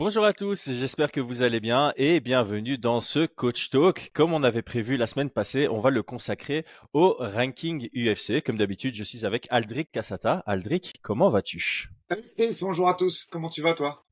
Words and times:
Bonjour 0.00 0.24
à 0.24 0.32
tous, 0.32 0.72
j'espère 0.72 1.12
que 1.12 1.20
vous 1.20 1.42
allez 1.42 1.60
bien 1.60 1.92
et 1.94 2.20
bienvenue 2.20 2.78
dans 2.78 3.02
ce 3.02 3.26
Coach 3.26 3.68
Talk. 3.68 4.10
Comme 4.14 4.32
on 4.32 4.42
avait 4.42 4.62
prévu 4.62 4.96
la 4.96 5.04
semaine 5.04 5.28
passée, 5.28 5.68
on 5.68 5.78
va 5.78 5.90
le 5.90 6.02
consacrer 6.02 6.64
au 6.94 7.16
ranking 7.18 7.90
UFC. 7.94 8.42
Comme 8.42 8.56
d'habitude, 8.56 8.94
je 8.94 9.04
suis 9.04 9.26
avec 9.26 9.46
Aldric 9.50 9.90
Cassata. 9.92 10.42
Aldric, 10.46 10.94
comment 11.02 11.28
vas-tu? 11.28 11.90
Salut 12.08 12.24
Chris, 12.32 12.56
bonjour 12.62 12.88
à 12.88 12.94
tous. 12.94 13.26
Comment 13.30 13.50
tu 13.50 13.60
vas 13.60 13.74
toi? 13.74 14.02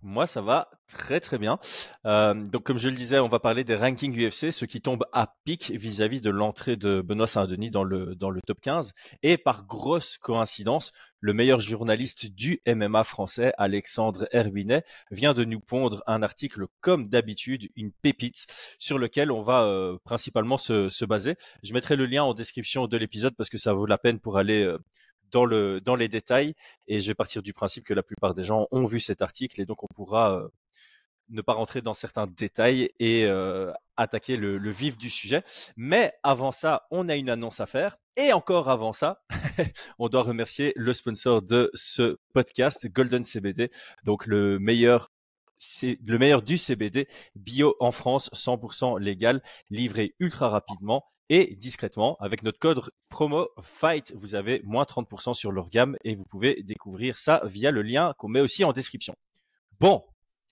Moi, 0.00 0.26
ça 0.26 0.40
va 0.40 0.70
très 0.86 1.18
très 1.18 1.38
bien. 1.38 1.58
Euh, 2.06 2.32
donc, 2.32 2.62
comme 2.62 2.78
je 2.78 2.88
le 2.88 2.94
disais, 2.94 3.18
on 3.18 3.28
va 3.28 3.40
parler 3.40 3.64
des 3.64 3.74
rankings 3.74 4.16
UFC, 4.16 4.52
ceux 4.52 4.66
qui 4.66 4.80
tombent 4.80 5.04
à 5.12 5.34
pic 5.44 5.72
vis-à-vis 5.72 6.20
de 6.20 6.30
l'entrée 6.30 6.76
de 6.76 7.02
Benoît 7.02 7.26
Saint-Denis 7.26 7.70
dans 7.70 7.84
le, 7.84 8.14
dans 8.14 8.30
le 8.30 8.40
top 8.40 8.60
15. 8.60 8.92
Et 9.22 9.36
par 9.36 9.66
grosse 9.66 10.16
coïncidence, 10.16 10.92
le 11.20 11.32
meilleur 11.32 11.60
journaliste 11.60 12.26
du 12.26 12.60
MMA 12.66 13.04
français, 13.04 13.52
Alexandre 13.58 14.26
Herbinet, 14.32 14.84
vient 15.10 15.34
de 15.34 15.44
nous 15.44 15.60
pondre 15.60 16.02
un 16.06 16.22
article 16.22 16.66
comme 16.80 17.08
d'habitude, 17.08 17.70
une 17.76 17.92
pépite, 17.92 18.46
sur 18.78 18.98
lequel 18.98 19.30
on 19.30 19.42
va 19.42 19.64
euh, 19.64 19.98
principalement 20.04 20.58
se, 20.58 20.88
se, 20.88 21.04
baser. 21.04 21.36
Je 21.62 21.72
mettrai 21.72 21.96
le 21.96 22.06
lien 22.06 22.22
en 22.22 22.34
description 22.34 22.86
de 22.86 22.96
l'épisode 22.96 23.34
parce 23.36 23.48
que 23.48 23.58
ça 23.58 23.72
vaut 23.72 23.86
la 23.86 23.98
peine 23.98 24.20
pour 24.20 24.38
aller... 24.38 24.62
Euh, 24.62 24.78
dans, 25.30 25.44
le, 25.44 25.80
dans 25.80 25.94
les 25.94 26.08
détails. 26.08 26.54
Et 26.86 27.00
je 27.00 27.08
vais 27.08 27.14
partir 27.14 27.42
du 27.42 27.52
principe 27.52 27.84
que 27.84 27.94
la 27.94 28.02
plupart 28.02 28.34
des 28.34 28.42
gens 28.42 28.66
ont 28.70 28.86
vu 28.86 29.00
cet 29.00 29.22
article 29.22 29.60
et 29.60 29.66
donc 29.66 29.82
on 29.84 29.88
pourra 29.88 30.34
euh, 30.34 30.48
ne 31.30 31.42
pas 31.42 31.52
rentrer 31.52 31.82
dans 31.82 31.94
certains 31.94 32.26
détails 32.26 32.90
et 32.98 33.24
euh, 33.24 33.72
attaquer 33.96 34.36
le, 34.36 34.58
le, 34.58 34.70
vif 34.70 34.96
du 34.96 35.10
sujet. 35.10 35.42
Mais 35.76 36.14
avant 36.22 36.50
ça, 36.50 36.86
on 36.90 37.08
a 37.08 37.16
une 37.16 37.30
annonce 37.30 37.60
à 37.60 37.66
faire. 37.66 37.98
Et 38.20 38.32
encore 38.32 38.68
avant 38.68 38.92
ça, 38.92 39.22
on 40.00 40.08
doit 40.08 40.24
remercier 40.24 40.72
le 40.74 40.92
sponsor 40.92 41.40
de 41.40 41.70
ce 41.72 42.18
podcast, 42.34 42.88
Golden 42.88 43.22
CBD, 43.22 43.70
donc 44.02 44.26
le 44.26 44.58
meilleur 44.58 45.12
du 46.42 46.58
CBD 46.58 47.06
bio 47.36 47.76
en 47.78 47.92
France, 47.92 48.28
100% 48.34 48.98
légal, 48.98 49.40
livré 49.70 50.16
ultra 50.18 50.48
rapidement 50.48 51.04
et 51.28 51.54
discrètement, 51.54 52.16
avec 52.18 52.42
notre 52.42 52.58
code 52.58 52.90
promo 53.08 53.50
FIGHT, 53.62 54.14
vous 54.16 54.34
avez 54.34 54.62
moins 54.64 54.82
30% 54.82 55.34
sur 55.34 55.52
leur 55.52 55.70
gamme 55.70 55.96
et 56.02 56.16
vous 56.16 56.24
pouvez 56.24 56.64
découvrir 56.64 57.20
ça 57.20 57.40
via 57.44 57.70
le 57.70 57.82
lien 57.82 58.14
qu'on 58.18 58.26
met 58.26 58.40
aussi 58.40 58.64
en 58.64 58.72
description. 58.72 59.14
Bon, 59.78 60.02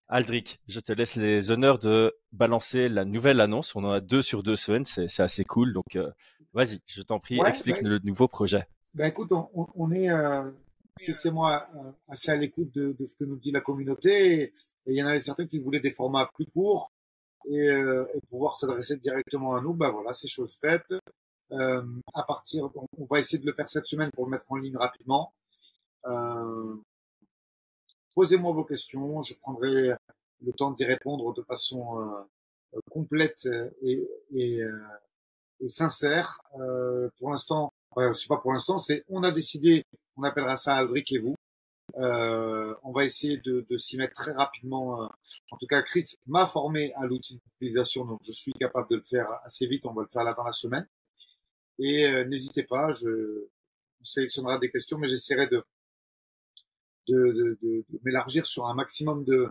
Aldric, 0.08 0.60
je 0.68 0.78
te 0.78 0.92
laisse 0.92 1.16
les 1.16 1.50
honneurs 1.50 1.80
de 1.80 2.14
balancer 2.30 2.88
la 2.88 3.04
nouvelle 3.04 3.40
annonce. 3.40 3.74
On 3.74 3.82
en 3.82 3.90
a 3.90 4.00
deux 4.00 4.22
sur 4.22 4.44
deux 4.44 4.54
semaines, 4.54 4.84
c'est 4.84 5.20
assez 5.20 5.44
cool. 5.44 5.72
Donc, 5.72 5.96
euh, 5.96 6.12
vas-y, 6.56 6.80
je 6.86 7.02
t'en 7.02 7.20
prie, 7.20 7.38
explique 7.46 7.82
ben 7.82 7.88
le 7.88 7.98
nouveau 8.00 8.28
projet. 8.28 8.66
Ben 8.94 9.06
écoute, 9.06 9.30
on, 9.32 9.92
est, 9.92 10.10
euh, 10.10 10.50
moi 11.32 11.68
euh, 11.76 11.92
assez 12.08 12.30
à 12.30 12.36
l'écoute 12.36 12.74
de, 12.74 12.96
de, 12.98 13.06
ce 13.06 13.14
que 13.14 13.24
nous 13.24 13.36
dit 13.36 13.52
la 13.52 13.60
communauté. 13.60 14.42
Et 14.42 14.52
il 14.86 14.94
y 14.94 15.02
en 15.02 15.06
avait 15.06 15.20
certains 15.20 15.46
qui 15.46 15.58
voulaient 15.58 15.80
des 15.80 15.92
formats 15.92 16.30
plus 16.34 16.46
courts 16.46 16.90
et, 17.46 17.68
euh, 17.68 18.06
et 18.14 18.20
pouvoir 18.30 18.54
s'adresser 18.54 18.96
directement 18.96 19.54
à 19.54 19.60
nous, 19.60 19.74
bah 19.74 19.90
voilà, 19.90 20.12
c'est 20.12 20.28
chose 20.28 20.56
faite. 20.60 20.94
Euh, 21.52 21.82
à 22.14 22.22
partir, 22.24 22.70
on, 22.74 23.04
va 23.04 23.18
essayer 23.18 23.38
de 23.38 23.46
le 23.46 23.52
faire 23.52 23.68
cette 23.68 23.86
semaine 23.86 24.10
pour 24.12 24.24
le 24.24 24.30
mettre 24.30 24.50
en 24.50 24.56
ligne 24.56 24.76
rapidement. 24.76 25.32
Euh, 26.06 26.74
Posez-moi 28.14 28.50
vos 28.54 28.64
questions, 28.64 29.22
je 29.22 29.34
prendrai 29.34 29.92
le 30.40 30.52
temps 30.54 30.70
d'y 30.70 30.86
répondre 30.86 31.34
de 31.34 31.42
façon 31.42 32.00
euh, 32.00 32.80
complète 32.90 33.46
et, 33.82 34.08
et, 34.32 34.62
euh, 34.62 34.80
et 35.60 35.68
sincère. 35.68 36.40
Euh, 36.60 37.08
pour 37.18 37.30
l'instant, 37.30 37.72
ouais, 37.96 38.12
c'est 38.14 38.28
pas 38.28 38.38
pour 38.38 38.52
l'instant, 38.52 38.78
c'est 38.78 39.04
on 39.08 39.22
a 39.22 39.30
décidé, 39.30 39.84
on 40.16 40.22
appellera 40.22 40.56
ça 40.56 40.76
Aldric 40.76 41.12
et 41.12 41.18
vous. 41.18 41.36
Euh, 41.98 42.74
on 42.82 42.92
va 42.92 43.04
essayer 43.04 43.38
de, 43.38 43.64
de 43.70 43.78
s'y 43.78 43.96
mettre 43.96 44.14
très 44.14 44.32
rapidement. 44.32 45.02
Euh, 45.02 45.06
en 45.50 45.56
tout 45.56 45.66
cas, 45.66 45.82
Chris 45.82 46.16
m'a 46.26 46.46
formé 46.46 46.92
à 46.94 47.06
l'outil 47.06 47.36
d'utilisation, 47.36 48.04
donc 48.04 48.20
je 48.22 48.32
suis 48.32 48.52
capable 48.52 48.88
de 48.90 48.96
le 48.96 49.02
faire 49.02 49.24
assez 49.44 49.66
vite. 49.66 49.86
On 49.86 49.94
va 49.94 50.02
le 50.02 50.08
faire 50.08 50.24
là 50.24 50.34
dans 50.34 50.44
la 50.44 50.52
semaine. 50.52 50.86
Et 51.78 52.06
euh, 52.06 52.24
n'hésitez 52.24 52.64
pas, 52.64 52.92
je 52.92 53.46
on 54.00 54.04
sélectionnera 54.04 54.58
des 54.58 54.70
questions, 54.70 54.98
mais 54.98 55.08
j'essaierai 55.08 55.46
de 55.48 55.64
de, 57.08 57.14
de, 57.32 57.58
de, 57.62 57.84
m'élargir 58.04 58.46
sur 58.46 58.66
un 58.66 58.74
maximum 58.74 59.24
de 59.24 59.48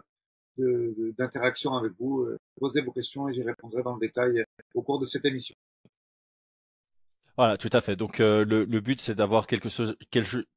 d'interactions 1.18 1.74
avec 1.74 1.94
vous. 2.00 2.28
Posez 2.60 2.82
vos 2.82 2.92
questions 2.92 3.28
et 3.28 3.34
j'y 3.34 3.44
répondrai 3.44 3.84
dans 3.84 3.96
le 3.96 4.00
détail 4.00 4.46
au 4.74 4.82
cours 4.82 5.00
de 5.00 5.06
cette 5.06 5.26
émission. 5.26 5.56
Voilà, 7.38 7.58
tout 7.58 7.70
à 7.74 7.82
fait. 7.82 7.96
Donc 7.96 8.20
euh, 8.20 8.46
le, 8.46 8.64
le, 8.64 8.80
but, 8.80 9.02
c'est 9.02 9.16
d'avoir 9.16 9.46
quelque 9.46 9.68
chose, 9.68 9.98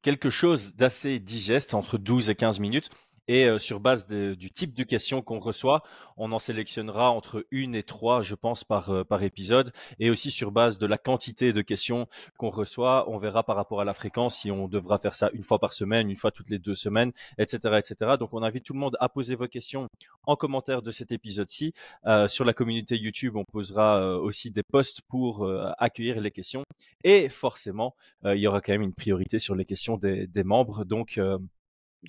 quelque 0.02 0.30
chose 0.30 0.74
d'assez 0.76 1.18
digeste 1.18 1.74
entre 1.74 1.98
12 1.98 2.30
et 2.30 2.36
15 2.36 2.60
minutes 2.60 2.88
et 3.28 3.44
euh, 3.44 3.58
sur 3.58 3.78
base 3.78 4.06
du 4.06 4.50
type 4.50 4.74
de 4.74 4.82
questions 4.82 5.22
qu'on 5.22 5.38
reçoit, 5.38 5.82
on 6.16 6.32
en 6.32 6.38
sélectionnera 6.38 7.10
entre 7.10 7.46
une 7.50 7.74
et 7.74 7.82
trois, 7.82 8.22
je 8.22 8.34
pense, 8.34 8.64
par, 8.64 8.90
euh, 8.90 9.04
par 9.04 9.22
épisode. 9.22 9.72
Et 10.00 10.10
aussi 10.10 10.30
sur 10.30 10.50
base 10.50 10.78
de 10.78 10.86
la 10.86 10.98
quantité 10.98 11.52
de 11.52 11.62
questions 11.62 12.08
qu'on 12.36 12.50
reçoit, 12.50 13.08
on 13.08 13.18
verra 13.18 13.44
par 13.44 13.56
rapport 13.56 13.80
à 13.80 13.84
la 13.84 13.94
fréquence 13.94 14.38
si 14.38 14.50
on 14.50 14.66
devra 14.66 14.98
faire 14.98 15.14
ça 15.14 15.30
une 15.32 15.42
fois 15.42 15.58
par 15.58 15.72
semaine, 15.72 16.10
une 16.10 16.16
fois 16.16 16.30
toutes 16.30 16.48
les 16.48 16.58
deux 16.58 16.74
semaines, 16.74 17.12
etc. 17.38 17.78
etc. 17.78 18.16
Donc 18.18 18.32
on 18.32 18.42
invite 18.42 18.64
tout 18.64 18.72
le 18.72 18.80
monde 18.80 18.96
à 19.00 19.08
poser 19.08 19.34
vos 19.34 19.46
questions 19.46 19.88
en 20.24 20.34
commentaire 20.34 20.82
de 20.82 20.90
cet 20.90 21.12
épisode-ci. 21.12 21.72
Euh, 22.06 22.26
sur 22.26 22.44
la 22.44 22.52
communauté 22.52 22.96
YouTube, 22.96 23.36
on 23.36 23.44
posera 23.44 24.00
euh, 24.00 24.18
aussi 24.18 24.50
des 24.50 24.62
posts 24.62 25.02
pour 25.08 25.48
accueillir 25.78 26.20
les 26.20 26.30
questions. 26.30 26.64
Et 27.04 27.28
forcément, 27.28 27.94
il 28.24 28.38
y 28.38 28.46
aura 28.46 28.60
quand 28.60 28.72
même 28.72 28.82
une 28.82 28.94
priorité 28.94 29.38
sur 29.38 29.54
les 29.54 29.64
questions 29.64 29.96
des, 29.96 30.26
des 30.26 30.44
membres. 30.44 30.84
Donc 30.84 31.20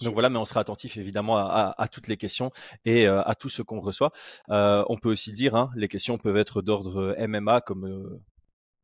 donc 0.02 0.14
voilà, 0.14 0.30
mais 0.30 0.38
on 0.38 0.46
sera 0.46 0.62
attentif 0.62 0.98
évidemment 0.98 1.38
à, 1.38 1.74
à, 1.78 1.84
à 1.84 1.88
toutes 1.88 2.08
les 2.08 2.18
questions 2.18 2.52
et 2.86 3.08
euh, 3.08 3.22
à 3.24 3.36
tout 3.36 3.50
ce 3.50 3.62
qu'on 3.62 3.80
reçoit. 3.80 4.12
Euh, 4.50 4.84
on 4.88 4.98
peut 4.98 5.10
aussi 5.10 5.34
dire, 5.34 5.56
hein, 5.56 5.72
les 5.76 5.88
questions 5.88 6.18
peuvent 6.18 6.38
être 6.38 6.62
d'ordre 6.62 7.16
euh, 7.18 7.28
MMA 7.28 7.62
comme 7.62 7.86
euh, 7.86 8.22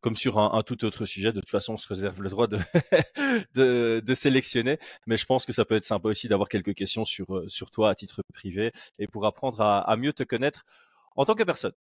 comme 0.02 0.16
sur 0.16 0.38
un, 0.40 0.54
un, 0.54 0.62
tout 0.64 0.86
autre 0.86 1.06
sujet. 1.06 1.32
De 1.32 1.40
toute 1.40 1.50
façon, 1.50 1.74
on 1.74 1.78
se 1.78 1.88
réserve 1.88 2.22
le 2.22 2.30
droit 2.30 2.48
de, 2.48 2.60
de, 3.56 4.02
de, 4.06 4.14
sélectionner, 4.14 4.78
mais 5.08 5.18
je 5.18 5.26
pense 5.26 5.46
que 5.46 5.54
ça 5.54 5.66
peut 5.66 5.76
être 5.76 5.84
sympa 5.84 6.10
aussi 6.10 6.28
d'avoir 6.28 6.50
quelques 6.50 6.76
questions 6.76 7.06
sur 7.06 7.44
sur 7.48 7.72
toi 7.72 7.90
à 7.92 7.96
titre 7.96 8.22
privé 8.34 8.72
et 9.00 9.08
pour 9.08 9.26
apprendre 9.26 9.62
à, 9.62 9.80
à 9.80 9.96
mieux 9.98 10.14
te 10.14 10.24
connaître 10.24 10.66
en 11.16 11.26
tant 11.26 11.36
que 11.36 11.44
personne. 11.44 11.74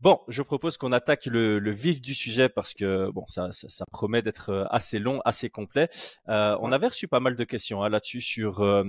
Bon, 0.00 0.20
je 0.28 0.42
propose 0.42 0.76
qu'on 0.76 0.92
attaque 0.92 1.26
le, 1.26 1.58
le, 1.58 1.70
vif 1.70 2.00
du 2.02 2.14
sujet 2.14 2.48
parce 2.48 2.74
que 2.74 3.10
bon, 3.10 3.24
ça, 3.28 3.50
ça, 3.52 3.68
ça 3.68 3.84
promet 3.90 4.20
d'être 4.20 4.50
euh, 4.50 4.64
assez 4.68 4.98
long, 4.98 5.20
assez 5.24 5.48
complet. 5.48 5.88
Euh, 6.28 6.56
on 6.60 6.70
avait 6.70 6.88
reçu 6.88 7.08
pas 7.08 7.20
mal 7.20 7.34
de 7.34 7.44
questions 7.44 7.82
hein, 7.82 7.88
là-dessus 7.88 8.20
sur 8.20 8.60
euh, 8.60 8.84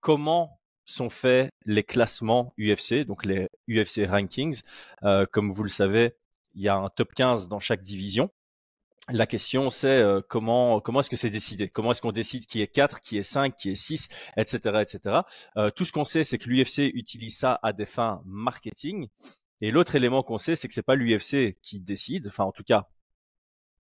comment 0.00 0.60
sont 0.84 1.08
faits 1.08 1.50
les 1.64 1.82
classements 1.82 2.52
UFC, 2.58 3.06
donc 3.06 3.24
les 3.24 3.48
UFC 3.68 4.06
rankings. 4.06 4.60
Euh, 5.04 5.26
comme 5.32 5.50
vous 5.50 5.62
le 5.62 5.68
savez, 5.70 6.14
il 6.54 6.62
y 6.62 6.68
a 6.68 6.76
un 6.76 6.90
top 6.90 7.14
15 7.14 7.48
dans 7.48 7.60
chaque 7.60 7.82
division. 7.82 8.30
La 9.08 9.26
question 9.26 9.70
c'est 9.70 9.88
euh, 9.88 10.20
comment 10.28 10.80
comment 10.80 11.00
est-ce 11.00 11.10
que 11.10 11.16
c'est 11.16 11.30
décidé? 11.30 11.68
Comment 11.68 11.92
est-ce 11.92 12.02
qu'on 12.02 12.12
décide 12.12 12.44
qui 12.46 12.60
est 12.60 12.66
4, 12.66 13.00
qui 13.00 13.16
est 13.16 13.22
5, 13.22 13.54
qui 13.56 13.70
est 13.70 13.74
6, 13.76 14.08
etc. 14.36 14.82
etc. 14.82 15.20
tout 15.76 15.84
ce 15.84 15.92
qu'on 15.92 16.04
sait, 16.04 16.24
c'est 16.24 16.38
que 16.38 16.48
l'UFC 16.48 16.90
utilise 16.92 17.38
ça 17.38 17.58
à 17.62 17.72
des 17.72 17.86
fins 17.86 18.20
marketing 18.26 19.08
et 19.60 19.70
l'autre 19.70 19.94
élément 19.94 20.22
qu'on 20.22 20.38
sait, 20.38 20.56
c'est 20.56 20.68
que 20.68 20.74
c'est 20.74 20.82
pas 20.82 20.94
l'UFC 20.94 21.58
qui 21.62 21.80
décide. 21.80 22.26
Enfin, 22.26 22.44
en 22.44 22.52
tout 22.52 22.64
cas, 22.64 22.88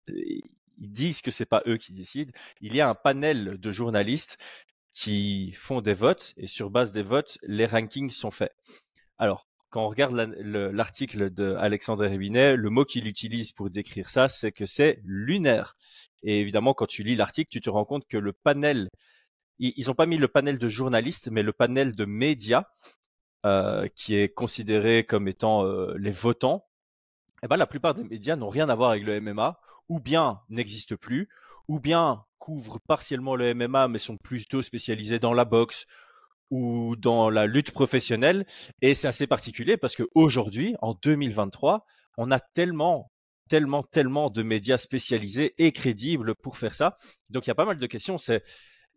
ils 0.07 0.43
disent 0.77 1.21
que 1.21 1.31
c'est 1.31 1.45
pas 1.45 1.61
eux 1.67 1.77
qui 1.77 1.93
décident. 1.93 2.31
Il 2.61 2.75
y 2.75 2.81
a 2.81 2.89
un 2.89 2.95
panel 2.95 3.57
de 3.59 3.71
journalistes 3.71 4.37
qui 4.91 5.51
font 5.53 5.81
des 5.81 5.93
votes 5.93 6.33
et 6.37 6.47
sur 6.47 6.69
base 6.69 6.91
des 6.91 7.03
votes, 7.03 7.37
les 7.43 7.65
rankings 7.65 8.09
sont 8.09 8.31
faits. 8.31 8.55
Alors, 9.17 9.47
quand 9.69 9.85
on 9.85 9.89
regarde 9.89 10.15
l'article 10.15 11.31
de 11.31 11.53
Alexandre 11.53 12.05
Rébinet, 12.05 12.55
le 12.55 12.69
mot 12.69 12.85
qu'il 12.85 13.05
utilise 13.05 13.51
pour 13.51 13.69
décrire 13.69 14.09
ça, 14.09 14.27
c'est 14.27 14.51
que 14.51 14.65
c'est 14.65 14.99
lunaire. 15.03 15.75
Et 16.23 16.39
évidemment, 16.39 16.73
quand 16.73 16.87
tu 16.87 17.03
lis 17.03 17.15
l'article, 17.15 17.51
tu 17.51 17.61
te 17.61 17.69
rends 17.69 17.85
compte 17.85 18.07
que 18.07 18.17
le 18.17 18.33
panel, 18.33 18.89
ils 19.59 19.85
n'ont 19.87 19.93
pas 19.93 20.07
mis 20.07 20.17
le 20.17 20.27
panel 20.27 20.57
de 20.57 20.67
journalistes, 20.67 21.29
mais 21.31 21.43
le 21.43 21.53
panel 21.53 21.95
de 21.95 22.05
médias 22.05 22.63
euh, 22.63 22.98
qui 23.95 24.15
est 24.15 24.29
considéré 24.29 25.05
comme 25.05 25.27
étant 25.27 25.65
euh, 25.65 25.95
les 25.97 26.11
votants, 26.11 26.65
eh 27.43 27.47
ben, 27.47 27.57
la 27.57 27.67
plupart 27.67 27.93
des 27.93 28.03
médias 28.03 28.35
n'ont 28.35 28.49
rien 28.49 28.69
à 28.69 28.75
voir 28.75 28.91
avec 28.91 29.03
le 29.03 29.21
MMA, 29.21 29.59
ou 29.87 29.99
bien 29.99 30.41
n'existent 30.49 30.95
plus, 30.97 31.29
ou 31.67 31.79
bien 31.79 32.25
couvrent 32.37 32.79
partiellement 32.87 33.35
le 33.35 33.53
MMA, 33.53 33.87
mais 33.87 33.99
sont 33.99 34.17
plutôt 34.17 34.61
spécialisés 34.61 35.19
dans 35.19 35.33
la 35.33 35.45
boxe 35.45 35.85
ou 36.51 36.95
dans 36.97 37.29
la 37.29 37.45
lutte 37.45 37.71
professionnelle. 37.71 38.45
Et 38.81 38.93
c'est 38.93 39.07
assez 39.07 39.27
particulier 39.27 39.77
parce 39.77 39.95
qu'aujourd'hui, 39.95 40.75
en 40.81 40.93
2023, 40.93 41.85
on 42.17 42.31
a 42.31 42.39
tellement 42.39 43.11
tellement, 43.49 43.83
tellement 43.83 44.29
de 44.29 44.43
médias 44.43 44.77
spécialisés 44.77 45.55
et 45.57 45.71
crédibles 45.73 46.35
pour 46.35 46.57
faire 46.57 46.73
ça. 46.73 46.95
Donc, 47.29 47.45
il 47.45 47.49
y 47.49 47.51
a 47.51 47.55
pas 47.55 47.65
mal 47.65 47.79
de 47.79 47.87
questions. 47.87 48.15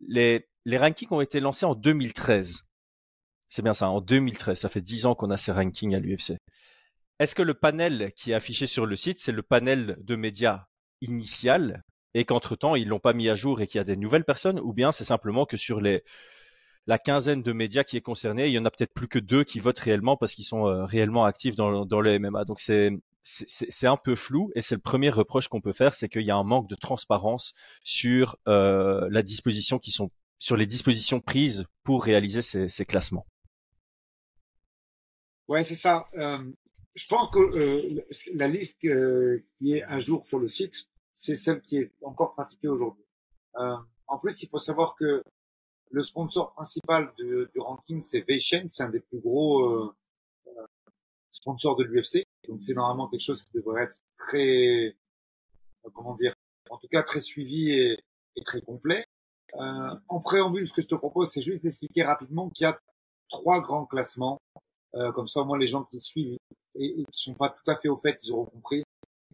Les 0.07 0.47
rankings 0.65 1.09
ont 1.11 1.21
été 1.21 1.41
lancés 1.41 1.65
en 1.65 1.75
2013. 1.75 2.63
C'est 3.55 3.61
bien 3.61 3.75
ça, 3.75 3.87
en 3.87 4.01
2013, 4.01 4.59
ça 4.59 4.67
fait 4.67 4.81
10 4.81 5.05
ans 5.05 5.13
qu'on 5.13 5.29
a 5.29 5.37
ces 5.37 5.51
rankings 5.51 5.93
à 5.93 5.99
l'UFC. 5.99 6.39
Est-ce 7.19 7.35
que 7.35 7.43
le 7.43 7.53
panel 7.53 8.11
qui 8.15 8.31
est 8.31 8.33
affiché 8.33 8.65
sur 8.65 8.87
le 8.87 8.95
site, 8.95 9.19
c'est 9.19 9.31
le 9.31 9.43
panel 9.43 9.95
de 10.01 10.15
médias 10.15 10.65
initial 11.01 11.83
et 12.15 12.25
qu'entre-temps, 12.25 12.75
ils 12.75 12.87
l'ont 12.87 12.97
pas 12.97 13.13
mis 13.13 13.29
à 13.29 13.35
jour 13.35 13.61
et 13.61 13.67
qu'il 13.67 13.77
y 13.77 13.79
a 13.79 13.83
des 13.83 13.95
nouvelles 13.95 14.23
personnes 14.23 14.59
ou 14.59 14.73
bien 14.73 14.91
c'est 14.91 15.03
simplement 15.03 15.45
que 15.45 15.55
sur 15.55 15.81
la 15.81 16.97
quinzaine 16.97 17.43
de 17.43 17.53
médias 17.53 17.83
qui 17.83 17.95
est 17.95 18.01
concernée. 18.01 18.47
Il 18.47 18.53
y 18.53 18.57
en 18.57 18.65
a 18.65 18.71
peut-être 18.71 18.95
plus 18.95 19.07
que 19.07 19.19
deux 19.19 19.43
qui 19.43 19.59
votent 19.59 19.77
réellement 19.77 20.17
parce 20.17 20.33
qu'ils 20.33 20.45
sont 20.45 20.65
euh, 20.65 20.85
réellement 20.85 21.25
actifs 21.25 21.55
dans, 21.55 21.69
le 21.69 22.17
MMA. 22.17 22.45
Donc 22.45 22.59
c'est 22.59 22.89
un 23.83 23.97
peu 23.97 24.15
flou 24.15 24.49
et 24.55 24.63
c'est 24.63 24.73
le 24.73 24.81
premier 24.81 25.11
reproche 25.11 25.47
qu'on 25.47 25.61
peut 25.61 25.73
faire, 25.73 25.93
c'est 25.93 26.09
qu'il 26.09 26.23
y 26.23 26.31
a 26.31 26.35
un 26.35 26.43
manque 26.43 26.67
de 26.69 26.75
transparence 26.75 27.53
sur 27.83 28.35
euh, 28.47 29.07
la 29.11 29.21
disposition 29.21 29.77
qui 29.77 29.91
sont 29.91 30.09
les 30.55 30.65
dispositions 30.65 31.19
prises 31.19 31.67
pour 31.83 32.03
réaliser 32.03 32.41
ces 32.41 32.85
classements. 32.87 33.27
Ouais, 35.53 35.61
c'est 35.61 35.75
ça. 35.75 36.03
Euh, 36.17 36.51
je 36.95 37.05
pense 37.05 37.29
que 37.29 37.37
euh, 37.37 38.03
la 38.33 38.47
liste 38.47 38.83
euh, 38.85 39.45
qui 39.59 39.73
est 39.73 39.83
à 39.83 39.99
jour 39.99 40.25
sur 40.25 40.39
le 40.39 40.47
site, 40.47 40.89
c'est 41.11 41.35
celle 41.35 41.61
qui 41.61 41.77
est 41.77 41.91
encore 42.01 42.33
pratiquée 42.33 42.67
aujourd'hui. 42.67 43.05
En 43.53 44.17
plus, 44.17 44.41
il 44.41 44.49
faut 44.49 44.57
savoir 44.57 44.95
que 44.95 45.23
le 45.91 46.01
sponsor 46.01 46.53
principal 46.53 47.13
du 47.19 47.59
ranking, 47.59 48.01
c'est 48.01 48.21
Veishen, 48.21 48.67
c'est 48.67 48.81
un 48.81 48.89
des 48.89 48.99
plus 48.99 49.19
gros 49.19 49.93
sponsors 51.29 51.75
de 51.75 51.83
l'UFC. 51.83 52.25
Donc 52.47 52.63
c'est 52.63 52.73
normalement 52.73 53.07
quelque 53.07 53.21
chose 53.21 53.43
qui 53.43 53.51
devrait 53.53 53.83
être 53.83 53.97
très, 54.15 54.95
comment 55.93 56.15
dire, 56.15 56.33
en 56.71 56.79
tout 56.79 56.87
cas 56.87 57.03
très 57.03 57.21
suivi 57.21 57.73
et, 57.73 58.03
très 58.43 58.61
complet. 58.61 59.05
En 59.53 60.19
préambule, 60.19 60.67
ce 60.67 60.73
que 60.73 60.81
je 60.81 60.87
te 60.87 60.95
propose, 60.95 61.31
c'est 61.31 61.43
juste 61.43 61.61
d'expliquer 61.61 62.01
rapidement 62.01 62.49
qu'il 62.49 62.65
y 62.65 62.67
a 62.67 62.75
trois 63.29 63.61
grands 63.61 63.85
classements. 63.85 64.39
Euh, 64.95 65.11
comme 65.11 65.27
ça, 65.27 65.41
au 65.41 65.45
moins 65.45 65.57
les 65.57 65.65
gens 65.65 65.83
qui 65.83 65.99
suivent 65.99 66.37
et, 66.75 67.03
qui 67.11 67.19
sont 67.19 67.33
pas 67.33 67.49
tout 67.49 67.71
à 67.71 67.75
fait 67.75 67.89
au 67.89 67.97
fait, 67.97 68.15
ils 68.23 68.31
auront 68.31 68.45
compris. 68.45 68.83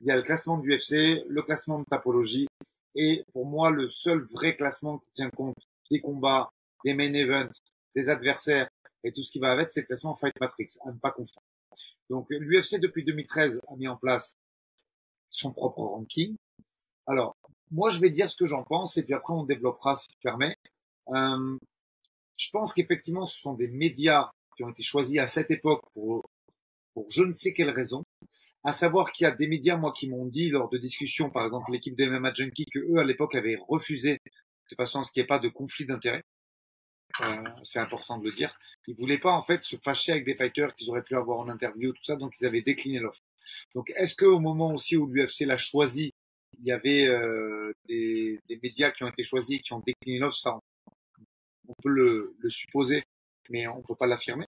Il 0.01 0.07
y 0.07 0.11
a 0.11 0.15
le 0.15 0.21
classement 0.21 0.57
du 0.57 0.73
UFC, 0.73 1.23
le 1.27 1.41
classement 1.41 1.79
de 1.79 1.85
Tapologie, 1.85 2.47
et 2.95 3.23
pour 3.33 3.45
moi, 3.45 3.69
le 3.69 3.89
seul 3.89 4.21
vrai 4.21 4.55
classement 4.55 4.97
qui 4.97 5.11
tient 5.11 5.29
compte 5.29 5.55
des 5.91 5.99
combats, 5.99 6.49
des 6.85 6.93
main 6.93 7.13
events, 7.13 7.51
des 7.95 8.09
adversaires 8.09 8.69
et 9.03 9.11
tout 9.11 9.23
ce 9.23 9.29
qui 9.29 9.39
va 9.39 9.51
avec, 9.51 9.71
c'est 9.71 9.81
le 9.81 9.87
classement 9.87 10.15
Fight 10.15 10.33
Matrix, 10.39 10.67
à 10.85 10.91
ne 10.91 10.97
pas 10.97 11.11
confondre. 11.11 11.45
Donc 12.09 12.27
l'UFC 12.29 12.79
depuis 12.79 13.03
2013 13.03 13.61
a 13.67 13.75
mis 13.75 13.87
en 13.87 13.95
place 13.95 14.35
son 15.29 15.51
propre 15.51 15.81
ranking. 15.81 16.35
Alors, 17.05 17.35
moi 17.71 17.89
je 17.89 17.99
vais 17.99 18.09
dire 18.09 18.27
ce 18.27 18.35
que 18.35 18.45
j'en 18.45 18.63
pense 18.63 18.97
et 18.97 19.03
puis 19.03 19.13
après 19.13 19.33
on 19.33 19.43
développera 19.43 19.95
si 19.95 20.07
tu 20.07 20.17
permets. 20.21 20.57
Euh, 21.09 21.57
je 22.37 22.49
pense 22.51 22.73
qu'effectivement 22.73 23.25
ce 23.25 23.39
sont 23.39 23.53
des 23.53 23.67
médias 23.67 24.31
qui 24.59 24.65
ont 24.65 24.69
été 24.69 24.83
choisis 24.83 25.17
à 25.19 25.25
cette 25.25 25.51
époque 25.51 25.81
pour, 25.93 26.29
je 27.07 27.23
ne 27.23 27.31
sais 27.31 27.53
quelle 27.53 27.69
raison. 27.69 28.03
À 28.65 28.73
savoir 28.73 29.13
qu'il 29.13 29.23
y 29.23 29.27
a 29.27 29.31
des 29.31 29.47
médias, 29.47 29.77
moi, 29.77 29.93
qui 29.93 30.09
m'ont 30.09 30.25
dit 30.25 30.49
lors 30.49 30.67
de 30.67 30.77
discussions, 30.77 31.29
par 31.29 31.45
exemple 31.45 31.71
l'équipe 31.71 31.95
de 31.95 32.05
MMA 32.05 32.33
Junkie, 32.33 32.65
que 32.65 32.79
eux 32.79 32.97
à 32.97 33.05
l'époque 33.05 33.35
avaient 33.35 33.57
refusé 33.69 34.17
de 34.69 34.75
façon 34.75 34.99
à 34.99 35.03
ce 35.03 35.13
qu'il 35.13 35.21
n'y 35.21 35.23
ait 35.23 35.27
pas 35.27 35.39
de 35.39 35.47
conflit 35.47 35.85
d'intérêts. 35.85 36.23
Euh, 37.21 37.43
c'est 37.63 37.79
important 37.79 38.17
de 38.17 38.25
le 38.25 38.33
dire. 38.33 38.53
Ils 38.85 38.95
voulaient 38.97 39.17
pas 39.17 39.31
en 39.31 39.43
fait 39.43 39.63
se 39.63 39.77
fâcher 39.77 40.11
avec 40.11 40.25
des 40.25 40.35
fighters 40.35 40.75
qu'ils 40.75 40.89
auraient 40.89 41.03
pu 41.03 41.15
avoir 41.15 41.39
en 41.39 41.47
interview, 41.47 41.93
tout 41.93 42.03
ça, 42.03 42.17
donc 42.17 42.33
ils 42.39 42.45
avaient 42.45 42.61
décliné 42.61 42.99
l'offre. 42.99 43.21
Donc 43.73 43.93
est-ce 43.95 44.13
qu'au 44.13 44.39
moment 44.39 44.73
aussi 44.73 44.97
où 44.97 45.07
l'UFC 45.07 45.45
l'a 45.45 45.57
choisi, 45.57 46.11
il 46.59 46.65
y 46.65 46.73
avait 46.73 47.07
euh, 47.07 47.71
des, 47.87 48.39
médias 48.61 48.91
qui 48.91 49.05
ont 49.05 49.07
été 49.07 49.23
choisis 49.23 49.61
qui 49.61 49.71
ont 49.71 49.79
décliné 49.79 50.19
l'offre 50.19 50.37
Ça, 50.37 50.59
on, 51.67 51.73
peut 51.81 51.89
le, 51.89 52.35
supposer, 52.49 53.03
mais 53.49 53.67
on 53.67 53.81
peut 53.81 53.95
pas 53.95 54.07
l'affirmer. 54.07 54.45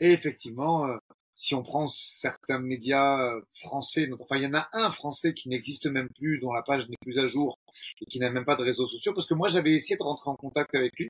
Et 0.00 0.12
effectivement, 0.12 0.86
euh, 0.86 0.96
si 1.34 1.54
on 1.54 1.62
prend 1.62 1.86
certains 1.86 2.58
médias 2.58 3.24
euh, 3.24 3.40
français, 3.52 4.08
enfin 4.18 4.36
il 4.36 4.42
y 4.42 4.46
en 4.46 4.54
a 4.54 4.68
un 4.72 4.90
français 4.90 5.34
qui 5.34 5.48
n'existe 5.48 5.86
même 5.86 6.08
plus, 6.10 6.38
dont 6.40 6.52
la 6.52 6.62
page 6.62 6.88
n'est 6.88 6.96
plus 7.00 7.18
à 7.18 7.26
jour 7.26 7.58
et 8.00 8.06
qui 8.06 8.18
n'a 8.18 8.30
même 8.30 8.44
pas 8.44 8.56
de 8.56 8.62
réseaux 8.62 8.86
sociaux, 8.86 9.14
parce 9.14 9.26
que 9.26 9.34
moi 9.34 9.48
j'avais 9.48 9.72
essayé 9.72 9.96
de 9.96 10.02
rentrer 10.02 10.30
en 10.30 10.36
contact 10.36 10.74
avec 10.74 10.98
lui. 10.98 11.08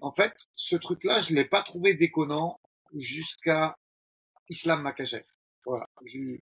En 0.00 0.12
fait, 0.12 0.32
ce 0.52 0.76
truc-là, 0.76 1.20
je 1.20 1.34
l'ai 1.34 1.44
pas 1.44 1.62
trouvé 1.62 1.94
déconnant 1.94 2.58
jusqu'à 2.94 3.76
Islam 4.48 4.82
Makachev. 4.82 5.24
Voilà. 5.64 5.86
Je, 6.04 6.38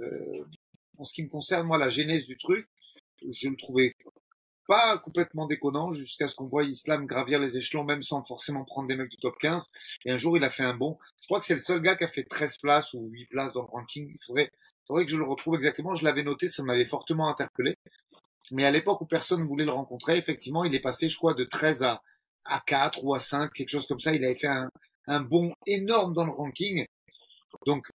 euh, 0.00 0.44
en 0.98 1.04
ce 1.04 1.12
qui 1.12 1.22
me 1.22 1.28
concerne, 1.28 1.66
moi, 1.66 1.78
la 1.78 1.88
genèse 1.88 2.26
du 2.26 2.36
truc, 2.36 2.68
je 3.22 3.48
le 3.48 3.56
trouvais 3.56 3.94
pas 4.68 4.98
complètement 4.98 5.46
déconnant 5.46 5.90
jusqu'à 5.90 6.28
ce 6.28 6.34
qu'on 6.34 6.44
voit 6.44 6.62
Islam 6.62 7.06
gravir 7.06 7.40
les 7.40 7.56
échelons 7.56 7.84
même 7.84 8.02
sans 8.02 8.22
forcément 8.22 8.64
prendre 8.64 8.86
des 8.86 8.96
mecs 8.96 9.10
du 9.10 9.16
top 9.16 9.36
15. 9.40 9.66
Et 10.04 10.12
un 10.12 10.16
jour, 10.16 10.36
il 10.36 10.44
a 10.44 10.50
fait 10.50 10.62
un 10.62 10.74
bon. 10.74 10.98
Je 11.22 11.26
crois 11.26 11.40
que 11.40 11.46
c'est 11.46 11.54
le 11.54 11.60
seul 11.60 11.80
gars 11.80 11.96
qui 11.96 12.04
a 12.04 12.08
fait 12.08 12.24
13 12.24 12.58
places 12.58 12.92
ou 12.92 13.08
8 13.08 13.26
places 13.26 13.52
dans 13.54 13.62
le 13.62 13.68
ranking. 13.68 14.08
Il 14.08 14.24
faudrait, 14.24 14.50
faudrait 14.86 15.06
que 15.06 15.10
je 15.10 15.16
le 15.16 15.24
retrouve 15.24 15.54
exactement. 15.56 15.94
Je 15.94 16.04
l'avais 16.04 16.22
noté, 16.22 16.48
ça 16.48 16.62
m'avait 16.62 16.84
fortement 16.84 17.28
interpellé. 17.28 17.76
Mais 18.52 18.64
à 18.64 18.70
l'époque 18.70 19.00
où 19.00 19.06
personne 19.06 19.40
ne 19.40 19.46
voulait 19.46 19.64
le 19.64 19.72
rencontrer, 19.72 20.18
effectivement, 20.18 20.64
il 20.64 20.74
est 20.74 20.80
passé, 20.80 21.08
je 21.08 21.16
crois, 21.16 21.34
de 21.34 21.44
13 21.44 21.82
à, 21.82 22.02
à 22.44 22.62
4 22.66 23.04
ou 23.04 23.14
à 23.14 23.20
5, 23.20 23.52
quelque 23.52 23.70
chose 23.70 23.86
comme 23.86 24.00
ça. 24.00 24.12
Il 24.14 24.24
avait 24.24 24.38
fait 24.38 24.48
un, 24.48 24.68
un 25.06 25.20
bond 25.20 25.54
énorme 25.66 26.12
dans 26.12 26.26
le 26.26 26.30
ranking. 26.30 26.84
Donc, 27.66 27.88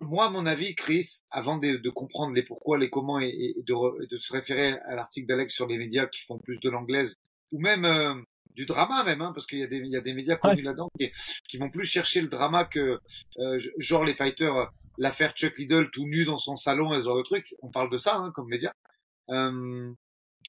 moi, 0.00 0.26
à 0.26 0.30
mon 0.30 0.46
avis, 0.46 0.74
Chris, 0.74 1.20
avant 1.30 1.56
de, 1.56 1.76
de, 1.76 1.90
comprendre 1.90 2.34
les 2.34 2.42
pourquoi, 2.42 2.78
les 2.78 2.90
comment 2.90 3.20
et, 3.20 3.28
et 3.28 3.62
de, 3.62 4.06
de, 4.06 4.18
se 4.18 4.32
référer 4.32 4.72
à 4.86 4.94
l'article 4.94 5.26
d'Alex 5.26 5.54
sur 5.54 5.66
les 5.66 5.78
médias 5.78 6.06
qui 6.06 6.20
font 6.20 6.38
plus 6.38 6.58
de 6.58 6.70
l'anglaise, 6.70 7.16
ou 7.52 7.60
même 7.60 7.84
euh, 7.84 8.14
du 8.58 8.66
drama 8.66 9.04
même, 9.04 9.22
hein, 9.22 9.30
parce 9.32 9.46
qu'il 9.46 9.60
y, 9.60 9.62
a 9.62 9.68
des, 9.68 9.76
il 9.76 9.86
y 9.86 9.96
a 9.96 10.00
des 10.00 10.14
médias 10.14 10.34
connus 10.34 10.56
ouais. 10.56 10.62
là-dedans 10.62 10.90
qui, 10.98 11.12
qui, 11.48 11.58
vont 11.58 11.70
plus 11.70 11.84
chercher 11.84 12.20
le 12.20 12.26
drama 12.28 12.64
que 12.64 12.98
euh, 13.38 13.58
genre 13.78 14.04
les 14.04 14.14
fighters, 14.14 14.56
euh, 14.56 14.66
l'affaire 14.98 15.32
Chuck 15.32 15.56
Liddell 15.58 15.90
tout 15.92 16.06
nu 16.06 16.24
dans 16.24 16.38
son 16.38 16.56
salon 16.56 16.92
et 16.92 16.98
ce 16.98 17.04
genre 17.04 17.16
de 17.16 17.22
trucs. 17.22 17.46
On 17.62 17.70
parle 17.70 17.88
de 17.88 17.98
ça 17.98 18.16
hein, 18.16 18.32
comme 18.34 18.48
média. 18.48 18.74
Euh, 19.30 19.92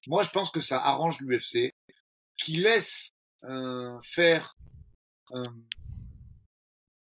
moi, 0.08 0.24
je 0.24 0.30
pense 0.30 0.50
que 0.50 0.58
ça 0.58 0.78
arrange 0.82 1.20
l'UFC, 1.20 1.72
qui 2.36 2.56
laisse 2.56 3.12
faire 4.02 4.56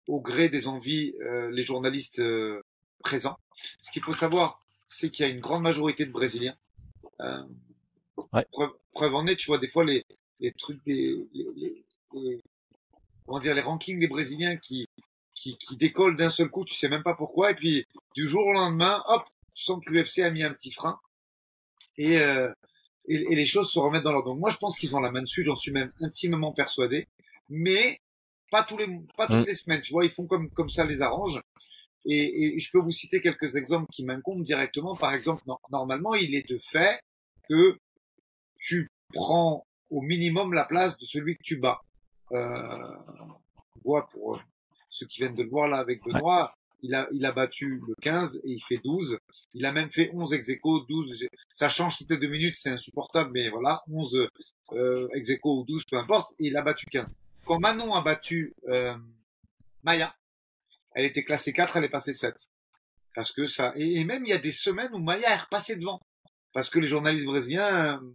au 0.09 0.21
gré 0.21 0.49
des 0.49 0.69
envies 0.69 1.15
euh, 1.21 1.51
les 1.51 1.63
journalistes 1.63 2.21
euh, 2.21 2.63
présents. 3.01 3.39
Ce 3.81 3.91
qu'il 3.91 4.03
faut 4.03 4.13
savoir, 4.13 4.63
c'est 4.89 5.11
qu'il 5.11 5.27
y 5.27 5.29
a 5.29 5.33
une 5.33 5.41
grande 5.41 5.63
majorité 5.63 6.07
de 6.07 6.13
Brésiliens. 6.13 6.57
Euh, 7.21 7.43
ouais. 8.33 8.47
preuve, 8.53 8.71
preuve, 8.93 9.15
en 9.15 9.27
est, 9.27 9.37
tu 9.37 9.47
vois, 9.47 9.59
des 9.59 9.69
fois 9.69 9.85
les, 9.85 10.05
les 10.41 10.53
trucs, 10.53 10.83
des, 10.85 11.17
les, 11.33 11.47
les, 11.57 11.85
les, 12.15 12.43
comment 13.27 13.41
dire, 13.41 13.55
les 13.55 13.61
rankings 13.61 13.99
des 13.99 14.09
Brésiliens 14.09 14.57
qui, 14.57 14.87
qui, 15.35 15.57
qui 15.57 15.77
décollent 15.77 16.17
d'un 16.17 16.31
seul 16.31 16.49
coup, 16.49 16.65
tu 16.65 16.75
sais 16.75 16.89
même 16.89 17.03
pas 17.03 17.15
pourquoi, 17.15 17.51
et 17.51 17.55
puis 17.55 17.87
du 18.15 18.27
jour 18.27 18.47
au 18.47 18.53
lendemain, 18.53 19.03
hop, 19.07 19.25
tu 19.55 19.65
sens 19.65 19.81
que 19.85 19.93
l'UFC 19.93 20.19
a 20.21 20.31
mis 20.31 20.43
un 20.43 20.53
petit 20.53 20.73
frein 20.73 20.99
et, 21.97 22.21
euh, 22.21 22.51
et, 23.07 23.17
et, 23.17 23.35
les 23.35 23.45
choses 23.45 23.71
se 23.71 23.79
remettent 23.79 24.05
dans 24.05 24.13
l'ordre. 24.13 24.31
Donc 24.31 24.41
moi, 24.41 24.51
je 24.51 24.57
pense 24.57 24.79
qu'ils 24.79 24.95
ont 24.97 25.01
la 25.01 25.11
main 25.11 25.23
dessus, 25.23 25.43
j'en 25.43 25.55
suis 25.55 25.73
même 25.73 25.93
intimement 26.01 26.53
persuadé. 26.53 27.07
Mais 27.49 28.01
pas 28.53 28.63
tous 28.63 28.77
les, 28.77 28.87
pas 29.17 29.27
toutes 29.27 29.39
mmh. 29.39 29.47
les 29.47 29.55
semaines, 29.55 29.81
tu 29.81 29.93
vois, 29.93 30.05
ils 30.05 30.11
font 30.11 30.27
comme, 30.27 30.51
comme 30.51 30.69
ça 30.69 30.85
les 30.85 31.01
arrange. 31.01 31.41
Et, 32.05 32.55
et 32.55 32.59
je 32.59 32.71
peux 32.71 32.79
vous 32.79 32.91
citer 32.91 33.23
quelques 33.23 33.57
exemples 33.57 33.91
qui 33.91 34.05
m'incombent 34.05 34.45
directement. 34.45 34.95
Par 34.95 35.15
exemple, 35.15 35.43
normalement, 35.71 36.15
il 36.15 36.35
est 36.35 36.49
de 36.49 36.59
fait 36.59 37.01
que 37.49 37.79
tu 38.61 38.91
prends 39.15 39.67
au 39.91 40.03
minimum 40.03 40.53
la 40.53 40.65
place 40.65 40.97
de 40.99 41.07
celui 41.07 41.37
que 41.37 41.43
tu 41.43 41.57
bats. 41.57 41.81
Euh, 42.33 42.97
on 43.21 43.81
voit 43.85 44.07
pour 44.09 44.39
ceux 44.91 45.07
qui 45.07 45.21
viennent 45.21 45.35
de 45.35 45.43
le 45.43 45.49
voir 45.49 45.69
là 45.69 45.79
avec 45.79 46.03
Benoît, 46.05 46.45
ouais. 46.45 46.79
il 46.83 46.95
a, 46.95 47.09
il 47.13 47.25
a 47.25 47.33
battu 47.33 47.81
le 47.87 47.95
15 48.03 48.43
et 48.45 48.51
il 48.51 48.63
fait 48.63 48.81
12. 48.85 49.19
Il 49.55 49.65
a 49.65 49.73
même 49.73 49.91
fait 49.91 50.11
11 50.13 50.35
ex 50.35 50.51
12. 50.63 51.27
Ça 51.53 51.71
change 51.71 51.97
toutes 51.97 52.11
les 52.11 52.19
deux 52.19 52.29
minutes, 52.29 52.57
c'est 52.57 52.71
insupportable, 52.71 53.31
mais 53.33 53.49
voilà, 53.49 53.83
11 53.91 54.29
euh, 54.73 55.09
ex 55.15 55.31
ou 55.43 55.65
12, 55.67 55.85
peu 55.91 55.97
importe. 55.97 56.33
Et 56.39 56.49
il 56.49 56.57
a 56.57 56.63
battu 56.63 56.85
15. 56.87 57.07
Manon 57.59 57.95
a 57.95 58.03
battu 58.03 58.55
euh, 58.69 58.95
Maya, 59.83 60.15
elle 60.95 61.05
était 61.05 61.25
classée 61.25 61.53
4, 61.53 61.77
elle 61.77 61.85
est 61.85 61.89
passée 61.89 62.13
7. 62.13 62.35
Parce 63.15 63.33
que 63.33 63.45
ça, 63.47 63.73
et, 63.77 64.05
même 64.05 64.25
il 64.25 64.31
y 64.31 64.35
a 64.35 64.39
des 64.39 64.53
semaines 64.53 64.93
où 64.93 64.99
Maya 64.99 65.31
est 65.31 65.43
repassée 65.43 65.77
devant. 65.77 66.01
Parce 66.53 66.71
que 66.71 66.79
les 66.79 66.89
journalistes 66.89 67.27
brésiliens 67.27 67.97
euh, 67.97 68.15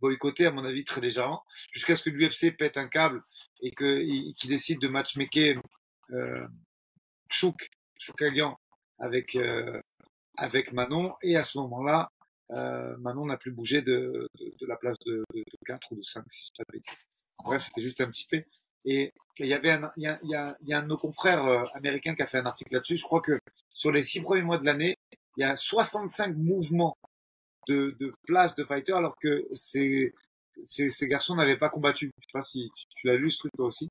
boycottaient, 0.00 0.46
à 0.46 0.52
mon 0.52 0.64
avis, 0.64 0.84
très 0.84 1.00
légèrement, 1.00 1.44
jusqu'à 1.72 1.96
ce 1.96 2.02
que 2.02 2.10
l'UFC 2.10 2.56
pète 2.56 2.76
un 2.76 2.88
câble 2.88 3.22
et 3.60 3.70
qu'il 3.72 4.34
qu 4.34 4.46
décide 4.48 4.80
de 4.80 4.88
matchmaker 4.88 5.60
euh, 6.12 6.46
Chouk, 7.28 7.68
euh, 9.36 9.80
avec 10.36 10.72
Manon. 10.72 11.14
Et 11.22 11.36
à 11.36 11.44
ce 11.44 11.58
moment-là, 11.58 12.10
euh, 12.56 12.96
Manon 12.98 13.26
n'a 13.26 13.36
plus 13.36 13.50
bougé 13.50 13.82
de, 13.82 14.28
de, 14.38 14.54
de, 14.60 14.66
la 14.66 14.76
place 14.76 14.98
de, 15.04 15.24
de, 15.34 15.44
4 15.66 15.92
ou 15.92 15.96
de 15.96 16.02
5, 16.02 16.24
si 16.28 16.50
je 16.56 16.62
ne 16.62 16.80
pas 16.80 16.88
Bref, 17.44 17.62
c'était 17.62 17.80
juste 17.80 18.00
un 18.00 18.08
petit 18.08 18.26
fait. 18.28 18.46
Et 18.84 19.12
il 19.38 19.46
y 19.46 19.54
avait 19.54 19.70
un, 19.70 19.90
il 19.96 20.04
y 20.04 20.06
a, 20.06 20.18
y 20.22 20.34
a, 20.34 20.56
y 20.64 20.72
a 20.72 20.78
un 20.78 20.82
de 20.82 20.88
nos 20.88 20.96
confrères 20.96 21.44
euh, 21.44 21.64
américains 21.74 22.14
qui 22.14 22.22
a 22.22 22.26
fait 22.26 22.38
un 22.38 22.46
article 22.46 22.74
là-dessus. 22.74 22.96
Je 22.96 23.04
crois 23.04 23.20
que 23.20 23.38
sur 23.70 23.90
les 23.90 24.02
six 24.02 24.20
premiers 24.20 24.42
mois 24.42 24.58
de 24.58 24.64
l'année, 24.64 24.96
il 25.36 25.40
y 25.40 25.44
a 25.44 25.56
65 25.56 26.36
mouvements 26.36 26.96
de, 27.68 27.96
de 27.98 28.14
places 28.26 28.54
de 28.54 28.64
fighter 28.64 28.92
alors 28.92 29.16
que 29.20 29.46
ces, 29.52 30.14
ces, 30.62 30.88
ces 30.88 31.08
garçons 31.08 31.34
n'avaient 31.34 31.58
pas 31.58 31.68
combattu. 31.68 32.12
Je 32.20 32.26
sais 32.26 32.32
pas 32.32 32.42
si 32.42 32.70
tu, 32.76 32.84
tu 32.94 33.06
l'as 33.08 33.16
lu 33.16 33.28
ce 33.28 33.38
truc 33.38 33.52
toi 33.56 33.66
aussi. 33.66 33.88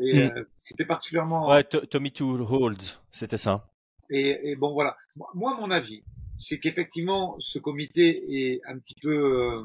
Et 0.00 0.14
mm. 0.14 0.32
euh, 0.36 0.42
c'était 0.58 0.86
particulièrement. 0.86 1.48
Ouais, 1.48 1.64
Tommy 1.64 2.10
to 2.12 2.38
Hold, 2.48 2.82
c'était 3.12 3.36
ça. 3.36 3.68
Et, 4.08 4.50
et, 4.50 4.56
bon, 4.56 4.72
voilà. 4.72 4.96
Moi, 5.34 5.56
mon 5.58 5.70
avis, 5.70 6.02
c'est 6.36 6.58
qu'effectivement, 6.58 7.36
ce 7.38 7.58
comité 7.58 8.52
est 8.52 8.60
un 8.66 8.78
petit 8.78 8.94
peu 9.00 9.10
euh, 9.10 9.62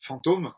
fantôme. 0.00 0.52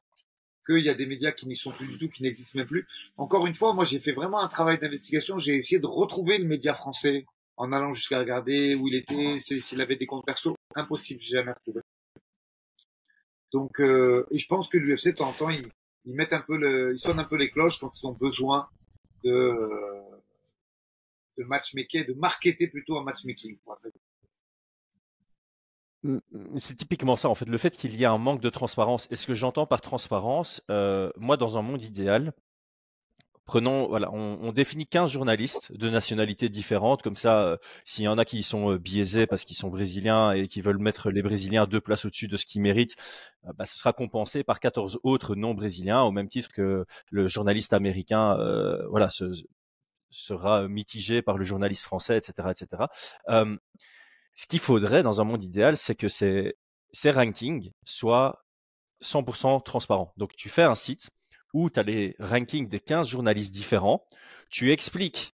qu'il 0.67 0.85
y 0.85 0.89
a 0.89 0.95
des 0.95 1.07
médias 1.07 1.33
qui 1.33 1.47
n'y 1.47 1.57
sont 1.57 1.73
plus 1.73 1.87
du 1.87 1.99
tout, 1.99 2.09
qui 2.09 2.23
n'existent 2.23 2.59
même 2.59 2.67
plus. 2.67 2.87
Encore 3.17 3.47
une 3.47 3.55
fois, 3.55 3.75
moi, 3.75 3.85
j'ai 3.85 4.01
fait 4.01 4.13
vraiment 4.13 4.41
un 4.41 4.49
travail 4.49 4.79
d'investigation. 4.79 5.37
J'ai 5.39 5.57
essayé 5.57 5.79
de 5.79 5.87
retrouver 5.87 6.39
le 6.39 6.47
média 6.47 6.73
français 6.75 7.27
en 7.57 7.73
allant 7.73 7.93
jusqu'à 7.93 8.19
regarder 8.19 8.75
où 8.75 8.89
il 8.89 8.95
était, 8.95 9.37
s'il 9.37 9.81
avait 9.81 9.97
des 9.97 10.07
comptes 10.07 10.25
perso. 10.27 10.57
Impossible, 10.75 11.21
j'ai 11.21 11.37
jamais 11.39 11.53
retrouvé. 11.53 11.81
Donc, 13.53 13.81
euh, 13.81 14.27
et 14.31 14.39
je 14.39 14.47
pense 14.49 14.69
que 14.69 14.79
l'UFC, 14.79 15.09
de 15.09 15.17
temps 15.17 15.29
en 15.29 15.33
temps, 15.33 15.51
ils, 15.51 15.69
ils, 16.05 16.15
mettent 16.15 16.33
un 16.33 16.41
peu 16.41 16.57
le, 16.57 16.95
ils 16.95 16.99
sonnent 16.99 17.21
un 17.21 17.25
peu 17.25 17.37
les 17.37 17.51
cloches 17.51 17.79
quand 17.79 17.93
ils 18.01 18.07
ont 18.07 18.13
besoin 18.13 18.69
de, 19.23 19.55
de 21.39 21.45
matchmaker, 21.45 22.07
de 22.07 22.15
marketer 22.15 22.69
plutôt 22.69 22.99
un 22.99 23.05
matchmaking. 23.05 23.57
C'est 26.57 26.77
typiquement 26.77 27.17
ça, 27.17 27.29
en 27.31 27.35
fait, 27.35 27.49
le 27.49 27.57
fait 27.57 27.77
qu'il 27.77 27.95
y 27.97 28.03
ait 28.03 28.07
un 28.07 28.19
manque 28.19 28.41
de 28.41 28.51
transparence. 28.51 29.09
Et 29.11 29.17
ce 29.17 29.27
que 29.27 29.35
j'entends 29.35 29.67
par 29.67 29.81
transparence, 29.81 30.63
euh, 30.71 31.11
moi, 31.17 31.37
dans 31.39 31.57
un 31.57 31.63
monde 31.63 31.83
idéal, 31.83 32.35
prenons, 33.47 33.89
voilà, 33.89 34.13
on, 34.13 34.53
définit 34.53 34.87
15 34.87 35.11
journalistes 35.11 35.73
de 35.73 35.89
nationalités 35.89 36.51
différentes, 36.51 37.03
comme 37.03 37.17
ça, 37.17 37.43
euh, 37.43 37.57
s'il 37.85 38.05
y 38.05 38.09
en 38.09 38.19
a 38.19 38.25
qui 38.27 38.43
sont 38.43 38.73
euh, 38.73 38.79
biaisés 38.79 39.27
parce 39.27 39.45
qu'ils 39.45 39.57
sont 39.57 39.71
brésiliens 39.71 40.33
et 40.33 40.47
qui 40.47 40.61
veulent 40.61 40.79
mettre 40.79 41.11
les 41.11 41.23
Brésiliens 41.23 41.67
deux 41.67 41.81
places 41.81 42.05
au-dessus 42.05 42.29
de 42.29 42.37
ce 42.37 42.45
qu'ils 42.45 42.63
méritent, 42.63 42.97
bah, 43.57 43.65
ce 43.65 43.79
sera 43.79 43.93
compensé 43.95 44.45
par 44.45 44.61
14 44.61 45.01
autres 45.05 45.35
non-brésiliens, 45.37 46.03
au 46.03 46.11
même 46.11 46.29
titre 46.29 46.51
que 46.53 46.85
le 47.11 47.29
journaliste 47.29 47.73
américain, 47.73 48.37
voilà, 48.91 49.09
sera 50.11 50.69
mitigé 50.69 51.23
par 51.23 51.39
le 51.39 51.45
journaliste 51.45 51.85
français, 51.85 52.19
etc., 52.19 52.49
etc. 52.51 52.85
Ce 54.35 54.47
qu'il 54.47 54.59
faudrait 54.59 55.03
dans 55.03 55.21
un 55.21 55.25
monde 55.25 55.43
idéal, 55.43 55.77
c'est 55.77 55.95
que 55.95 56.09
ces, 56.09 56.55
rankings 57.05 57.71
soient 57.85 58.45
100% 59.03 59.63
transparents. 59.63 60.13
Donc 60.17 60.35
tu 60.37 60.49
fais 60.49 60.63
un 60.63 60.75
site 60.75 61.11
où 61.53 61.71
tu 61.71 61.79
as 61.79 61.85
les 61.85 62.17
rankings 62.19 62.69
des 62.69 62.81
15 62.81 63.07
journalistes 63.07 63.55
différents, 63.55 64.05
tu 64.51 64.73
expliques 64.73 65.35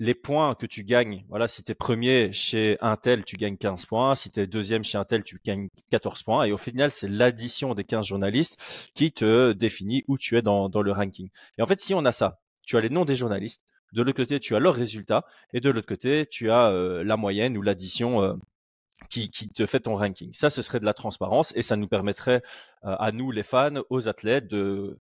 les 0.00 0.14
points 0.14 0.54
que 0.54 0.64
tu 0.64 0.84
gagnes. 0.84 1.24
Voilà, 1.28 1.48
si 1.48 1.62
tu 1.62 1.72
es 1.72 1.74
premier 1.74 2.32
chez 2.32 2.78
Intel, 2.80 3.24
tu 3.24 3.36
gagnes 3.36 3.56
15 3.56 3.86
points. 3.86 4.14
Si 4.14 4.30
tu 4.30 4.40
es 4.40 4.46
deuxième 4.46 4.84
chez 4.84 4.96
Intel, 4.96 5.24
tu 5.24 5.40
gagnes 5.44 5.68
14 5.90 6.22
points. 6.22 6.44
Et 6.44 6.52
au 6.52 6.56
final, 6.56 6.90
c'est 6.92 7.08
l'addition 7.08 7.74
des 7.74 7.84
15 7.84 8.06
journalistes 8.06 8.90
qui 8.94 9.12
te 9.12 9.52
définit 9.52 10.04
où 10.06 10.16
tu 10.16 10.38
es 10.38 10.42
dans, 10.42 10.68
dans 10.68 10.82
le 10.82 10.92
ranking. 10.92 11.28
Et 11.58 11.62
en 11.62 11.66
fait, 11.66 11.80
si 11.80 11.94
on 11.94 12.04
a 12.04 12.12
ça, 12.12 12.40
tu 12.62 12.76
as 12.76 12.80
les 12.80 12.90
noms 12.90 13.04
des 13.04 13.16
journalistes, 13.16 13.64
de 13.92 14.02
l'autre 14.02 14.16
côté, 14.16 14.40
tu 14.40 14.54
as 14.54 14.58
leurs 14.58 14.74
résultats. 14.74 15.24
Et 15.52 15.60
de 15.60 15.70
l'autre 15.70 15.86
côté, 15.86 16.26
tu 16.26 16.50
as 16.50 16.70
euh, 16.70 17.02
la 17.04 17.16
moyenne 17.16 17.56
ou 17.56 17.62
l'addition 17.62 18.22
euh, 18.22 18.34
qui, 19.08 19.30
te 19.30 19.66
fait 19.66 19.80
ton 19.80 19.96
ranking. 19.96 20.32
Ça, 20.32 20.50
ce 20.50 20.62
serait 20.62 20.80
de 20.80 20.84
la 20.84 20.94
transparence 20.94 21.52
et 21.56 21.62
ça 21.62 21.76
nous 21.76 21.88
permettrait 21.88 22.42
euh, 22.84 22.96
à 22.98 23.12
nous, 23.12 23.30
les 23.30 23.42
fans, 23.42 23.82
aux 23.90 24.08
athlètes, 24.08 24.48
de, 24.48 24.98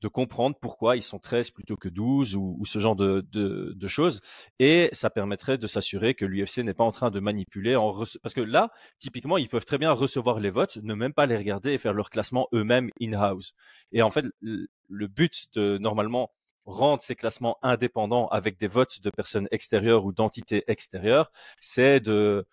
de 0.00 0.08
comprendre 0.08 0.56
pourquoi 0.60 0.96
ils 0.96 1.02
sont 1.02 1.18
13 1.18 1.50
plutôt 1.50 1.76
que 1.76 1.88
12 1.88 2.34
ou, 2.36 2.60
ce 2.64 2.78
genre 2.78 2.96
de, 2.96 3.24
de, 3.32 3.86
choses. 3.86 4.20
Et 4.58 4.88
ça 4.92 5.10
permettrait 5.10 5.56
de 5.56 5.66
s'assurer 5.66 6.14
que 6.14 6.24
l'UFC 6.24 6.58
n'est 6.58 6.74
pas 6.74 6.84
en 6.84 6.90
train 6.90 7.10
de 7.10 7.20
manipuler. 7.20 7.76
En 7.76 7.94
Parce 8.22 8.34
que 8.34 8.40
là, 8.40 8.70
typiquement, 8.98 9.38
ils 9.38 9.48
peuvent 9.48 9.64
très 9.64 9.78
bien 9.78 9.92
recevoir 9.92 10.40
les 10.40 10.50
votes, 10.50 10.78
ne 10.82 10.94
même 10.94 11.12
pas 11.14 11.26
les 11.26 11.36
regarder 11.36 11.72
et 11.72 11.78
faire 11.78 11.94
leur 11.94 12.10
classement 12.10 12.48
eux-mêmes 12.52 12.90
in-house. 13.00 13.54
Et 13.92 14.02
en 14.02 14.10
fait, 14.10 14.26
le 14.42 15.06
but 15.06 15.46
de 15.54 15.78
normalement 15.78 16.30
rendre 16.66 17.02
ces 17.02 17.14
classements 17.14 17.58
indépendants 17.62 18.28
avec 18.28 18.58
des 18.58 18.66
votes 18.66 19.00
de 19.02 19.10
personnes 19.10 19.48
extérieures 19.50 20.04
ou 20.04 20.12
d'entités 20.12 20.64
extérieures, 20.68 21.30
c'est 21.58 22.00
de 22.00 22.46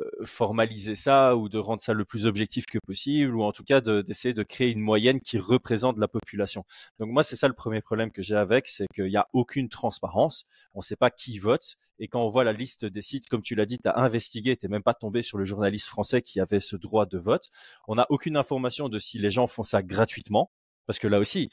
euh, 0.00 0.24
formaliser 0.24 0.94
ça 0.94 1.36
ou 1.36 1.48
de 1.48 1.58
rendre 1.58 1.80
ça 1.80 1.92
le 1.92 2.04
plus 2.04 2.26
objectif 2.26 2.66
que 2.66 2.78
possible 2.78 3.34
ou 3.34 3.42
en 3.42 3.52
tout 3.52 3.64
cas 3.64 3.80
d'essayer 3.80 4.34
de, 4.34 4.42
créer 4.42 4.70
une 4.70 4.80
moyenne 4.80 5.20
qui 5.20 5.38
représente 5.38 5.98
la 5.98 6.08
population. 6.08 6.64
Donc 6.98 7.10
moi 7.10 7.22
c'est 7.22 7.36
ça 7.36 7.48
le 7.48 7.54
premier 7.54 7.80
problème 7.80 8.10
que 8.10 8.22
j'ai 8.22 8.36
avec, 8.36 8.68
c'est 8.68 8.86
qu'il 8.94 9.06
n'y 9.06 9.16
a 9.16 9.26
aucune 9.32 9.68
transparence, 9.68 10.46
on 10.74 10.78
ne 10.78 10.84
sait 10.84 10.96
pas 10.96 11.10
qui 11.10 11.38
vote 11.38 11.76
et 11.98 12.08
quand 12.08 12.22
on 12.22 12.28
voit 12.28 12.44
la 12.44 12.52
liste 12.52 12.84
des 12.84 13.00
sites, 13.00 13.28
comme 13.28 13.42
tu 13.42 13.54
l'as 13.54 13.66
dit, 13.66 13.78
tu 13.78 13.88
as 13.88 13.98
investigué, 13.98 14.56
tu 14.56 14.68
même 14.68 14.82
pas 14.82 14.94
tombé 14.94 15.22
sur 15.22 15.38
le 15.38 15.44
journaliste 15.44 15.88
français 15.88 16.22
qui 16.22 16.40
avait 16.40 16.60
ce 16.60 16.76
droit 16.76 17.06
de 17.06 17.18
vote, 17.18 17.50
on 17.88 17.96
n'a 17.96 18.06
aucune 18.10 18.36
information 18.36 18.88
de 18.88 18.98
si 18.98 19.18
les 19.18 19.30
gens 19.30 19.46
font 19.46 19.62
ça 19.62 19.82
gratuitement 19.82 20.50
parce 20.86 20.98
que 20.98 21.08
là 21.08 21.18
aussi, 21.18 21.50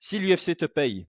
si 0.00 0.18
l'UFC 0.18 0.56
te 0.56 0.66
paye 0.66 1.06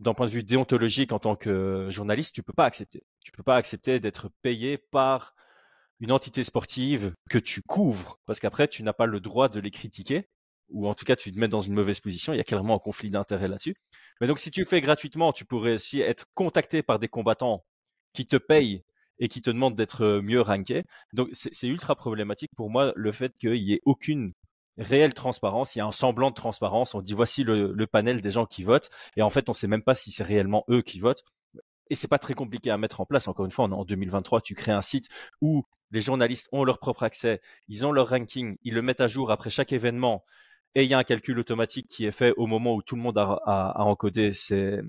d'un 0.00 0.14
point 0.14 0.26
de 0.26 0.30
vue 0.30 0.42
déontologique 0.42 1.12
en 1.12 1.18
tant 1.18 1.36
que 1.36 1.88
journaliste, 1.90 2.34
tu 2.34 2.42
peux 2.42 2.52
pas 2.52 2.64
accepter. 2.64 3.02
Tu 3.24 3.32
peux 3.32 3.42
pas 3.42 3.56
accepter 3.56 3.98
d'être 4.00 4.28
payé 4.42 4.78
par 4.78 5.34
une 6.00 6.12
entité 6.12 6.44
sportive 6.44 7.14
que 7.30 7.38
tu 7.38 7.62
couvres, 7.62 8.18
parce 8.26 8.40
qu'après, 8.40 8.68
tu 8.68 8.82
n'as 8.82 8.92
pas 8.92 9.06
le 9.06 9.20
droit 9.20 9.48
de 9.48 9.60
les 9.60 9.70
critiquer, 9.70 10.28
ou 10.68 10.88
en 10.88 10.94
tout 10.94 11.04
cas, 11.04 11.16
tu 11.16 11.32
te 11.32 11.38
mets 11.38 11.48
dans 11.48 11.60
une 11.60 11.74
mauvaise 11.74 12.00
position. 12.00 12.34
Il 12.34 12.36
y 12.36 12.40
a 12.40 12.44
clairement 12.44 12.76
un 12.76 12.78
conflit 12.78 13.10
d'intérêt 13.10 13.48
là-dessus. 13.48 13.76
Mais 14.20 14.26
donc, 14.26 14.38
si 14.38 14.50
tu 14.50 14.60
le 14.60 14.66
fais 14.66 14.80
gratuitement, 14.80 15.32
tu 15.32 15.44
pourrais 15.44 15.74
aussi 15.74 16.00
être 16.00 16.26
contacté 16.34 16.82
par 16.82 16.98
des 16.98 17.08
combattants 17.08 17.64
qui 18.12 18.26
te 18.26 18.36
payent 18.36 18.82
et 19.18 19.28
qui 19.28 19.40
te 19.40 19.50
demandent 19.50 19.76
d'être 19.76 20.20
mieux 20.22 20.40
ranké. 20.42 20.84
Donc, 21.12 21.28
c'est 21.32 21.66
ultra 21.66 21.94
problématique 21.94 22.50
pour 22.54 22.68
moi 22.70 22.92
le 22.96 23.12
fait 23.12 23.34
qu'il 23.34 23.56
y 23.56 23.72
ait 23.72 23.80
aucune 23.84 24.34
réelle 24.78 25.14
transparence, 25.14 25.74
il 25.74 25.78
y 25.78 25.82
a 25.82 25.86
un 25.86 25.92
semblant 25.92 26.30
de 26.30 26.34
transparence. 26.34 26.94
On 26.94 27.00
dit 27.00 27.14
voici 27.14 27.44
le, 27.44 27.86
panel 27.86 28.20
des 28.20 28.30
gens 28.30 28.46
qui 28.46 28.62
votent, 28.62 28.90
et 29.16 29.22
en 29.22 29.30
fait, 29.30 29.48
on 29.48 29.52
sait 29.52 29.68
même 29.68 29.82
pas 29.82 29.94
si 29.94 30.10
c'est 30.10 30.24
réellement 30.24 30.64
eux 30.70 30.82
qui 30.82 31.00
votent. 31.00 31.24
Et 31.88 31.94
c'est 31.94 32.08
pas 32.08 32.18
très 32.18 32.34
compliqué 32.34 32.70
à 32.70 32.78
mettre 32.78 33.00
en 33.00 33.06
place. 33.06 33.28
Encore 33.28 33.44
une 33.44 33.52
fois, 33.52 33.66
en 33.66 33.84
2023, 33.84 34.40
tu 34.40 34.54
crées 34.54 34.72
un 34.72 34.82
site 34.82 35.08
où 35.40 35.64
les 35.92 36.00
journalistes 36.00 36.48
ont 36.52 36.64
leur 36.64 36.78
propre 36.78 37.04
accès, 37.04 37.40
ils 37.68 37.86
ont 37.86 37.92
leur 37.92 38.08
ranking, 38.08 38.56
ils 38.64 38.74
le 38.74 38.82
mettent 38.82 39.00
à 39.00 39.06
jour 39.06 39.30
après 39.30 39.50
chaque 39.50 39.72
événement, 39.72 40.24
et 40.74 40.82
il 40.82 40.90
y 40.90 40.94
a 40.94 40.98
un 40.98 41.04
calcul 41.04 41.38
automatique 41.38 41.86
qui 41.86 42.04
est 42.04 42.12
fait 42.12 42.34
au 42.36 42.46
moment 42.46 42.74
où 42.74 42.82
tout 42.82 42.96
le 42.96 43.02
monde 43.02 43.16
a, 43.16 43.72
encodé 43.80 44.32
ses, 44.32 44.80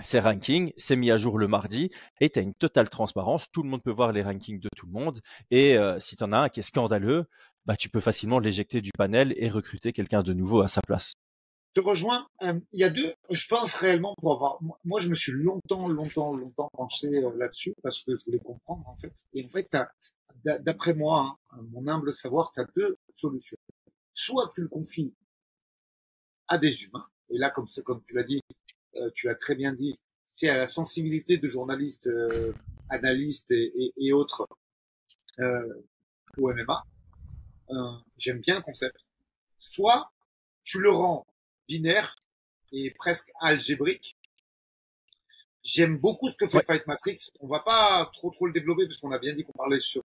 ses 0.00 0.18
rankings, 0.18 0.72
c'est 0.76 0.96
mis 0.96 1.10
à 1.12 1.16
jour 1.16 1.38
le 1.38 1.46
mardi 1.46 1.90
et 2.20 2.28
tu 2.28 2.38
as 2.38 2.42
une 2.42 2.54
totale 2.54 2.88
transparence. 2.88 3.50
Tout 3.52 3.62
le 3.62 3.68
monde 3.68 3.82
peut 3.82 3.92
voir 3.92 4.10
les 4.10 4.22
rankings 4.22 4.58
de 4.58 4.68
tout 4.76 4.86
le 4.86 4.92
monde. 4.92 5.20
Et 5.52 5.76
euh, 5.76 5.98
si 6.00 6.16
tu 6.16 6.24
en 6.24 6.32
as 6.32 6.38
un 6.38 6.48
qui 6.48 6.60
est 6.60 6.64
scandaleux, 6.64 7.26
bah, 7.66 7.76
tu 7.76 7.88
peux 7.88 8.00
facilement 8.00 8.38
l'éjecter 8.38 8.80
du 8.80 8.90
panel 8.96 9.34
et 9.36 9.48
recruter 9.48 9.92
quelqu'un 9.92 10.22
de 10.22 10.32
nouveau 10.32 10.62
à 10.62 10.68
sa 10.68 10.80
place. 10.82 11.14
Je 11.74 11.80
te 11.80 11.86
rejoins. 11.86 12.26
Euh, 12.42 12.58
il 12.72 12.80
y 12.80 12.84
a 12.84 12.90
deux, 12.90 13.14
je 13.30 13.46
pense 13.48 13.74
réellement 13.74 14.14
pour 14.20 14.32
avoir. 14.34 14.58
Moi, 14.84 15.00
je 15.00 15.08
me 15.08 15.14
suis 15.14 15.32
longtemps, 15.32 15.88
longtemps, 15.88 16.36
longtemps 16.36 16.68
penché 16.74 17.08
euh, 17.08 17.30
là-dessus 17.36 17.74
parce 17.82 18.02
que 18.02 18.14
je 18.16 18.24
voulais 18.26 18.40
comprendre 18.40 18.86
en 18.88 18.96
fait. 18.96 19.24
Et 19.32 19.44
en 19.44 19.48
fait, 19.48 19.74
d'après 20.44 20.92
moi, 20.92 21.38
hein, 21.50 21.58
mon 21.70 21.86
humble 21.88 22.12
savoir, 22.12 22.50
tu 22.52 22.60
as 22.60 22.66
deux 22.76 22.98
solutions. 23.10 23.56
Soit 24.12 24.50
tu 24.54 24.60
le 24.60 24.68
confies 24.68 25.14
à 26.48 26.58
des 26.58 26.84
humains, 26.84 27.06
et 27.30 27.38
là, 27.38 27.48
comme, 27.48 27.66
tu 27.66 28.12
l'as 28.12 28.24
dit, 28.24 28.42
euh, 28.96 29.10
tu 29.14 29.26
l'as 29.26 29.34
très 29.34 29.54
bien 29.54 29.72
dit, 29.72 29.98
tu 30.36 30.48
as 30.48 30.56
la 30.58 30.66
sensibilité 30.66 31.38
de 31.38 31.48
journalistes, 31.48 32.10
analystes 32.90 33.50
et, 33.52 33.94
et 33.96 34.12
autres 34.12 34.46
au 36.36 36.52
MMA 36.52 36.84
j'aime 38.16 38.40
bien 38.40 38.56
le 38.56 38.62
concept. 38.62 38.96
Soit 39.58 40.10
tu 40.62 40.80
le 40.80 40.90
rends 40.90 41.26
binaire 41.68 42.16
et 42.72 42.90
presque 42.90 43.30
algébrique. 43.40 44.16
J'aime 45.62 45.96
beaucoup 45.96 46.28
ce 46.28 46.36
que 46.36 46.48
fait 46.48 46.64
Fight 46.64 46.86
Matrix. 46.86 47.30
On 47.40 47.46
va 47.46 47.60
pas 47.60 48.10
trop 48.14 48.30
trop 48.30 48.46
le 48.46 48.52
développer 48.52 48.86
parce 48.86 48.98
qu'on 48.98 49.12
a 49.12 49.18
bien 49.18 49.32
dit 49.32 49.44
qu'on 49.44 49.52
parlait 49.52 49.80
sur 49.80 50.02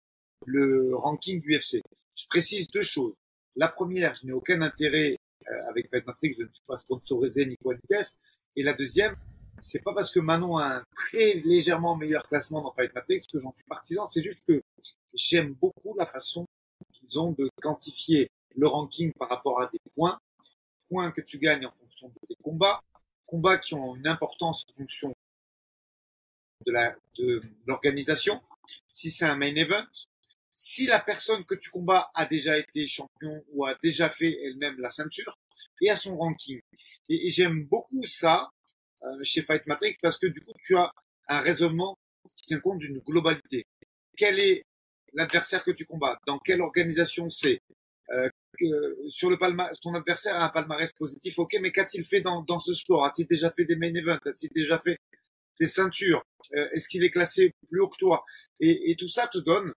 le 0.46 0.96
ranking 0.96 1.42
du 1.42 1.58
UFC. 1.58 1.82
Je 2.16 2.28
précise 2.28 2.68
deux 2.70 2.84
choses. 2.84 3.14
La 3.56 3.68
première, 3.68 4.16
je 4.16 4.26
n'ai 4.26 4.32
aucun 4.32 4.62
intérêt 4.62 5.18
euh, 5.50 5.70
avec 5.70 5.90
Fight 5.90 6.06
Matrix, 6.06 6.36
je 6.38 6.44
ne 6.44 6.52
suis 6.52 6.64
pas 6.66 6.78
sponsorisé 6.78 7.46
ni 7.46 7.58
quoi 7.58 7.74
ni 7.74 7.82
caisse. 7.90 8.50
Et 8.56 8.64
la 8.64 8.74
deuxième, 8.74 9.16
c'est 9.60 9.84
pas 9.84 9.94
parce 9.94 10.12
que 10.12 10.20
Manon 10.20 10.58
a 10.58 10.78
un 10.78 10.84
très 10.96 11.34
légèrement 11.34 11.96
meilleur 11.96 12.28
classement 12.28 12.62
dans 12.62 12.72
Fight 12.72 12.94
Matrix 12.96 13.26
que 13.32 13.40
j'en 13.40 13.54
suis 13.54 13.66
partisan. 13.66 14.10
C'est 14.10 14.24
juste 14.24 14.46
que 14.48 14.62
j'aime 15.14 15.54
beaucoup 15.54 15.96
la 15.98 16.06
façon 16.06 16.48
qu'ils 17.12 17.20
ont 17.20 17.32
de 17.32 17.50
quantifier 17.62 18.30
le 18.56 18.68
ranking 18.68 19.12
par 19.14 19.30
rapport 19.30 19.62
à 19.62 19.68
des 19.68 19.80
points, 19.94 20.20
points 20.90 21.12
que 21.12 21.22
tu 21.22 21.38
gagnes 21.40 21.66
en 21.66 21.72
fonction 21.72 22.10
de 22.10 22.28
tes 22.28 22.36
combats, 22.44 22.82
combats 23.26 23.58
qui 23.58 23.74
ont 23.74 23.96
une 23.96 24.08
importance 24.08 24.66
en 24.70 24.74
fonction 24.74 25.14
de 26.66 27.40
l'organisation. 27.66 28.42
Si 28.90 29.10
c'est 29.10 29.26
un 29.26 29.36
main 29.36 29.56
event, 29.56 29.86
si 30.54 30.86
la 30.86 31.00
personne 31.00 31.44
que 31.46 31.56
tu 31.56 31.70
combats 31.70 32.12
a 32.14 32.26
déjà 32.26 32.58
été 32.58 32.86
champion 32.88 33.44
ou 33.52 33.66
a 33.66 33.76
déjà 33.82 34.10
fait 34.10 34.38
elle-même 34.44 34.80
la 34.80 34.90
ceinture 34.90 35.40
et 35.82 35.90
à 35.90 35.96
son 35.96 36.18
ranking. 36.18 36.62
Et, 37.10 37.30
j'aime 37.30 37.64
beaucoup 37.66 38.06
ça 38.06 38.50
euh, 39.04 39.24
chez 39.24 39.44
Fight 39.44 39.66
Matrix 39.66 39.96
parce 40.02 40.18
que 40.18 40.28
du 40.28 40.42
coup 40.42 40.54
tu 40.62 40.76
as 40.78 40.92
un 41.28 41.40
raisonnement 41.40 41.98
qui 42.38 42.46
tient 42.46 42.60
compte 42.60 42.80
d'une 42.80 43.00
globalité. 43.00 43.66
Quel 44.16 44.40
est 44.40 44.64
l'adversaire 45.14 45.64
que 45.64 45.72
tu 45.72 45.86
combats, 45.86 46.18
dans 46.26 46.40
quelle 46.40 46.62
organisation 46.62 47.30
c'est, 47.30 47.62
euh, 48.12 48.30
sur 49.10 49.30
le 49.30 49.38
palmarès, 49.38 49.80
ton 49.80 49.94
adversaire 49.96 50.36
a 50.36 50.46
un 50.46 50.50
palmarès 50.50 50.92
positif, 50.94 51.40
ok, 51.40 51.58
mais 51.62 51.72
qu'a-t-il 51.72 52.06
fait 52.06 52.22
dans, 52.22 52.44
dans 52.44 52.60
ce 52.60 52.74
sport? 52.74 53.06
A-t-il 53.06 53.28
déjà 53.28 53.52
fait 53.52 53.66
des 53.66 53.76
main 53.76 53.94
events? 53.96 54.20
A-t-il 54.26 54.50
déjà 54.54 54.80
fait 54.80 54.98
des 55.60 55.68
ceintures? 55.68 56.24
Euh, 56.54 56.70
Est-ce 56.74 56.88
qu'il 56.88 57.04
est 57.04 57.12
classé 57.12 57.54
plus 57.68 57.80
haut 57.80 57.90
que 57.90 57.98
toi? 57.98 58.26
Et, 58.60 58.92
et, 58.92 58.96
tout 58.96 59.08
ça 59.08 59.28
te 59.28 59.38
donne 59.38 59.74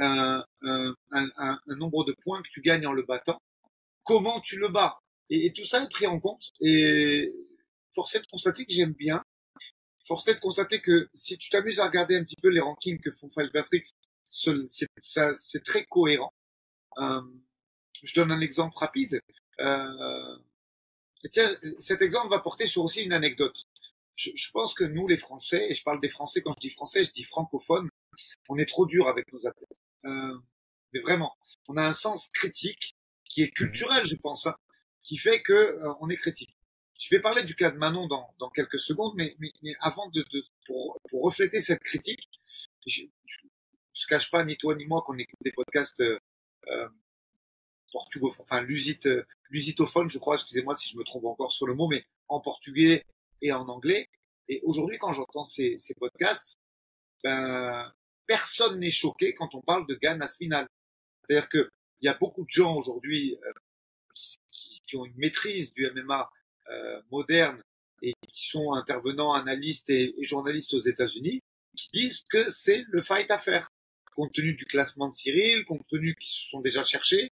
un, 0.00 0.44
un, 0.62 0.94
un, 1.12 1.30
un, 1.36 1.76
nombre 1.76 2.04
de 2.04 2.14
points 2.22 2.42
que 2.42 2.48
tu 2.50 2.60
gagnes 2.60 2.86
en 2.86 2.92
le 2.92 3.02
battant. 3.02 3.38
Comment 4.02 4.40
tu 4.40 4.58
le 4.58 4.68
bats? 4.68 4.98
Et, 5.30 5.52
tout 5.52 5.64
ça 5.64 5.82
est 5.82 5.88
pris 5.88 6.06
en 6.06 6.18
compte. 6.20 6.50
Et 6.60 7.32
force 7.94 8.14
est 8.16 8.20
de 8.20 8.26
constater 8.26 8.64
que 8.64 8.72
j'aime 8.72 8.92
bien. 8.92 9.22
Force 10.06 10.26
est 10.28 10.34
de 10.34 10.40
constater 10.40 10.80
que 10.80 11.08
si 11.14 11.38
tu 11.38 11.50
t'amuses 11.50 11.80
à 11.80 11.86
regarder 11.86 12.16
un 12.16 12.24
petit 12.24 12.36
peu 12.42 12.48
les 12.48 12.60
rankings 12.60 12.98
que 13.00 13.10
font 13.10 13.28
Firepatrix, 13.30 13.82
c'est 14.28 15.64
très 15.64 15.84
cohérent. 15.84 16.32
Euh, 16.98 17.22
je 18.02 18.14
donne 18.14 18.30
un 18.30 18.40
exemple 18.40 18.76
rapide. 18.78 19.20
Euh, 19.60 20.38
tiens, 21.30 21.56
cet 21.78 22.02
exemple 22.02 22.30
va 22.30 22.38
porter 22.38 22.66
sur 22.66 22.84
aussi 22.84 23.02
une 23.02 23.12
anecdote. 23.12 23.64
Je, 24.14 24.30
je, 24.34 24.50
pense 24.50 24.74
que 24.74 24.84
nous, 24.84 25.06
les 25.06 25.16
Français, 25.16 25.68
et 25.70 25.74
je 25.74 25.82
parle 25.82 26.00
des 26.00 26.08
Français 26.08 26.42
quand 26.42 26.52
je 26.56 26.60
dis 26.60 26.70
français, 26.70 27.04
je 27.04 27.12
dis 27.12 27.24
francophone, 27.24 27.88
on 28.48 28.58
est 28.58 28.66
trop 28.66 28.86
dur 28.86 29.08
avec 29.08 29.32
nos 29.32 29.46
athlètes. 29.46 29.80
Euh, 30.04 30.38
mais 30.92 31.00
vraiment, 31.00 31.36
on 31.68 31.76
a 31.76 31.86
un 31.86 31.92
sens 31.92 32.28
critique 32.28 32.94
qui 33.24 33.42
est 33.42 33.50
culturel, 33.50 34.06
je 34.06 34.16
pense, 34.16 34.46
hein, 34.46 34.56
qui 35.02 35.18
fait 35.18 35.42
que 35.42 35.52
euh, 35.52 35.92
on 36.00 36.08
est 36.08 36.16
critique. 36.16 36.54
Je 36.98 37.14
vais 37.14 37.20
parler 37.20 37.44
du 37.44 37.54
cas 37.54 37.70
de 37.70 37.76
Manon 37.76 38.08
dans, 38.08 38.34
dans 38.38 38.50
quelques 38.50 38.78
secondes, 38.78 39.12
mais, 39.16 39.36
mais, 39.38 39.52
mais 39.62 39.74
avant 39.80 40.08
de, 40.08 40.24
de 40.32 40.44
pour, 40.66 41.00
pour, 41.08 41.22
refléter 41.22 41.60
cette 41.60 41.82
critique, 41.82 42.28
je, 42.86 43.02
se 43.98 44.06
cache 44.06 44.30
pas 44.30 44.44
ni 44.44 44.56
toi 44.56 44.74
ni 44.74 44.86
moi 44.86 45.02
qu'on 45.02 45.16
écoute 45.18 45.38
des 45.44 45.52
podcasts 45.52 46.00
euh, 46.00 46.18
euh 46.68 46.88
portugophones, 47.90 48.44
enfin 48.44 48.60
lusite, 48.60 49.08
lusitophone, 49.48 50.10
je 50.10 50.18
crois. 50.18 50.34
Excusez-moi 50.34 50.74
si 50.74 50.90
je 50.90 50.96
me 50.98 51.04
trompe 51.04 51.24
encore 51.24 51.52
sur 51.52 51.66
le 51.66 51.74
mot, 51.74 51.88
mais 51.88 52.04
en 52.28 52.40
portugais 52.40 53.04
et 53.40 53.52
en 53.52 53.66
anglais. 53.68 54.08
Et 54.48 54.60
aujourd'hui, 54.64 54.98
quand 54.98 55.12
j'entends 55.12 55.44
ces, 55.44 55.78
podcasts, 55.98 56.58
ben, 57.22 57.92
personne 58.26 58.78
n'est 58.80 58.90
choqué 58.90 59.34
quand 59.34 59.54
on 59.54 59.60
parle 59.60 59.86
de 59.86 59.94
Gann 59.94 60.20
Aspinal. 60.22 60.66
C'est-à-dire 61.22 61.48
que 61.48 61.70
il 62.00 62.06
y 62.06 62.08
a 62.08 62.14
beaucoup 62.14 62.44
de 62.44 62.50
gens 62.50 62.76
aujourd'hui 62.76 63.36
euh, 63.44 63.52
qui, 64.52 64.96
ont 64.96 65.04
une 65.04 65.16
maîtrise 65.16 65.72
du 65.74 65.90
MMA 65.90 66.30
euh, 66.70 67.02
moderne 67.10 67.60
et 68.00 68.14
qui 68.28 68.48
sont 68.48 68.72
intervenants, 68.72 69.32
analystes 69.32 69.90
et, 69.90 70.14
et 70.16 70.24
journalistes 70.24 70.72
aux 70.74 70.78
États-Unis, 70.78 71.40
qui 71.76 71.88
disent 71.92 72.24
que 72.30 72.48
c'est 72.48 72.84
le 72.88 73.02
fight 73.02 73.30
à 73.30 73.38
faire, 73.38 73.68
compte 74.18 74.32
tenu 74.32 74.52
du 74.54 74.64
classement 74.64 75.08
de 75.08 75.14
Cyril, 75.14 75.64
compte 75.64 75.86
tenu 75.88 76.16
qu'ils 76.16 76.32
se 76.32 76.48
sont 76.48 76.60
déjà 76.60 76.82
cherchés. 76.82 77.30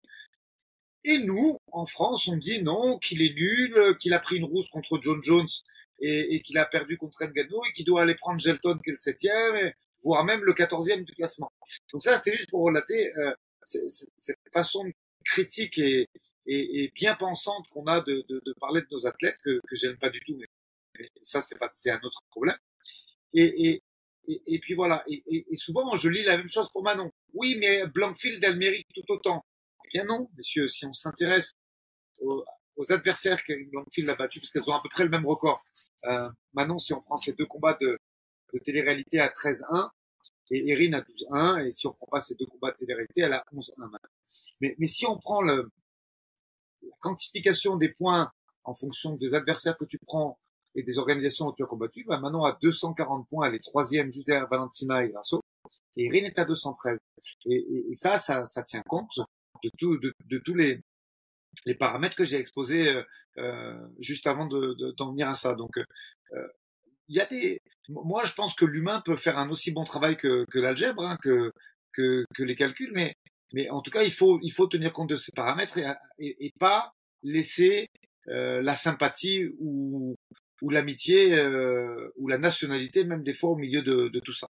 Et 1.05 1.17
nous, 1.19 1.57
en 1.71 1.85
France, 1.85 2.27
on 2.27 2.35
dit 2.35 2.61
non, 2.61 2.99
qu'il 2.99 3.21
est 3.21 3.33
nul, 3.33 3.97
qu'il 3.99 4.13
a 4.13 4.19
pris 4.19 4.35
une 4.35 4.43
rousse 4.43 4.67
contre 4.69 4.99
John 5.01 5.23
Jones 5.23 5.47
et, 5.99 6.41
qu'il 6.41 6.57
a 6.57 6.65
perdu 6.65 6.97
contre 6.97 7.23
Ngannou 7.23 7.61
et 7.65 7.71
qu'il 7.71 7.85
doit 7.85 8.01
aller 8.01 8.15
prendre 8.15 8.39
Gelton 8.39 8.77
qui 8.83 8.89
est 8.89 8.93
le 8.93 8.97
septième, 8.97 9.71
voire 10.01 10.25
même 10.25 10.43
le 10.43 10.53
quatorzième 10.53 11.05
du 11.05 11.13
classement. 11.13 11.51
Donc 11.93 12.03
ça, 12.03 12.17
c'était 12.17 12.35
juste 12.35 12.49
pour 12.49 12.65
relater 12.65 13.15
euh, 13.17 13.33
cette 13.63 14.37
façon 14.51 14.83
critique 15.23 15.79
et, 15.79 16.09
bien 16.95 17.15
pensante 17.15 17.65
qu'on 17.69 17.85
a 17.85 18.01
de, 18.01 18.25
parler 18.59 18.81
de 18.81 18.87
nos 18.91 19.07
athlètes 19.07 19.37
que, 19.41 19.61
que 19.69 19.75
j'aime 19.75 19.97
pas 19.97 20.09
du 20.09 20.19
tout, 20.25 20.37
mais, 20.37 21.09
ça 21.21 21.39
c'est 21.39 21.89
un 21.91 22.01
autre 22.03 22.21
problème. 22.29 22.57
Et, 23.33 23.81
et, 24.27 24.59
puis 24.59 24.73
voilà. 24.73 25.03
Et, 25.07 25.55
souvent 25.55 25.95
je 25.95 26.09
lis 26.09 26.23
la 26.23 26.37
même 26.37 26.47
chose 26.47 26.69
pour 26.71 26.83
Manon. 26.83 27.11
Oui, 27.33 27.55
mais 27.59 27.85
Blankfield 27.87 28.43
elle 28.43 28.57
mérite 28.57 28.87
tout 28.93 29.03
autant. 29.09 29.45
Eh 29.85 29.89
bien 29.93 30.05
non, 30.05 30.29
messieurs, 30.37 30.67
si 30.67 30.85
on 30.85 30.93
s'intéresse 30.93 31.53
aux, 32.21 32.43
aux, 32.77 32.91
adversaires 32.91 33.43
que 33.43 33.53
Blankfield 33.69 34.09
a 34.09 34.15
battu, 34.15 34.39
parce 34.39 34.51
qu'elles 34.51 34.69
ont 34.69 34.75
à 34.75 34.81
peu 34.81 34.89
près 34.89 35.03
le 35.03 35.09
même 35.09 35.25
record. 35.25 35.61
Euh, 36.05 36.29
Manon, 36.53 36.79
si 36.79 36.93
on 36.93 37.01
prend 37.01 37.17
ces 37.17 37.33
deux 37.33 37.45
combats 37.45 37.77
de, 37.79 37.97
de 38.53 38.59
télé-réalité 38.59 39.19
à 39.19 39.29
13-1, 39.29 39.89
et 40.51 40.69
Erin 40.69 40.93
à 40.93 41.01
12-1, 41.01 41.65
et 41.65 41.71
si 41.71 41.87
on 41.87 41.93
prend 41.93 42.07
pas 42.07 42.19
ces 42.19 42.35
deux 42.35 42.45
combats 42.45 42.71
de 42.71 42.77
télé-réalité, 42.77 43.21
elle 43.21 43.33
a 43.33 43.43
11-1. 43.53 43.89
Mais, 44.61 44.75
mais 44.77 44.87
si 44.87 45.05
on 45.05 45.17
prend 45.17 45.41
le, 45.41 45.71
la 46.81 46.95
quantification 46.99 47.77
des 47.77 47.89
points 47.89 48.31
en 48.63 48.75
fonction 48.75 49.15
des 49.15 49.33
adversaires 49.33 49.77
que 49.77 49.85
tu 49.85 49.97
prends 49.97 50.37
et 50.75 50.83
des 50.83 50.97
organisations 50.97 51.47
où 51.47 51.53
tu 51.55 51.63
as 51.63 51.67
combattu, 51.67 52.03
bah 52.07 52.19
Manon 52.19 52.43
a 52.43 52.57
240 52.61 53.27
points, 53.29 53.47
elle 53.47 53.55
est 53.55 53.63
troisième 53.63 54.09
juste 54.09 54.27
derrière 54.27 54.47
Valentina 54.49 55.03
et 55.03 55.09
Grasso, 55.09 55.41
et 55.97 56.05
Erin 56.05 56.25
est 56.25 56.39
à 56.39 56.45
213. 56.45 56.97
Et, 57.45 57.65
et, 57.89 57.93
ça, 57.93 58.17
ça, 58.17 58.45
ça 58.45 58.63
tient 58.63 58.81
compte 58.87 59.19
de, 59.63 59.69
tout, 59.77 59.97
de, 59.97 60.13
de 60.25 60.39
tous 60.39 60.55
les, 60.55 60.81
les 61.65 61.75
paramètres 61.75 62.15
que 62.15 62.25
j'ai 62.25 62.37
exposés 62.37 62.89
euh, 62.89 63.03
euh 63.37 63.87
juste 63.99 64.27
avant 64.27 64.45
d'en 64.45 64.59
de, 64.59 65.11
venir 65.11 65.29
à 65.29 65.35
ça. 65.35 65.55
Donc, 65.55 65.77
euh, 65.77 66.47
il 67.07 67.17
y 67.17 67.21
a 67.21 67.25
des. 67.25 67.59
Moi, 67.89 68.23
je 68.23 68.33
pense 68.33 68.55
que 68.55 68.65
l'humain 68.65 69.01
peut 69.05 69.15
faire 69.15 69.37
un 69.37 69.49
aussi 69.49 69.71
bon 69.71 69.83
travail 69.83 70.17
que, 70.17 70.45
que 70.51 70.59
l'algèbre, 70.59 71.05
hein, 71.05 71.17
que, 71.21 71.51
que, 71.93 72.25
que, 72.33 72.43
les 72.43 72.55
calculs, 72.55 72.91
mais, 72.93 73.13
mais 73.53 73.69
en 73.69 73.81
tout 73.81 73.91
cas, 73.91 74.03
il 74.03 74.11
faut, 74.11 74.39
il 74.41 74.51
faut 74.51 74.67
tenir 74.67 74.93
compte 74.93 75.09
de 75.09 75.15
ces 75.15 75.31
paramètres 75.33 75.77
et, 75.77 75.85
et, 76.17 76.45
et 76.45 76.51
pas 76.59 76.93
laisser 77.23 77.87
euh, 78.29 78.61
la 78.61 78.75
sympathie 78.75 79.49
ou, 79.59 80.15
ou 80.63 80.69
l'amitié 80.69 81.37
euh, 81.37 82.11
ou 82.17 82.27
la 82.27 82.37
nationalité, 82.37 83.03
même 83.03 83.21
des 83.21 83.33
fois, 83.33 83.51
au 83.51 83.55
milieu 83.55 83.81
de, 83.81 84.07
de 84.07 84.19
tout 84.21 84.33
ça. 84.33 84.47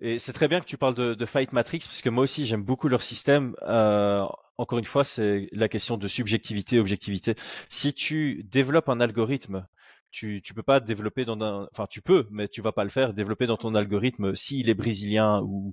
Et 0.00 0.18
c'est 0.18 0.32
très 0.32 0.48
bien 0.48 0.60
que 0.60 0.66
tu 0.66 0.76
parles 0.76 0.96
de, 0.96 1.14
de, 1.14 1.24
Fight 1.24 1.52
Matrix, 1.52 1.78
parce 1.86 2.02
que 2.02 2.10
moi 2.10 2.24
aussi, 2.24 2.44
j'aime 2.44 2.64
beaucoup 2.64 2.88
leur 2.88 3.02
système. 3.02 3.54
Euh, 3.62 4.24
encore 4.58 4.80
une 4.80 4.84
fois, 4.84 5.04
c'est 5.04 5.48
la 5.52 5.68
question 5.68 5.96
de 5.96 6.08
subjectivité, 6.08 6.80
objectivité. 6.80 7.36
Si 7.68 7.94
tu 7.94 8.42
développes 8.44 8.88
un 8.88 9.00
algorithme 9.00 9.66
tu 10.10 10.40
tu 10.42 10.54
peux 10.54 10.62
pas 10.62 10.78
développer 10.78 11.24
dans 11.24 11.40
un 11.42 11.66
enfin 11.72 11.86
tu 11.90 12.00
peux 12.00 12.28
mais 12.30 12.46
tu 12.46 12.62
vas 12.62 12.70
pas 12.70 12.84
le 12.84 12.90
faire 12.90 13.14
développer 13.14 13.48
dans 13.48 13.56
ton 13.56 13.74
algorithme 13.74 14.36
s'il 14.36 14.70
est 14.70 14.74
brésilien 14.74 15.40
ou, 15.42 15.72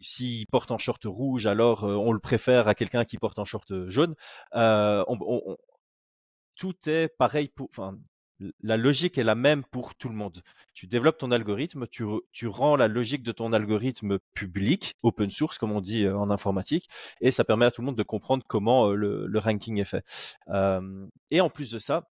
s'il 0.00 0.46
porte 0.46 0.70
en 0.70 0.78
short 0.78 1.02
rouge 1.04 1.46
alors 1.46 1.84
euh, 1.84 1.94
on 1.94 2.12
le 2.12 2.18
préfère 2.18 2.68
à 2.68 2.74
quelqu'un 2.74 3.04
qui 3.04 3.18
porte 3.18 3.38
en 3.38 3.44
short 3.44 3.86
jaune 3.88 4.14
euh, 4.54 5.04
on, 5.08 5.58
tout 6.56 6.74
est 6.86 7.08
pareil 7.18 7.48
pour 7.48 7.68
enfin 7.70 7.98
la 8.62 8.76
logique 8.76 9.18
est 9.18 9.24
la 9.24 9.34
même 9.34 9.64
pour 9.64 9.94
tout 9.94 10.08
le 10.08 10.14
monde. 10.14 10.42
Tu 10.74 10.86
développes 10.86 11.18
ton 11.18 11.30
algorithme, 11.30 11.86
tu, 11.86 12.04
rends 12.46 12.76
la 12.76 12.88
logique 12.88 13.22
de 13.22 13.32
ton 13.32 13.52
algorithme 13.52 14.18
public, 14.34 14.96
open 15.02 15.30
source 15.30 15.58
comme 15.58 15.72
on 15.72 15.80
dit 15.80 16.04
euh, 16.04 16.16
en 16.16 16.30
informatique, 16.30 16.88
et 17.20 17.30
ça 17.30 17.44
permet 17.44 17.66
à 17.66 17.70
tout 17.70 17.80
le 17.80 17.86
monde 17.86 17.96
de 17.96 18.02
comprendre 18.02 18.44
comment 18.46 18.90
le, 18.90 19.26
le 19.26 19.38
ranking 19.38 19.80
est 19.80 19.84
fait. 19.84 20.04
Euh, 20.48 21.06
et 21.30 21.40
en 21.40 21.50
plus 21.50 21.70
de 21.70 21.78
ça, 21.78 22.08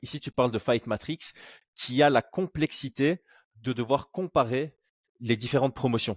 Ici, 0.00 0.20
tu 0.20 0.30
parles 0.30 0.50
de 0.50 0.58
Fight 0.58 0.86
Matrix, 0.86 1.18
qui 1.74 2.02
a 2.02 2.08
la 2.08 2.22
complexité 2.22 3.22
de 3.56 3.72
devoir 3.72 4.10
comparer 4.10 4.74
les 5.20 5.36
différentes 5.36 5.74
promotions. 5.74 6.16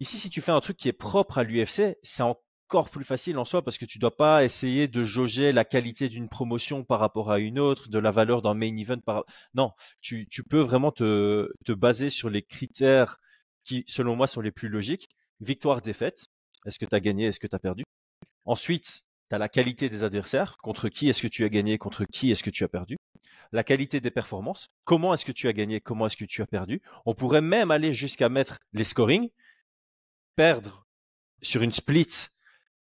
Ici, 0.00 0.18
si 0.18 0.30
tu 0.30 0.40
fais 0.40 0.52
un 0.52 0.60
truc 0.60 0.76
qui 0.76 0.88
est 0.88 0.92
propre 0.92 1.38
à 1.38 1.44
l'UFC, 1.44 1.96
c'est 2.02 2.22
encore 2.68 2.90
plus 2.90 3.04
facile 3.04 3.38
en 3.38 3.46
soi 3.46 3.62
parce 3.62 3.78
que 3.78 3.86
tu 3.86 3.98
dois 3.98 4.14
pas 4.14 4.44
essayer 4.44 4.88
de 4.88 5.02
jauger 5.02 5.52
la 5.52 5.64
qualité 5.64 6.10
d'une 6.10 6.28
promotion 6.28 6.84
par 6.84 7.00
rapport 7.00 7.32
à 7.32 7.38
une 7.38 7.58
autre, 7.58 7.88
de 7.88 7.98
la 7.98 8.10
valeur 8.10 8.42
d'un 8.42 8.52
main 8.52 8.76
event 8.76 8.98
par 8.98 9.24
non, 9.54 9.72
tu, 10.02 10.26
peux 10.50 10.60
vraiment 10.60 10.92
te, 10.92 11.50
te 11.64 11.72
baser 11.72 12.10
sur 12.10 12.28
les 12.28 12.42
critères 12.42 13.16
qui, 13.64 13.84
selon 13.86 14.16
moi, 14.16 14.26
sont 14.26 14.42
les 14.42 14.50
plus 14.50 14.68
logiques. 14.68 15.08
Victoire, 15.40 15.80
défaite. 15.80 16.26
Est-ce 16.66 16.78
que 16.78 16.84
tu 16.84 16.94
as 16.94 17.00
gagné, 17.00 17.24
est-ce 17.24 17.40
que 17.40 17.46
tu 17.46 17.56
as 17.56 17.58
perdu? 17.58 17.84
Ensuite, 18.44 19.00
tu 19.30 19.34
as 19.34 19.38
la 19.38 19.48
qualité 19.48 19.88
des 19.88 20.04
adversaires, 20.04 20.58
contre 20.58 20.90
qui 20.90 21.08
est-ce 21.08 21.22
que 21.22 21.28
tu 21.28 21.44
as 21.44 21.48
gagné, 21.48 21.78
contre 21.78 22.04
qui 22.04 22.30
est-ce 22.30 22.42
que 22.42 22.50
tu 22.50 22.64
as 22.64 22.68
perdu? 22.68 22.98
La 23.50 23.64
qualité 23.64 24.02
des 24.02 24.10
performances, 24.10 24.68
comment 24.84 25.14
est-ce 25.14 25.24
que 25.24 25.32
tu 25.32 25.48
as 25.48 25.54
gagné, 25.54 25.80
comment 25.80 26.04
est-ce 26.04 26.18
que 26.18 26.26
tu 26.26 26.42
as 26.42 26.46
perdu? 26.46 26.82
On 27.06 27.14
pourrait 27.14 27.40
même 27.40 27.70
aller 27.70 27.94
jusqu'à 27.94 28.28
mettre 28.28 28.58
les 28.74 28.84
scorings. 28.84 29.30
Perdre 30.36 30.84
sur 31.40 31.62
une 31.62 31.72
split, 31.72 32.28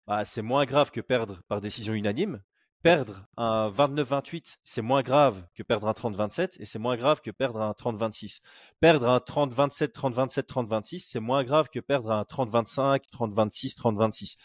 bah, 0.06 0.24
c'est 0.24 0.42
moins 0.42 0.64
grave 0.64 0.90
que 0.90 1.00
perdre 1.00 1.40
par 1.48 1.60
décision 1.60 1.94
unanime. 1.94 2.42
Perdre 2.82 3.26
un 3.36 3.70
29-28, 3.70 4.56
c'est 4.64 4.80
moins 4.80 5.02
grave 5.02 5.44
que 5.54 5.62
perdre 5.62 5.86
un 5.86 5.92
30-27 5.92 6.56
et 6.60 6.64
c'est 6.64 6.78
moins 6.78 6.96
grave 6.96 7.20
que 7.20 7.30
perdre 7.30 7.60
un 7.60 7.72
30-26. 7.72 8.40
Perdre 8.80 9.06
un 9.06 9.18
30-27, 9.18 9.92
30-27, 9.92 10.46
30-26, 10.46 10.98
c'est 11.06 11.20
moins 11.20 11.44
grave 11.44 11.68
que 11.68 11.78
perdre 11.78 12.10
un 12.10 12.22
30-25, 12.22 13.02
30-26, 13.12 13.76
30-26. 13.76 14.36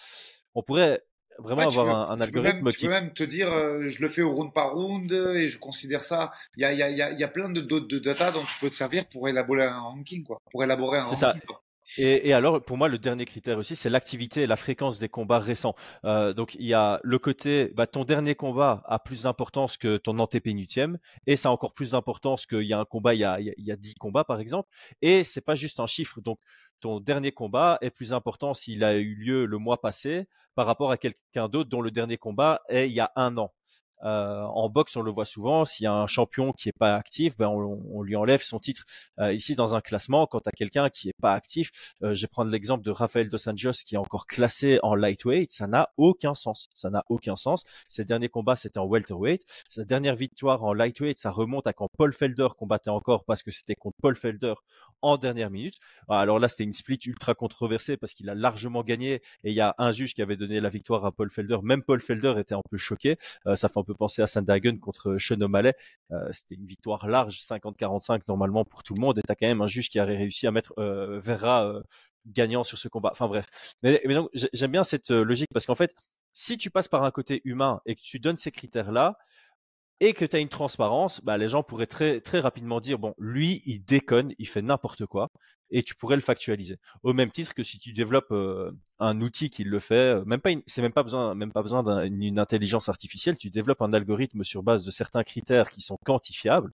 On 0.54 0.64
pourrait 0.64 1.02
vraiment 1.40 1.62
avoir 1.62 2.12
un, 2.12 2.20
algorithme 2.20 2.70
qui. 2.72 2.78
Tu 2.78 2.86
peux 2.88 2.92
même 2.92 3.14
te 3.14 3.24
dire, 3.24 3.52
euh, 3.54 3.88
je 3.88 4.02
le 4.02 4.10
fais 4.10 4.22
au 4.22 4.34
round 4.34 4.54
par 4.54 4.74
round 4.74 5.10
et 5.12 5.48
je 5.48 5.58
considère 5.58 6.04
ça. 6.04 6.32
Il 6.58 6.62
y 6.62 6.66
a, 6.66 6.74
y 6.74 6.82
a, 6.84 7.12
y 7.12 7.24
a 7.24 7.28
plein 7.30 7.50
de, 7.50 7.62
de, 7.62 7.80
de, 7.80 8.00
data 8.00 8.32
dont 8.32 8.44
tu 8.44 8.60
peux 8.60 8.70
te 8.70 8.76
servir 8.76 9.08
pour 9.08 9.30
élaborer 9.30 9.64
un 9.64 9.80
ranking, 9.80 10.24
quoi. 10.24 10.40
Pour 10.52 10.62
élaborer 10.62 10.98
un 10.98 11.04
ranking. 11.04 11.16
C'est 11.16 11.22
ça. 11.22 11.36
Et, 11.98 12.34
alors, 12.34 12.62
pour 12.62 12.78
moi, 12.78 12.90
le 12.90 12.98
dernier 12.98 13.24
critère 13.26 13.58
aussi, 13.58 13.76
c'est 13.76 13.90
l'activité 13.90 14.42
et 14.42 14.48
la 14.48 14.58
fréquence 14.58 15.00
des 15.00 15.08
combats 15.08 15.40
récents. 15.40 15.76
Euh, 16.04 16.34
donc, 16.34 16.56
il 16.56 16.66
y 16.66 16.74
a 16.74 17.00
le 17.04 17.20
côté, 17.20 17.72
bah, 17.74 17.88
ton 17.88 18.04
dernier 18.04 18.36
combat 18.36 18.84
a 18.86 19.00
plus 19.00 19.24
d'importance 19.24 19.78
que 19.78 19.96
ton 19.96 20.20
antépénultième, 20.20 21.00
et 21.26 21.38
ça 21.38 21.50
a 21.50 21.52
encore 21.54 21.74
plus 21.74 21.92
d'importance 21.92 22.46
qu'il 22.46 22.64
y 22.64 22.74
a 22.74 22.80
un 22.80 22.86
combat, 22.86 23.14
il 23.14 23.20
y 23.20 23.24
a, 23.24 23.40
il 23.40 23.54
y 23.58 23.72
a 23.72 23.78
10 23.78 23.96
combats, 23.96 24.26
par 24.26 24.42
exemple. 24.42 24.70
Et 25.02 25.24
c'est 25.24 25.42
pas 25.42 25.56
juste 25.56 25.80
un 25.80 25.88
chiffre. 25.88 26.20
Donc, 26.20 26.40
ton 26.82 27.00
dernier 27.00 27.32
combat 27.32 27.78
est 27.82 27.92
plus 27.92 28.14
important 28.14 28.54
s'il 28.54 28.84
a 28.84 28.96
eu 28.96 29.16
lieu 29.16 29.46
le 29.46 29.58
mois 29.58 29.80
passé 29.80 30.28
par 30.54 30.66
rapport 30.66 30.92
à 30.92 30.98
quelqu'un 30.98 31.48
d'autre 31.48 31.70
dont 31.70 31.82
le 31.82 31.92
dernier 31.92 32.18
combat 32.18 32.62
est 32.70 32.90
il 32.90 32.94
y 32.94 33.00
a 33.00 33.12
un 33.16 33.38
an. 33.38 33.54
Euh, 34.04 34.42
en 34.42 34.70
boxe, 34.70 34.96
on 34.96 35.02
le 35.02 35.12
voit 35.12 35.26
souvent. 35.26 35.66
S'il 35.66 35.86
y 35.86 35.88
a 35.88 35.94
un 35.94 36.08
champion 36.08 36.52
qui 36.52 36.70
est 36.70 36.78
pas 36.78 36.96
actif, 36.96 37.38
ben 37.38 37.48
on, 37.48 37.82
on 37.92 38.02
lui 38.02 38.16
enlève 38.16 38.42
son 38.42 38.60
titre. 38.60 38.86
Euh, 39.20 39.34
ici, 39.34 39.56
dans 39.56 39.76
un 39.76 39.82
classement, 39.82 40.28
quand 40.28 40.42
tu 40.42 40.50
quelqu'un 40.56 40.90
qui 40.90 41.10
est 41.10 41.20
pas 41.22 41.34
actif, 41.34 41.94
euh, 42.04 42.14
je 42.14 42.22
vais 42.22 42.28
prendre 42.28 42.52
l'exemple 42.52 42.84
de 42.84 42.92
Rafael 42.92 43.30
dos 43.30 43.50
Anjos 43.50 43.84
qui 43.86 43.96
est 43.96 43.98
encore 43.98 44.28
classé 44.28 44.80
en 44.84 44.96
lightweight. 44.96 45.52
Ça 45.52 45.68
n'a 45.68 45.90
aucun 45.98 46.34
sens. 46.34 46.70
Ça 46.74 46.90
n'a 46.90 47.04
aucun 47.10 47.36
sens. 47.36 47.64
Ses 47.88 48.06
derniers 48.06 48.30
combats, 48.30 48.56
c'était 48.56 48.80
en 48.80 48.86
welterweight. 48.86 49.44
Sa 49.70 49.84
dernière 49.84 50.16
victoire 50.16 50.64
en 50.64 50.74
lightweight, 50.74 51.20
ça 51.20 51.32
remonte 51.32 51.68
à 51.68 51.74
quand 51.74 51.90
Paul 51.98 52.14
Felder 52.14 52.48
combattait 52.58 52.90
encore 52.90 53.26
parce 53.26 53.44
que 53.44 53.52
c'était 53.52 53.76
contre 53.76 53.98
Paul 54.02 54.16
Felder 54.16 54.54
en 55.02 55.18
dernière 55.18 55.52
minute. 55.52 55.76
Alors 56.10 56.40
là, 56.40 56.48
c'était 56.48 56.64
une 56.64 56.74
split 56.74 57.00
ultra 57.06 57.34
controversée 57.34 57.98
parce 57.98 58.14
qu'il 58.14 58.30
a 58.30 58.36
largement 58.36 58.84
gagné 58.84 59.22
et 59.44 59.52
il 59.52 59.54
y 59.54 59.62
a 59.62 59.76
un 59.78 59.92
juge 59.92 60.14
qui 60.14 60.22
avait 60.22 60.38
donné 60.38 60.60
la 60.60 60.70
victoire 60.70 61.06
à 61.06 61.12
Paul 61.12 61.30
Felder. 61.30 61.58
Même 61.64 61.84
Paul 61.84 62.00
Felder 62.02 62.36
était 62.40 62.56
un 62.56 62.62
peu 62.70 62.78
choqué. 62.78 63.18
Euh, 63.46 63.56
ça 63.56 63.68
fait 63.68 63.80
peu 63.86 63.94
penser 63.94 64.22
à 64.22 64.28
Sandhagen 64.28 64.78
contre 64.78 65.18
Sean 65.18 65.40
O'Malley. 65.42 65.74
Euh, 66.12 66.28
c'était 66.32 66.56
une 66.56 66.66
victoire 66.66 67.08
large, 67.08 67.40
50-45 67.40 68.22
normalement 68.28 68.66
pour 68.66 68.84
tout 68.84 68.94
le 68.94 69.00
monde. 69.00 69.18
Et 69.18 69.22
t'as 69.22 69.36
quand 69.36 69.48
même 69.48 69.62
un 69.62 69.68
juge 69.68 69.90
qui 69.90 70.00
a 70.00 70.06
réussi 70.06 70.48
à 70.48 70.52
mettre 70.52 70.74
euh, 70.78 71.20
Vera 71.22 71.82
gagnant 72.26 72.64
sur 72.64 72.78
ce 72.78 72.88
combat. 72.88 73.10
Enfin 73.12 73.28
bref. 73.28 73.46
Mais, 73.84 74.02
donc 74.08 74.30
j'aime 74.34 74.72
bien 74.72 74.84
cette 74.84 75.12
logique 75.12 75.50
parce 75.54 75.66
qu'en 75.66 75.76
fait, 75.76 75.96
si 76.34 76.58
tu 76.58 76.70
passes 76.70 76.90
par 76.90 77.04
un 77.04 77.12
côté 77.12 77.42
humain 77.46 77.80
et 77.86 77.96
que 77.96 78.02
tu 78.02 78.20
donnes 78.20 78.38
ces 78.38 78.52
critères-là, 78.52 79.18
et 80.00 80.14
que 80.14 80.26
tu 80.26 80.36
as 80.36 80.40
une 80.40 80.50
transparence, 80.50 81.22
bah, 81.24 81.38
les 81.38 81.48
gens 81.48 81.64
pourraient 81.64 81.88
très, 81.88 82.20
très 82.20 82.40
rapidement 82.40 82.80
dire, 82.80 83.00
bon, 83.00 83.14
lui, 83.18 83.62
il 83.66 83.84
déconne, 83.84 84.34
il 84.38 84.48
fait 84.48 84.62
n'importe 84.62 85.06
quoi, 85.06 85.30
et 85.72 85.84
tu 85.84 85.96
pourrais 85.96 86.16
le 86.16 86.22
factualiser. 86.22 86.78
Au 87.04 87.14
même 87.14 87.32
titre 87.32 87.54
que 87.54 87.64
si 87.64 87.80
tu 87.80 87.94
développes 87.94 88.32
euh, 88.32 88.72
un 89.00 89.20
outil 89.22 89.50
qui 89.50 89.64
le 89.64 89.80
fait, 89.80 90.16
euh, 90.16 90.26
même 90.26 90.42
pas, 90.42 90.52
c'est 90.68 90.82
même 90.82 90.94
pas 90.94 91.04
besoin, 91.04 91.36
même 91.36 91.52
pas 91.52 91.62
besoin 91.62 92.08
d'une 92.08 92.40
intelligence 92.40 92.90
artificielle, 92.90 93.38
tu 93.38 93.50
développes 93.50 93.82
un 93.82 93.94
algorithme 93.94 94.44
sur 94.44 94.64
base 94.64 94.84
de 94.84 94.92
certains 94.92 95.24
critères 95.24 95.70
qui 95.70 95.82
sont 95.82 95.98
quantifiables, 96.06 96.72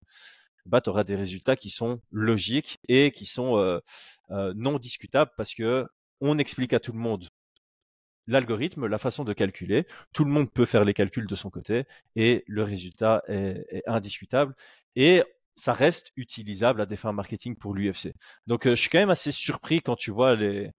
bah, 0.67 0.81
tu 0.81 0.91
auras 0.91 1.05
des 1.05 1.17
résultats 1.17 1.57
qui 1.57 1.71
sont 1.71 2.01
logiques 2.11 2.79
et 2.89 3.13
qui 3.13 3.27
sont 3.27 3.57
euh, 3.57 3.81
non 4.55 4.79
discutables 4.79 5.31
parce 5.37 5.55
que 5.55 5.87
on 6.21 6.39
explique 6.39 6.73
à 6.75 6.81
tout 6.81 6.93
le 6.93 6.99
monde 6.99 7.29
l'algorithme, 8.31 8.87
la 8.87 8.99
façon 8.99 9.25
de 9.25 9.33
calculer. 9.33 9.87
Tout 10.13 10.25
le 10.25 10.31
monde 10.31 10.51
peut 10.51 10.65
faire 10.65 10.85
les 10.85 10.95
calculs 10.95 11.27
de 11.27 11.35
son 11.35 11.51
côté 11.51 11.85
et 12.17 12.45
le 12.47 12.63
résultat 12.63 13.23
est, 13.29 13.83
indiscutable. 13.87 14.55
Et 14.97 15.23
ça 15.61 15.73
reste 15.75 16.11
utilisable 16.17 16.81
à 16.81 16.87
des 16.87 16.97
fins 16.97 17.13
marketing 17.13 17.55
pour 17.55 17.75
l'UFC. 17.75 18.15
Donc 18.47 18.67
euh, 18.67 18.75
je 18.75 18.81
suis 18.81 18.91
quand 18.91 18.99
même 18.99 19.11
assez 19.11 19.31
surpris 19.31 19.81
quand 19.83 19.95
tu 19.95 20.11
vois 20.11 20.35
les, 20.35 20.71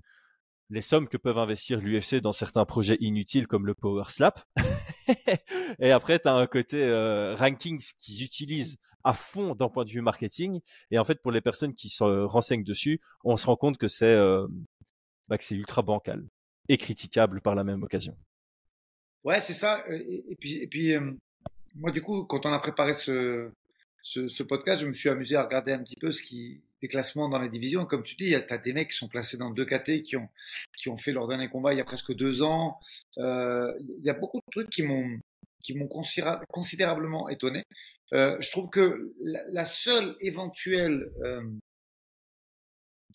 les 0.72 0.82
sommes 0.82 1.08
que 1.08 1.18
peuvent 1.18 1.38
investir 1.38 1.80
l'UFC 1.80 2.16
dans 2.16 2.32
certains 2.32 2.66
projets 2.66 2.98
inutiles 3.00 3.48
comme 3.48 3.68
le 3.68 3.76
Power 3.76 4.06
Slap. 4.08 4.44
et 5.80 5.92
après, 5.92 6.20
tu 6.20 6.28
as 6.28 6.34
un 6.34 6.48
côté 6.48 6.82
euh, 6.82 7.36
rankings 7.36 7.92
qu'ils 8.00 8.24
utilisent 8.24 8.78
à 9.04 9.14
fond 9.14 9.54
d'un 9.54 9.70
point 9.70 9.86
de 9.86 9.90
vue 9.90 10.02
marketing. 10.02 10.62
Et 10.90 10.98
en 10.98 11.04
fait, 11.04 11.22
pour 11.22 11.32
les 11.32 11.42
personnes 11.42 11.74
qui 11.74 11.90
se 11.90 12.04
renseignent 12.04 12.64
dessus, 12.64 13.02
on 13.24 13.36
se 13.36 13.46
rend 13.46 13.56
compte 13.56 13.78
que 13.78 13.88
c'est 13.88 14.06
euh, 14.06 14.48
bah, 15.28 15.38
ultra 15.52 15.82
bancal 15.84 16.26
et 16.70 16.78
critiquable 16.78 17.42
par 17.42 17.54
la 17.54 17.64
même 17.64 17.84
occasion. 17.84 18.16
Ouais, 19.24 19.40
c'est 19.40 19.54
ça. 19.54 19.84
Et, 19.90 20.36
puis, 20.40 20.96
moi, 21.76 21.92
du 21.92 22.02
coup, 22.02 22.24
quand 22.26 22.46
on 22.46 22.54
a 22.54 22.60
préparé 22.60 22.94
ce, 22.94 23.52
ce, 24.02 24.44
podcast, 24.44 24.82
je 24.82 24.88
me 24.88 24.94
suis 24.94 25.10
amusé 25.10 25.36
à 25.36 25.44
regarder 25.44 25.72
un 25.74 25.80
petit 25.80 25.96
peu 25.96 26.12
ce 26.12 26.22
qui, 26.22 26.62
les 26.82 26.88
classements 26.88 27.30
dans 27.30 27.40
les 27.40 27.50
divisions. 27.50 27.86
Comme 27.86 28.04
tu 28.04 28.16
dis, 28.16 28.26
il 28.26 28.32
y 28.32 28.36
a 28.36 28.58
des 28.58 28.74
mecs 28.74 28.92
qui 28.92 28.98
sont 28.98 29.08
placés 29.08 29.38
dans 29.38 29.52
deux 29.52 29.66
KT 29.66 30.02
qui 30.02 30.18
ont, 30.18 30.30
qui 30.76 30.90
ont 30.90 30.98
fait 30.98 31.12
leur 31.12 31.28
dernier 31.28 31.50
combat 31.50 31.74
il 31.74 31.78
y 31.78 31.82
a 31.82 31.86
presque 31.86 32.14
deux 32.14 32.42
ans. 32.42 32.80
Euh, 33.18 33.72
il 33.80 34.06
y 34.06 34.10
a 34.10 34.14
beaucoup 34.14 34.40
de 34.40 34.52
trucs 34.52 34.70
qui 34.70 34.84
m'ont, 34.84 35.20
qui 35.64 35.76
m'ont 35.76 35.88
considérablement 35.88 37.30
étonné. 37.30 37.64
je 38.12 38.52
trouve 38.52 38.70
que 38.70 39.14
la, 39.22 39.66
seule 39.66 40.16
éventuelle 40.20 41.12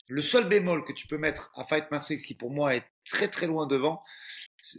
le 0.09 0.23
seul 0.23 0.49
bémol 0.49 0.85
que 0.85 0.93
tu 0.93 1.07
peux 1.07 1.19
mettre 1.19 1.51
à 1.55 1.65
Fight 1.65 1.91
Matrix, 1.91 2.19
qui 2.19 2.35
pour 2.35 2.51
moi 2.51 2.75
est 2.75 2.85
très 3.09 3.29
très 3.29 3.47
loin 3.47 3.67
devant, 3.67 4.03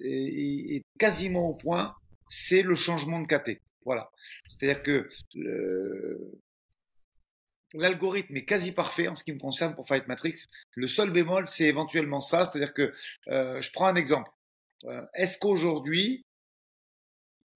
et, 0.02 0.84
quasiment 1.00 1.48
au 1.50 1.54
point, 1.54 1.96
c'est 2.30 2.62
le 2.62 2.76
changement 2.76 3.22
de 3.22 3.28
KT. 3.28 3.62
Voilà. 3.88 4.12
C'est-à-dire 4.50 4.84
que 4.84 5.10
l'algorithme 7.74 8.36
est 8.36 8.44
quasi 8.44 8.74
parfait 8.74 9.08
en 9.08 9.16
ce 9.16 9.24
qui 9.24 9.32
me 9.32 9.40
concerne 9.40 9.76
pour 9.76 9.88
Fight 9.88 10.08
Matrix. 10.08 10.44
Le 10.76 10.88
seul 10.88 11.12
bémol, 11.12 11.48
c'est 11.48 11.66
éventuellement 11.66 12.20
ça. 12.20 12.44
C'est-à-dire 12.44 12.74
que, 12.74 12.94
euh, 13.30 13.62
je 13.62 13.72
prends 13.72 13.88
un 13.88 13.96
exemple. 13.96 14.30
Euh, 14.84 15.06
est-ce 15.14 15.38
qu'aujourd'hui, 15.38 16.26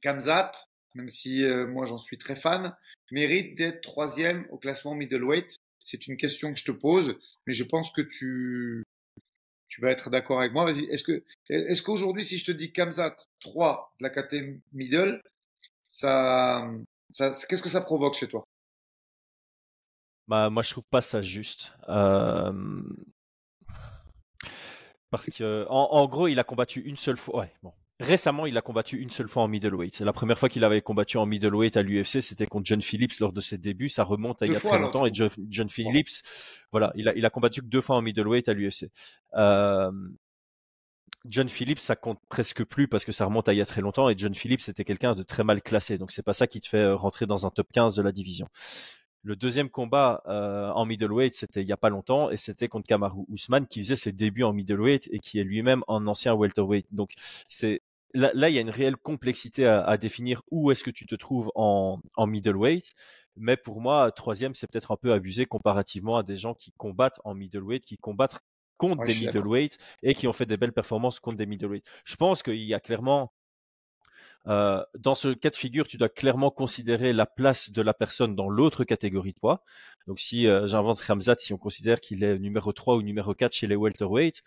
Kamzat, 0.01 0.51
même 0.95 1.09
si 1.09 1.43
euh, 1.43 1.67
moi 1.67 1.85
j'en 1.85 1.97
suis 1.97 2.17
très 2.17 2.37
fan, 2.37 2.73
mérite 3.11 3.57
d'être 3.57 3.81
troisième 3.81 4.47
au 4.51 4.57
classement 4.57 4.95
middleweight? 4.95 5.57
C'est 5.83 6.07
une 6.07 6.15
question 6.15 6.53
que 6.53 6.59
je 6.59 6.65
te 6.65 6.71
pose, 6.71 7.17
mais 7.45 7.53
je 7.53 7.65
pense 7.65 7.91
que 7.91 8.01
tu, 8.01 8.83
vas 9.79 9.91
être 9.91 10.11
d'accord 10.11 10.39
avec 10.39 10.53
moi. 10.53 10.63
Vas-y, 10.63 10.85
est-ce 10.85 11.03
que, 11.03 11.23
est-ce 11.49 11.81
qu'aujourd'hui, 11.81 12.23
si 12.23 12.37
je 12.37 12.45
te 12.45 12.51
dis 12.51 12.71
Kamzat 12.71 13.17
3 13.41 13.95
de 13.99 14.03
la 14.03 14.09
KT 14.09 14.61
Middle, 14.73 15.21
ça, 15.91 16.71
ça 17.13 17.31
qu'est-ce 17.47 17.61
que 17.61 17.69
ça 17.69 17.81
provoque 17.81 18.13
chez 18.13 18.29
toi? 18.29 18.47
Bah, 20.27 20.49
moi, 20.49 20.63
je 20.63 20.69
trouve 20.71 20.85
pas 20.89 21.01
ça 21.01 21.21
juste. 21.21 21.73
Euh, 21.89 22.81
parce 25.09 25.29
que, 25.29 25.65
en, 25.69 25.89
en, 25.91 26.07
gros, 26.07 26.29
il 26.29 26.39
a 26.39 26.45
combattu 26.45 26.79
une 26.81 26.95
seule 26.95 27.17
fois. 27.17 27.41
Ouais, 27.41 27.53
bon, 27.61 27.73
Récemment, 28.01 28.47
il 28.47 28.57
a 28.57 28.61
combattu 28.61 28.97
une 28.97 29.11
seule 29.11 29.27
fois 29.27 29.43
en 29.43 29.47
middleweight. 29.47 29.99
La 29.99 30.13
première 30.13 30.39
fois 30.39 30.49
qu'il 30.49 30.63
avait 30.63 30.81
combattu 30.81 31.17
en 31.17 31.27
middleweight 31.27 31.77
à 31.77 31.83
l'UFC, 31.83 32.19
c'était 32.21 32.47
contre 32.47 32.65
John 32.65 32.81
Phillips 32.81 33.19
lors 33.19 33.31
de 33.31 33.41
ses 33.41 33.59
débuts. 33.59 33.89
Ça 33.89 34.03
remonte 34.03 34.41
à 34.41 34.47
il 34.47 34.53
y 34.53 34.55
a 34.55 34.59
très 34.59 34.79
longtemps. 34.79 35.05
Et 35.05 35.11
John, 35.13 35.69
Phillips, 35.69 36.23
voilà, 36.71 36.91
il 36.95 37.09
a, 37.09 37.15
il 37.15 37.25
a 37.27 37.29
combattu 37.29 37.61
que 37.61 37.67
deux 37.67 37.81
fois 37.81 37.97
en 37.97 38.01
middleweight 38.01 38.49
à 38.49 38.53
l'UFC. 38.53 38.89
Euh, 39.35 39.91
John 41.25 41.49
Phillips, 41.49 41.79
ça 41.79 41.95
compte 41.95 42.19
presque 42.29 42.63
plus 42.63 42.87
parce 42.87 43.05
que 43.05 43.11
ça 43.11 43.25
remonte 43.25 43.47
à 43.47 43.53
il 43.53 43.57
y 43.57 43.61
a 43.61 43.65
très 43.65 43.81
longtemps. 43.81 44.09
Et 44.09 44.15
John 44.17 44.33
Phillips, 44.33 44.61
c'était 44.61 44.83
quelqu'un 44.83 45.13
de 45.13 45.23
très 45.23 45.43
mal 45.43 45.61
classé. 45.61 45.97
Donc 45.97 46.11
c'est 46.11 46.23
pas 46.23 46.33
ça 46.33 46.47
qui 46.47 46.61
te 46.61 46.67
fait 46.67 46.83
euh, 46.83 46.95
rentrer 46.95 47.25
dans 47.25 47.45
un 47.45 47.51
top 47.51 47.67
15 47.71 47.95
de 47.95 48.01
la 48.01 48.11
division. 48.11 48.47
Le 49.23 49.35
deuxième 49.35 49.69
combat 49.69 50.23
euh, 50.27 50.71
en 50.71 50.85
middleweight, 50.85 51.35
c'était 51.35 51.61
il 51.61 51.67
y 51.67 51.71
a 51.71 51.77
pas 51.77 51.89
longtemps 51.89 52.31
et 52.31 52.37
c'était 52.37 52.67
contre 52.67 52.87
Kamaru 52.87 53.25
Usman 53.29 53.67
qui 53.67 53.81
faisait 53.81 53.95
ses 53.95 54.11
débuts 54.11 54.43
en 54.43 54.51
middleweight 54.51 55.09
et 55.11 55.19
qui 55.19 55.39
est 55.39 55.43
lui-même 55.43 55.83
un 55.87 56.07
ancien 56.07 56.33
welterweight. 56.33 56.87
Donc 56.91 57.13
c'est 57.47 57.81
là, 58.13 58.49
il 58.49 58.55
y 58.55 58.57
a 58.57 58.61
une 58.61 58.69
réelle 58.69 58.97
complexité 58.97 59.65
à, 59.65 59.97
définir 59.97 60.41
où 60.51 60.71
est-ce 60.71 60.83
que 60.83 60.91
tu 60.91 61.05
te 61.05 61.15
trouves 61.15 61.51
en, 61.55 61.99
middleweight. 62.17 62.93
Mais 63.37 63.57
pour 63.57 63.79
moi, 63.79 64.11
troisième, 64.11 64.53
c'est 64.53 64.67
peut-être 64.67 64.91
un 64.91 64.97
peu 64.97 65.13
abusé 65.13 65.45
comparativement 65.45 66.17
à 66.17 66.23
des 66.23 66.35
gens 66.35 66.53
qui 66.53 66.71
combattent 66.73 67.21
en 67.23 67.33
middleweight, 67.33 67.85
qui 67.85 67.97
combattent 67.97 68.41
contre 68.81 69.03
des 69.03 69.13
middleweight 69.13 69.77
et 70.01 70.15
qui 70.15 70.27
ont 70.27 70.33
fait 70.33 70.47
des 70.47 70.57
belles 70.57 70.73
performances 70.73 71.19
contre 71.19 71.37
des 71.37 71.45
middleweight. 71.45 71.85
Je 72.03 72.15
pense 72.15 72.41
qu'il 72.41 72.63
y 72.63 72.73
a 72.73 72.79
clairement 72.79 73.31
euh, 74.47 74.83
dans 74.97 75.13
ce 75.13 75.29
cas 75.29 75.51
de 75.51 75.55
figure, 75.55 75.85
tu 75.85 75.97
dois 75.97 76.09
clairement 76.09 76.49
considérer 76.49 77.13
la 77.13 77.27
place 77.27 77.71
de 77.71 77.81
la 77.83 77.93
personne 77.93 78.35
dans 78.35 78.49
l'autre 78.49 78.83
catégorie 78.83 79.33
de 79.33 79.39
poids. 79.39 79.63
Donc 80.07 80.19
si 80.19 80.47
euh, 80.47 80.65
j'invente 80.65 80.99
Ramzat, 80.99 81.35
si 81.37 81.53
on 81.53 81.59
considère 81.59 82.01
qu'il 82.01 82.23
est 82.23 82.39
numéro 82.39 82.73
3 82.73 82.95
ou 82.95 83.03
numéro 83.03 83.35
4 83.35 83.53
chez 83.53 83.67
les 83.67 83.75
welterweight, 83.75 84.41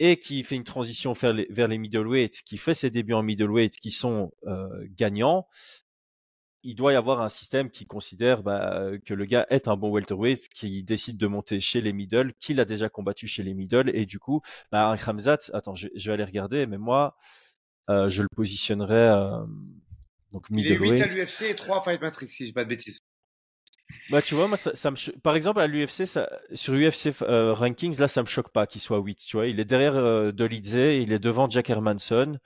et 0.00 0.18
qui 0.18 0.42
fait 0.42 0.56
une 0.56 0.64
transition 0.64 1.12
vers 1.14 1.32
les, 1.32 1.46
vers 1.48 1.68
les 1.68 1.78
middleweight, 1.78 2.42
qui 2.42 2.58
fait 2.58 2.74
ses 2.74 2.90
débuts 2.90 3.14
en 3.14 3.22
middleweight 3.22 3.74
qui 3.80 3.90
sont 3.90 4.32
euh, 4.46 4.86
gagnants, 4.90 5.46
il 6.62 6.74
doit 6.74 6.92
y 6.92 6.96
avoir 6.96 7.20
un 7.20 7.28
système 7.28 7.70
qui 7.70 7.86
considère 7.86 8.42
bah, 8.42 8.90
que 9.04 9.14
le 9.14 9.24
gars 9.24 9.46
est 9.50 9.68
un 9.68 9.76
bon 9.76 9.90
welterweight, 9.90 10.48
qui 10.48 10.82
décide 10.82 11.16
de 11.16 11.26
monter 11.26 11.60
chez 11.60 11.80
les 11.80 11.92
middle, 11.92 12.32
qu'il 12.34 12.60
a 12.60 12.64
déjà 12.64 12.88
combattu 12.88 13.26
chez 13.26 13.42
les 13.42 13.54
middle, 13.54 13.90
et 13.94 14.06
du 14.06 14.18
coup, 14.18 14.42
bah, 14.70 14.88
un 14.88 14.96
Khamzat, 14.96 15.50
attends, 15.52 15.74
je, 15.74 15.88
vais 15.94 16.12
aller 16.12 16.24
regarder, 16.24 16.66
mais 16.66 16.78
moi, 16.78 17.16
euh, 17.90 18.08
je 18.08 18.22
le 18.22 18.28
positionnerais 18.34 18.94
euh, 18.94 19.42
donc 20.32 20.50
middleweight. 20.50 20.92
Il 20.92 21.02
est 21.02 21.08
8 21.08 21.10
à 21.10 21.14
l'UFC 21.14 21.42
et 21.42 21.56
3 21.56 21.78
à 21.78 21.82
Fight 21.82 22.00
Matrix, 22.00 22.28
si 22.28 22.44
je 22.44 22.48
dis 22.48 22.52
pas 22.52 22.64
de 22.64 22.68
bêtises. 22.68 23.02
Bah, 24.10 24.22
tu 24.22 24.34
vois, 24.34 24.48
moi, 24.48 24.56
ça, 24.56 24.90
me 24.90 25.18
par 25.20 25.36
exemple, 25.36 25.60
à 25.60 25.66
l'UFC, 25.66 26.04
sur 26.52 26.74
UFC 26.74 27.12
euh, 27.22 27.52
Rankings, 27.52 27.98
là, 27.98 28.08
ça 28.08 28.22
me 28.22 28.26
choque 28.26 28.50
pas 28.50 28.66
qu'il 28.66 28.80
soit 28.80 28.98
8. 28.98 29.18
Tu 29.26 29.36
vois, 29.36 29.46
il 29.46 29.60
est 29.60 29.64
derrière 29.64 29.96
euh, 29.96 30.32
Dolidze, 30.32 30.74
il 30.74 31.12
est 31.12 31.18
devant 31.18 31.48
Jack 31.48 31.70
Hermanson. 31.70 32.38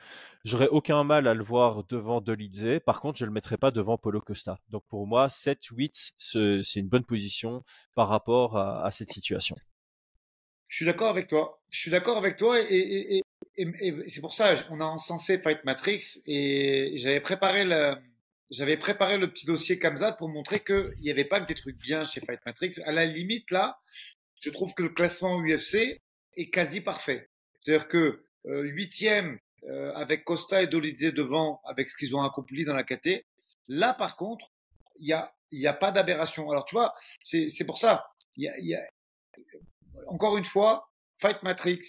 J'aurais 0.46 0.68
aucun 0.68 1.02
mal 1.02 1.26
à 1.26 1.35
le 1.35 1.42
voir 1.42 1.82
devant 1.88 2.20
Dolidze. 2.20 2.78
Par 2.87 3.00
contre, 3.00 3.18
je 3.18 3.24
le 3.24 3.32
mettrais 3.32 3.56
pas 3.56 3.72
devant 3.72 3.98
Polo 3.98 4.20
Costa. 4.20 4.61
Donc, 4.68 4.85
pour 4.87 5.04
moi, 5.04 5.28
7, 5.28 5.59
8, 5.72 6.12
c'est 6.18 6.76
une 6.76 6.87
bonne 6.87 7.04
position 7.04 7.64
par 7.96 8.06
rapport 8.06 8.56
à, 8.56 8.88
cette 8.92 9.11
situation. 9.11 9.56
Je 10.68 10.76
suis 10.76 10.85
d'accord 10.85 11.11
avec 11.11 11.26
toi. 11.26 11.61
Je 11.68 11.80
suis 11.80 11.90
d'accord 11.90 12.16
avec 12.16 12.37
toi 12.37 12.61
et, 12.61 13.22
c'est 14.06 14.20
pour 14.20 14.35
ça 14.35 14.54
on 14.70 14.80
a 14.80 14.85
encensé 14.85 15.40
Fight 15.40 15.64
Matrix 15.64 16.20
et 16.26 16.92
j'avais 16.96 17.20
préparé 17.20 17.64
le 17.64 17.96
préparé 18.76 19.18
le 19.18 19.28
petit 19.28 19.46
dossier 19.46 19.80
Kamzat 19.80 20.12
pour 20.12 20.28
montrer 20.28 20.61
qu'il 20.61 20.94
n'y 21.00 21.11
avait 21.11 21.24
pas 21.24 21.40
que 21.40 21.46
des 21.46 21.54
trucs 21.54 21.78
bien 21.78 22.04
chez 22.04 22.20
Fight 22.20 22.38
Matrix. 22.46 22.74
À 22.85 22.92
la 22.92 23.04
limite, 23.04 23.50
là, 23.50 23.80
je 24.38 24.50
trouve 24.50 24.74
que 24.74 24.85
le 24.85 24.90
classement 24.90 25.40
UFC 25.40 26.00
est 26.37 26.50
quasi 26.50 26.80
parfait. 26.80 27.30
C'est-à-dire 27.61 27.88
que 27.88 28.22
euh, 28.46 28.62
huitième, 28.62 29.40
euh, 29.66 29.92
avec 29.94 30.24
Costa 30.24 30.62
et 30.62 30.66
Dolizé 30.66 31.12
devant, 31.12 31.61
avec 31.64 31.90
ce 31.90 31.96
qu'ils 31.96 32.14
ont 32.14 32.22
accompli 32.22 32.64
dans 32.64 32.74
la 32.74 32.85
KT. 32.85 33.24
Là, 33.68 33.94
par 33.94 34.16
contre, 34.16 34.50
il 34.98 35.09
y 35.09 35.12
a, 35.12 35.35
y 35.50 35.66
a 35.66 35.72
pas 35.72 35.92
d'aberration. 35.92 36.50
Alors, 36.50 36.64
tu 36.64 36.74
vois, 36.74 36.94
c'est 37.22 37.64
pour 37.66 37.79
ça. 37.79 38.07
Y 38.37 38.48
a, 38.48 38.59
y 38.61 38.74
a... 38.74 38.83
Encore 40.09 40.37
une 40.37 40.44
fois, 40.44 40.88
Fight 41.18 41.42
Matrix 41.42 41.81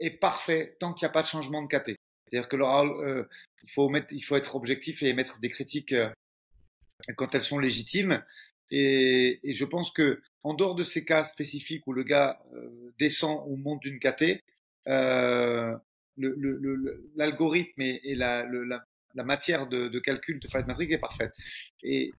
est 0.00 0.10
parfait 0.10 0.76
tant 0.80 0.92
qu'il 0.92 1.06
n'y 1.06 1.10
a 1.10 1.12
pas 1.12 1.22
de 1.22 1.26
changement 1.26 1.62
de 1.62 1.68
KT. 1.68 1.96
C'est-à-dire 2.26 2.48
que 2.48 2.56
euh, 2.56 3.24
il, 3.64 3.70
faut 3.70 3.88
mettre, 3.88 4.06
il 4.12 4.22
faut 4.22 4.36
être 4.36 4.56
objectif 4.56 5.02
et 5.02 5.08
émettre 5.08 5.40
des 5.40 5.50
critiques 5.50 5.92
euh, 5.92 6.08
quand 7.16 7.34
elles 7.34 7.42
sont 7.42 7.58
légitimes. 7.58 8.24
Et, 8.70 9.40
et, 9.42 9.52
je 9.52 9.64
pense 9.64 9.90
que 9.90 10.22
en 10.42 10.54
dehors 10.54 10.74
de 10.74 10.82
ces 10.82 11.04
cas 11.04 11.24
spécifiques 11.24 11.86
où 11.86 11.92
le 11.92 12.04
gars 12.04 12.40
euh, 12.54 12.92
descend 12.98 13.42
ou 13.46 13.56
monte 13.56 13.80
d'une 13.80 13.98
KT, 13.98 14.42
euh, 14.88 15.76
l'algorithme 16.16 17.80
et, 17.80 18.00
et 18.04 18.14
la, 18.14 18.44
la, 18.44 18.84
la, 19.14 19.24
matière 19.24 19.66
de, 19.66 19.88
de, 19.88 19.98
calcul 19.98 20.40
de 20.40 20.48
Fight 20.48 20.66
Matrix 20.66 20.92
est 20.92 20.98
parfaite. 20.98 21.32
Et 21.82 22.12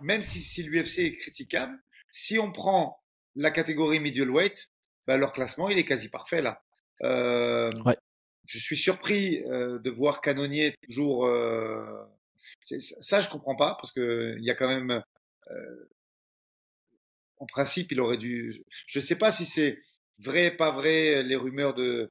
même 0.00 0.22
si, 0.22 0.40
si 0.40 0.62
l'UFC 0.62 0.98
est 1.00 1.16
critiquable, 1.16 1.78
si 2.10 2.38
on 2.38 2.52
prend 2.52 3.00
la 3.36 3.50
catégorie 3.50 4.00
middleweight, 4.00 4.70
bah, 5.06 5.16
leur 5.16 5.32
classement 5.32 5.68
il 5.68 5.78
est 5.78 5.84
quasi 5.84 6.08
parfait 6.08 6.42
là. 6.42 6.62
Euh, 7.02 7.70
ouais. 7.84 7.96
Je 8.48 8.58
suis 8.58 8.78
surpris 8.78 9.44
euh, 9.44 9.78
de 9.78 9.90
voir 9.90 10.22
Canonnier 10.22 10.74
toujours. 10.82 11.26
Euh, 11.26 11.84
ça, 12.62 13.20
je 13.20 13.28
comprends 13.28 13.56
pas 13.56 13.74
parce 13.74 13.92
que 13.92 14.36
il 14.38 14.44
y 14.44 14.50
a 14.50 14.54
quand 14.54 14.68
même. 14.68 15.02
Euh, 15.50 15.88
en 17.36 17.46
principe, 17.46 17.92
il 17.92 18.00
aurait 18.00 18.16
dû. 18.16 18.64
Je 18.86 18.98
ne 18.98 19.04
sais 19.04 19.16
pas 19.16 19.30
si 19.30 19.44
c'est 19.44 19.78
vrai, 20.18 20.50
pas 20.50 20.70
vrai, 20.70 21.22
les 21.22 21.36
rumeurs 21.36 21.74
de 21.74 22.10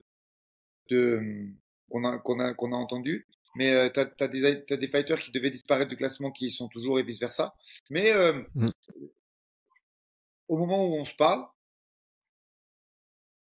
qu'on 1.89 2.03
a 2.03 2.17
qu'on 2.17 2.39
a 2.39 2.53
qu'on 2.53 2.73
a 2.73 2.75
entendu. 2.75 3.27
Mais 3.55 3.73
euh, 3.73 3.89
tu 3.89 3.99
as, 3.99 4.27
des, 4.27 4.45
as 4.45 4.77
des 4.77 4.87
fighters 4.87 5.19
qui 5.19 5.31
devaient 5.31 5.49
disparaître 5.49 5.89
du 5.89 5.97
classement 5.97 6.31
qui 6.31 6.45
y 6.47 6.51
sont 6.51 6.67
toujours 6.67 6.99
et 6.99 7.03
vice 7.03 7.19
versa. 7.19 7.55
Mais 7.89 8.11
euh, 8.11 8.43
mmh. 8.53 8.67
au 10.47 10.57
moment 10.57 10.85
où 10.85 10.93
on 10.93 11.05
se 11.05 11.15
parle, 11.15 11.43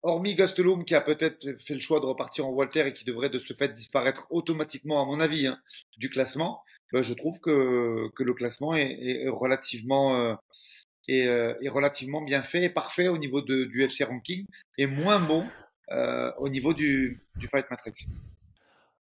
hormis 0.03 0.35
Gastelum 0.35 0.85
qui 0.85 0.95
a 0.95 1.01
peut-être 1.01 1.59
fait 1.59 1.75
le 1.75 1.79
choix 1.79 1.99
de 1.99 2.05
repartir 2.05 2.47
en 2.47 2.49
Walter 2.49 2.87
et 2.87 2.93
qui 2.93 3.05
devrait 3.05 3.29
de 3.29 3.39
ce 3.39 3.53
fait 3.53 3.73
disparaître 3.73 4.25
automatiquement, 4.31 5.01
à 5.01 5.05
mon 5.05 5.19
avis, 5.19 5.47
hein, 5.47 5.59
du 5.97 6.09
classement, 6.09 6.63
ben, 6.91 7.01
je 7.01 7.13
trouve 7.13 7.39
que, 7.39 8.09
que 8.15 8.23
le 8.23 8.33
classement 8.33 8.75
est, 8.75 8.91
est 9.01 9.29
relativement 9.29 10.15
euh, 10.15 10.35
est, 11.07 11.27
euh, 11.27 11.53
est, 11.61 11.69
relativement 11.69 12.21
bien 12.21 12.43
fait 12.43 12.63
et 12.63 12.69
parfait 12.69 13.07
au 13.07 13.17
niveau 13.17 13.41
de, 13.41 13.65
du 13.65 13.83
FC 13.83 14.03
ranking 14.03 14.45
et 14.77 14.87
moins 14.87 15.19
bon 15.19 15.47
euh, 15.91 16.31
au 16.37 16.49
niveau 16.49 16.73
du, 16.73 17.19
du 17.35 17.47
Fight 17.47 17.69
Matrix. 17.69 17.93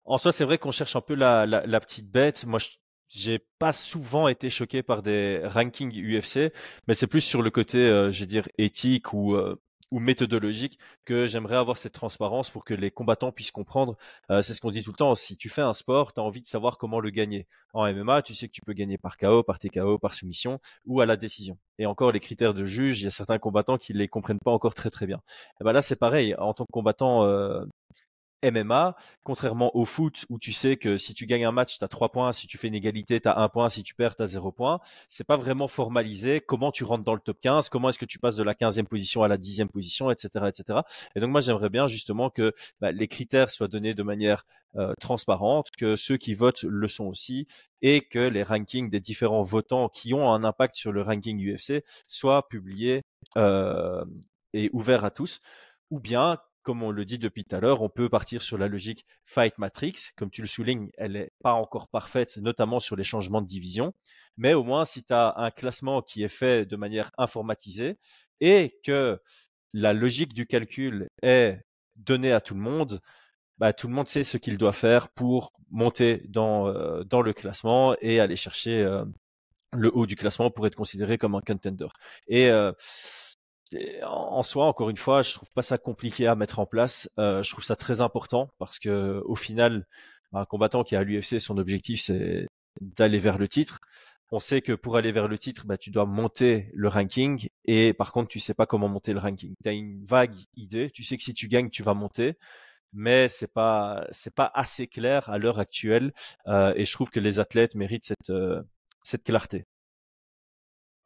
En 0.05 0.17
soi, 0.17 0.31
c'est 0.31 0.45
vrai 0.45 0.57
qu'on 0.57 0.71
cherche 0.71 0.95
un 0.95 1.01
peu 1.01 1.13
la, 1.13 1.45
la, 1.45 1.79
petite 1.79 2.11
bête. 2.11 2.45
Moi, 2.45 2.59
j'ai 3.07 3.39
pas 3.59 3.71
souvent 3.71 4.27
été 4.27 4.49
choqué 4.49 4.83
par 4.83 5.03
des 5.03 5.41
rankings 5.43 5.91
UFC, 5.91 6.51
mais 6.87 6.93
c'est 6.93 7.07
plus 7.07 7.21
sur 7.21 7.41
le 7.41 7.49
côté, 7.49 7.77
euh, 7.77 8.11
je 8.11 8.21
vais 8.21 8.25
dire, 8.25 8.47
éthique 8.57 9.13
ou 9.13 9.35
euh, 9.35 9.61
ou 9.91 9.99
méthodologique 9.99 10.79
que 11.05 11.25
j'aimerais 11.25 11.57
avoir 11.57 11.77
cette 11.77 11.93
transparence 11.93 12.49
pour 12.49 12.65
que 12.65 12.73
les 12.73 12.91
combattants 12.91 13.31
puissent 13.31 13.51
comprendre. 13.51 13.97
Euh, 14.29 14.41
c'est 14.41 14.53
ce 14.53 14.61
qu'on 14.61 14.71
dit 14.71 14.83
tout 14.83 14.91
le 14.91 14.97
temps. 14.97 15.13
Si 15.15 15.37
tu 15.37 15.49
fais 15.49 15.61
un 15.61 15.73
sport, 15.73 16.13
tu 16.13 16.19
as 16.19 16.23
envie 16.23 16.41
de 16.41 16.47
savoir 16.47 16.77
comment 16.77 16.99
le 16.99 17.09
gagner. 17.09 17.47
En 17.73 17.85
MMA, 17.91 18.21
tu 18.21 18.33
sais 18.33 18.47
que 18.47 18.53
tu 18.53 18.61
peux 18.61 18.73
gagner 18.73 18.97
par 18.97 19.17
KO, 19.17 19.43
par 19.43 19.59
TKO, 19.59 19.97
par 19.99 20.13
soumission 20.13 20.59
ou 20.85 21.01
à 21.01 21.05
la 21.05 21.17
décision. 21.17 21.57
Et 21.77 21.85
encore, 21.85 22.11
les 22.11 22.19
critères 22.19 22.53
de 22.53 22.65
juge, 22.65 23.01
il 23.01 23.05
y 23.05 23.07
a 23.07 23.11
certains 23.11 23.39
combattants 23.39 23.77
qui 23.77 23.93
les 23.93 24.07
comprennent 24.07 24.39
pas 24.43 24.51
encore 24.51 24.73
très 24.73 24.89
très 24.89 25.07
bien. 25.07 25.21
Et 25.59 25.63
ben 25.63 25.73
là, 25.73 25.81
c'est 25.81 25.95
pareil. 25.95 26.35
En 26.35 26.53
tant 26.53 26.65
que 26.65 26.71
combattant 26.71 27.25
euh, 27.25 27.65
MMA, 28.43 28.95
contrairement 29.23 29.75
au 29.75 29.85
foot 29.85 30.25
où 30.29 30.39
tu 30.39 30.51
sais 30.51 30.77
que 30.77 30.97
si 30.97 31.13
tu 31.13 31.25
gagnes 31.25 31.45
un 31.45 31.51
match, 31.51 31.77
tu 31.77 31.83
as 31.83 31.87
3 31.87 32.11
points, 32.11 32.31
si 32.31 32.47
tu 32.47 32.57
fais 32.57 32.67
une 32.67 32.75
égalité, 32.75 33.19
tu 33.21 33.27
as 33.27 33.37
1 33.37 33.49
point, 33.49 33.69
si 33.69 33.83
tu 33.83 33.95
perds, 33.95 34.15
tu 34.15 34.23
as 34.23 34.27
0 34.27 34.51
points. 34.51 34.79
C'est 35.09 35.23
pas 35.23 35.37
vraiment 35.37 35.67
formalisé 35.67 36.39
comment 36.39 36.71
tu 36.71 36.83
rentres 36.83 37.03
dans 37.03 37.13
le 37.13 37.19
top 37.19 37.39
15, 37.41 37.69
comment 37.69 37.89
est-ce 37.89 37.99
que 37.99 38.05
tu 38.05 38.19
passes 38.19 38.35
de 38.35 38.43
la 38.43 38.53
15e 38.53 38.85
position 38.85 39.23
à 39.23 39.27
la 39.27 39.37
10e 39.37 39.67
position, 39.67 40.11
etc. 40.11 40.45
etc. 40.47 40.79
Et 41.15 41.19
donc 41.19 41.31
moi 41.31 41.41
j'aimerais 41.41 41.69
bien 41.69 41.87
justement 41.87 42.29
que 42.29 42.53
bah, 42.79 42.91
les 42.91 43.07
critères 43.07 43.49
soient 43.49 43.67
donnés 43.67 43.93
de 43.93 44.03
manière 44.03 44.45
euh, 44.77 44.93
transparente, 44.99 45.69
que 45.77 45.95
ceux 45.95 46.17
qui 46.17 46.33
votent 46.33 46.63
le 46.63 46.87
sont 46.87 47.05
aussi, 47.05 47.45
et 47.81 48.01
que 48.01 48.19
les 48.19 48.43
rankings 48.43 48.89
des 48.89 48.99
différents 48.99 49.43
votants 49.43 49.89
qui 49.89 50.13
ont 50.13 50.31
un 50.31 50.43
impact 50.43 50.75
sur 50.75 50.91
le 50.91 51.01
ranking 51.01 51.37
UFC 51.37 51.83
soient 52.07 52.47
publiés 52.47 53.03
euh, 53.37 54.03
et 54.53 54.69
ouverts 54.73 55.05
à 55.05 55.11
tous 55.11 55.41
ou 55.89 55.99
bien 55.99 56.37
comme 56.63 56.83
on 56.83 56.91
le 56.91 57.05
dit 57.05 57.17
depuis 57.17 57.43
tout 57.43 57.55
à 57.55 57.59
l'heure, 57.59 57.81
on 57.81 57.89
peut 57.89 58.09
partir 58.09 58.41
sur 58.41 58.57
la 58.57 58.67
logique 58.67 59.05
Fight 59.25 59.57
Matrix. 59.57 59.95
Comme 60.15 60.29
tu 60.29 60.41
le 60.41 60.47
soulignes, 60.47 60.89
elle 60.97 61.13
n'est 61.13 61.31
pas 61.41 61.53
encore 61.53 61.87
parfaite, 61.87 62.37
notamment 62.37 62.79
sur 62.79 62.95
les 62.95 63.03
changements 63.03 63.41
de 63.41 63.47
division. 63.47 63.93
Mais 64.37 64.53
au 64.53 64.63
moins, 64.63 64.85
si 64.85 65.03
tu 65.03 65.13
as 65.13 65.33
un 65.37 65.51
classement 65.51 66.01
qui 66.01 66.23
est 66.23 66.27
fait 66.29 66.65
de 66.65 66.75
manière 66.75 67.11
informatisée 67.17 67.97
et 68.39 68.79
que 68.83 69.19
la 69.73 69.93
logique 69.93 70.33
du 70.33 70.45
calcul 70.45 71.07
est 71.21 71.59
donnée 71.95 72.31
à 72.31 72.41
tout 72.41 72.53
le 72.53 72.61
monde, 72.61 72.99
bah, 73.57 73.73
tout 73.73 73.87
le 73.87 73.93
monde 73.93 74.07
sait 74.07 74.23
ce 74.23 74.37
qu'il 74.37 74.57
doit 74.57 74.73
faire 74.73 75.09
pour 75.09 75.53
monter 75.69 76.23
dans, 76.27 76.67
euh, 76.67 77.03
dans 77.03 77.21
le 77.21 77.33
classement 77.33 77.95
et 78.01 78.19
aller 78.19 78.35
chercher 78.35 78.81
euh, 78.81 79.05
le 79.73 79.95
haut 79.95 80.05
du 80.05 80.15
classement 80.15 80.49
pour 80.51 80.67
être 80.67 80.75
considéré 80.75 81.17
comme 81.17 81.35
un 81.35 81.41
contender. 81.41 81.87
Et 82.27 82.49
euh, 82.49 82.71
en 84.03 84.43
soi, 84.43 84.65
encore 84.65 84.89
une 84.89 84.97
fois, 84.97 85.21
je 85.21 85.33
trouve 85.33 85.49
pas 85.51 85.61
ça 85.61 85.77
compliqué 85.77 86.27
à 86.27 86.35
mettre 86.35 86.59
en 86.59 86.65
place. 86.65 87.09
Euh, 87.19 87.41
je 87.43 87.51
trouve 87.51 87.63
ça 87.63 87.75
très 87.75 88.01
important 88.01 88.49
parce 88.59 88.79
que 88.79 89.21
au 89.25 89.35
final, 89.35 89.87
un 90.33 90.45
combattant 90.45 90.83
qui 90.83 90.95
est 90.95 90.97
à 90.97 91.03
l'UFC, 91.03 91.39
son 91.39 91.57
objectif 91.57 92.01
c'est 92.01 92.47
d'aller 92.81 93.17
vers 93.19 93.37
le 93.37 93.47
titre. 93.47 93.79
On 94.31 94.39
sait 94.39 94.61
que 94.61 94.71
pour 94.73 94.95
aller 94.95 95.11
vers 95.11 95.27
le 95.27 95.37
titre, 95.37 95.65
bah, 95.65 95.77
tu 95.77 95.91
dois 95.91 96.05
monter 96.05 96.69
le 96.73 96.87
ranking 96.87 97.49
et 97.65 97.93
par 97.93 98.13
contre, 98.13 98.29
tu 98.29 98.39
sais 98.39 98.53
pas 98.53 98.65
comment 98.65 98.87
monter 98.87 99.13
le 99.13 99.19
ranking. 99.19 99.53
Tu 99.61 99.69
as 99.69 99.73
une 99.73 100.05
vague 100.05 100.35
idée, 100.55 100.89
tu 100.89 101.03
sais 101.03 101.17
que 101.17 101.23
si 101.23 101.33
tu 101.33 101.47
gagnes, 101.49 101.69
tu 101.69 101.83
vas 101.83 101.93
monter, 101.93 102.37
mais 102.93 103.27
c'est 103.27 103.51
pas 103.51 104.07
c'est 104.11 104.33
pas 104.33 104.51
assez 104.53 104.87
clair 104.87 105.29
à 105.29 105.37
l'heure 105.37 105.59
actuelle 105.59 106.13
euh, 106.47 106.73
et 106.75 106.85
je 106.85 106.93
trouve 106.93 107.09
que 107.11 107.19
les 107.19 107.39
athlètes 107.39 107.75
méritent 107.75 108.05
cette 108.05 108.29
euh, 108.29 108.61
cette 109.03 109.23
clarté. 109.23 109.65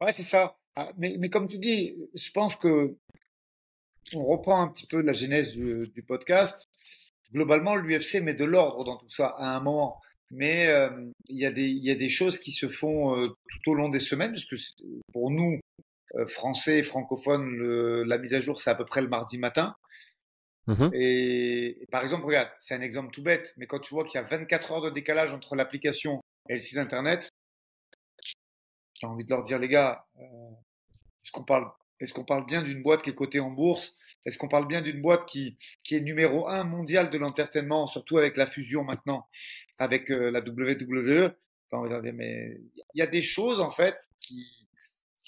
Ouais, 0.00 0.12
c'est 0.12 0.22
ça. 0.22 0.56
Ah, 0.76 0.90
mais, 0.98 1.16
mais, 1.18 1.30
comme 1.30 1.48
tu 1.48 1.58
dis, 1.58 1.96
je 2.14 2.30
pense 2.32 2.54
que 2.56 2.96
on 4.14 4.24
reprend 4.24 4.62
un 4.62 4.68
petit 4.68 4.86
peu 4.86 5.00
la 5.00 5.12
genèse 5.12 5.52
du, 5.52 5.88
du 5.88 6.02
podcast. 6.02 6.68
Globalement, 7.32 7.74
l'UFC 7.74 8.20
met 8.22 8.34
de 8.34 8.44
l'ordre 8.44 8.84
dans 8.84 8.96
tout 8.96 9.08
ça 9.08 9.28
à 9.38 9.56
un 9.56 9.60
moment. 9.60 10.00
Mais 10.30 10.68
euh, 10.68 10.90
il, 11.28 11.38
y 11.38 11.46
a 11.46 11.50
des, 11.50 11.66
il 11.68 11.84
y 11.84 11.90
a 11.90 11.94
des 11.94 12.08
choses 12.08 12.38
qui 12.38 12.50
se 12.52 12.68
font 12.68 13.16
euh, 13.16 13.28
tout 13.28 13.70
au 13.70 13.74
long 13.74 13.88
des 13.88 13.98
semaines, 13.98 14.32
parce 14.32 14.44
que 14.44 14.56
pour 15.12 15.30
nous, 15.30 15.60
euh, 16.16 16.26
français 16.26 16.78
et 16.78 16.82
francophones, 16.82 17.48
le, 17.48 18.04
la 18.04 18.18
mise 18.18 18.34
à 18.34 18.40
jour, 18.40 18.60
c'est 18.60 18.70
à 18.70 18.74
peu 18.74 18.84
près 18.84 19.02
le 19.02 19.08
mardi 19.08 19.38
matin. 19.38 19.74
Mmh 20.66 20.90
et, 20.94 21.82
et, 21.82 21.86
par 21.86 22.02
exemple, 22.02 22.26
regarde, 22.26 22.50
c'est 22.58 22.74
un 22.74 22.80
exemple 22.80 23.12
tout 23.12 23.22
bête, 23.22 23.54
mais 23.56 23.66
quand 23.66 23.78
tu 23.78 23.94
vois 23.94 24.04
qu'il 24.04 24.20
y 24.20 24.24
a 24.24 24.26
24 24.26 24.72
heures 24.72 24.82
de 24.82 24.90
décalage 24.90 25.32
entre 25.32 25.54
l'application 25.54 26.20
et 26.48 26.54
le 26.54 26.58
site 26.58 26.78
internet, 26.78 27.30
j'ai 29.00 29.06
envie 29.06 29.24
de 29.24 29.30
leur 29.30 29.42
dire, 29.42 29.58
les 29.58 29.68
gars, 29.68 30.04
euh, 30.18 30.50
est-ce 32.00 32.12
qu'on 32.12 32.24
parle, 32.24 32.46
bien 32.46 32.62
d'une 32.62 32.82
boîte 32.82 33.02
qui 33.02 33.10
est 33.10 33.14
cotée 33.14 33.40
en 33.40 33.50
bourse? 33.50 33.96
Est-ce 34.24 34.38
qu'on 34.38 34.48
parle 34.48 34.68
bien 34.68 34.82
d'une 34.82 35.02
boîte 35.02 35.26
qui, 35.26 35.58
est 35.90 36.00
numéro 36.00 36.48
un 36.48 36.64
mondial 36.64 37.10
de 37.10 37.18
l'entertainment, 37.18 37.86
surtout 37.86 38.18
avec 38.18 38.36
la 38.36 38.46
fusion 38.46 38.84
maintenant 38.84 39.26
avec 39.78 40.10
euh, 40.10 40.30
la 40.30 40.40
WWE 40.40 41.34
il 41.72 42.70
y 42.94 43.02
a 43.02 43.06
des 43.06 43.22
choses 43.22 43.60
en 43.60 43.70
fait 43.70 44.08
qui, 44.18 44.46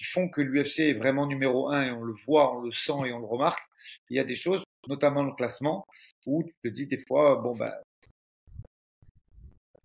font 0.04 0.28
que 0.28 0.40
l'UFC 0.40 0.80
est 0.80 0.92
vraiment 0.92 1.26
numéro 1.26 1.68
un 1.68 1.82
et 1.82 1.90
on 1.90 2.02
le 2.02 2.14
voit, 2.24 2.56
on 2.56 2.60
le 2.60 2.70
sent 2.70 3.06
et 3.06 3.12
on 3.12 3.18
le 3.18 3.26
remarque. 3.26 3.60
Il 4.08 4.16
y 4.16 4.20
a 4.20 4.24
des 4.24 4.36
choses, 4.36 4.62
notamment 4.86 5.24
le 5.24 5.32
classement, 5.32 5.84
où 6.24 6.44
tu 6.44 6.54
te 6.62 6.68
dis 6.68 6.86
des 6.86 7.04
fois, 7.04 7.34
bon 7.34 7.56
ben, 7.56 7.74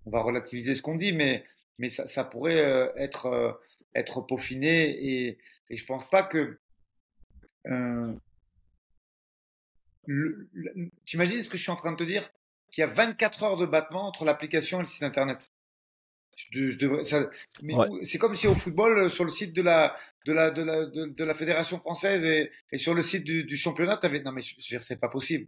on 0.06 0.12
va 0.12 0.22
relativiser 0.22 0.76
ce 0.76 0.84
qu'on 0.84 0.96
dit, 0.96 1.14
mais 1.14 1.44
ça 1.90 2.24
pourrait 2.24 2.64
euh, 2.64 2.94
être 2.96 3.26
euh, 3.26 3.52
être 3.96 4.22
peaufiné 4.22 4.90
et, 4.90 5.38
et 5.70 5.76
je 5.76 5.86
pense 5.86 6.08
pas 6.10 6.24
que 6.24 6.60
euh, 7.68 8.14
tu 10.06 11.16
imagines 11.16 11.44
ce 11.44 11.50
que 11.50 11.58
je 11.58 11.62
suis 11.62 11.72
en 11.72 11.76
train 11.76 11.92
de 11.92 11.98
te 11.98 12.04
dire? 12.04 12.30
Qu'il 12.72 12.82
y 12.82 12.86
a 12.86 12.88
24 12.88 13.44
heures 13.44 13.58
de 13.58 13.66
battement 13.66 14.08
entre 14.08 14.26
l'application 14.26 14.80
et 14.80 14.82
le 14.82 14.86
site 14.86 15.04
internet. 15.04 15.52
c'est 18.02 18.18
comme 18.18 18.34
si 18.34 18.48
au 18.48 18.56
football, 18.56 18.98
euh, 18.98 19.10
sur 19.10 19.24
le 19.24 19.30
site 19.30 19.54
de 19.54 19.62
la 19.62 19.96
de 20.26 20.34
la 20.34 20.50
de 20.52 20.64
la 20.64 20.86
de, 20.86 21.24
la 21.24 21.36
fédération 21.36 21.80
française 21.80 22.26
et, 22.26 22.52
et, 22.72 22.78
sur 22.78 22.94
le 22.96 23.04
site 23.04 23.24
du, 23.24 23.44
du 23.44 23.56
championnat, 23.56 24.00
avais 24.02 24.22
non 24.22 24.32
mais 24.32 24.42
c'est 24.42 25.00
pas 25.00 25.10
possible. 25.10 25.48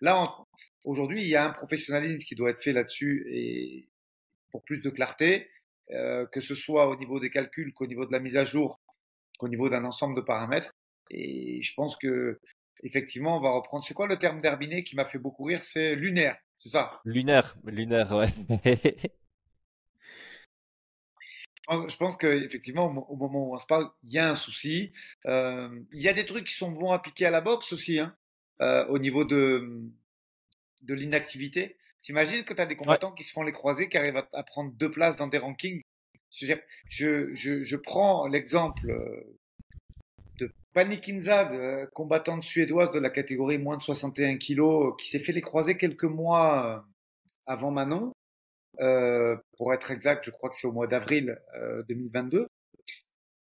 là, 0.00 0.36
aujourd'hui, 0.84 1.22
il 1.22 1.28
y 1.28 1.36
a 1.36 1.44
un 1.46 1.50
professionnalisme 1.50 2.18
qui 2.18 2.34
doit 2.34 2.50
être 2.50 2.62
fait 2.62 2.72
là-dessus 2.72 3.26
et 3.30 3.88
pour 4.50 4.62
plus 4.64 4.82
de 4.82 4.90
clarté. 4.90 5.48
Euh, 5.90 6.24
que 6.26 6.40
ce 6.40 6.54
soit 6.54 6.88
au 6.88 6.96
niveau 6.96 7.20
des 7.20 7.28
calculs, 7.28 7.74
qu'au 7.74 7.86
niveau 7.86 8.06
de 8.06 8.12
la 8.12 8.18
mise 8.18 8.38
à 8.38 8.46
jour, 8.46 8.80
qu'au 9.38 9.48
niveau 9.48 9.68
d'un 9.68 9.84
ensemble 9.84 10.16
de 10.16 10.20
paramètres. 10.20 10.70
Et 11.10 11.62
je 11.62 11.74
pense 11.74 11.96
que 11.96 12.40
effectivement, 12.82 13.36
on 13.36 13.40
va 13.40 13.50
reprendre. 13.50 13.84
C'est 13.84 13.94
quoi 13.94 14.06
le 14.06 14.18
terme 14.18 14.40
d'Herbiné 14.40 14.84
qui 14.84 14.96
m'a 14.96 15.04
fait 15.04 15.18
beaucoup 15.18 15.44
rire? 15.44 15.60
C'est 15.62 15.94
lunaire, 15.96 16.36
c'est 16.56 16.70
ça? 16.70 17.00
Lunaire, 17.04 17.56
lunaire, 17.64 18.12
ouais. 18.12 18.32
je 21.88 21.96
pense 21.96 22.16
qu'effectivement, 22.16 22.86
au 22.86 23.16
moment 23.16 23.48
où 23.48 23.54
on 23.54 23.58
se 23.58 23.66
parle, 23.66 23.88
il 24.04 24.12
y 24.12 24.18
a 24.18 24.28
un 24.28 24.34
souci. 24.34 24.92
Euh, 25.26 25.68
il 25.92 26.02
y 26.02 26.08
a 26.08 26.12
des 26.12 26.26
trucs 26.26 26.44
qui 26.44 26.54
sont 26.54 26.70
bons 26.70 26.92
à 26.92 26.98
piquer 26.98 27.26
à 27.26 27.30
la 27.30 27.40
boxe 27.40 27.72
aussi, 27.72 27.98
hein, 27.98 28.14
euh, 28.60 28.86
au 28.88 28.98
niveau 28.98 29.24
de, 29.24 29.82
de 30.82 30.94
l'inactivité. 30.94 31.76
T'imagines 32.02 32.44
que 32.44 32.52
tu 32.52 32.60
as 32.60 32.66
des 32.66 32.76
combattants 32.76 33.12
qui 33.12 33.24
se 33.24 33.32
font 33.32 33.42
les 33.42 33.52
croisés, 33.52 33.88
qui 33.88 33.96
arrivent 33.96 34.22
à, 34.32 34.42
prendre 34.42 34.72
deux 34.72 34.90
places 34.90 35.16
dans 35.16 35.26
des 35.26 35.38
rankings. 35.38 35.80
Je, 36.40 36.54
je, 37.34 37.62
je, 37.62 37.76
prends 37.76 38.26
l'exemple 38.26 38.90
euh, 38.90 39.38
de 40.38 40.50
Panikinzad, 40.72 41.90
combattante 41.90 42.42
suédoise 42.42 42.90
de 42.90 42.98
la 42.98 43.10
catégorie 43.10 43.58
moins 43.58 43.76
de 43.76 43.82
61 43.82 44.38
kilos, 44.38 44.94
qui 44.98 45.08
s'est 45.08 45.20
fait 45.20 45.32
les 45.32 45.40
croisés 45.40 45.76
quelques 45.76 46.04
mois 46.04 46.84
avant 47.46 47.70
Manon. 47.70 48.12
Euh, 48.80 49.36
pour 49.56 49.72
être 49.72 49.90
exact, 49.90 50.24
je 50.24 50.30
crois 50.30 50.50
que 50.50 50.56
c'est 50.56 50.66
au 50.66 50.72
mois 50.72 50.86
d'avril 50.86 51.38
2022. 51.88 52.38
Euh, 52.38 52.46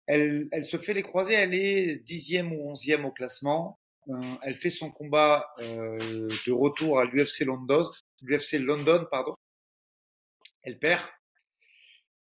elle, 0.07 0.47
elle, 0.51 0.65
se 0.65 0.77
fait 0.77 0.93
les 0.93 1.03
croisés, 1.03 1.33
elle 1.33 1.53
est 1.53 1.95
dixième 1.97 2.51
ou 2.51 2.69
onzième 2.69 3.05
au 3.05 3.11
classement. 3.11 3.79
Euh, 4.09 4.35
elle 4.41 4.55
fait 4.55 4.69
son 4.69 4.91
combat 4.91 5.47
de 5.59 6.51
retour 6.51 6.99
à 6.99 7.05
l'UFC 7.05 7.41
London, 7.45 7.89
l'UFC 8.23 8.53
London, 8.53 9.05
pardon. 9.09 9.35
Elle 10.63 10.79
perd. 10.79 11.01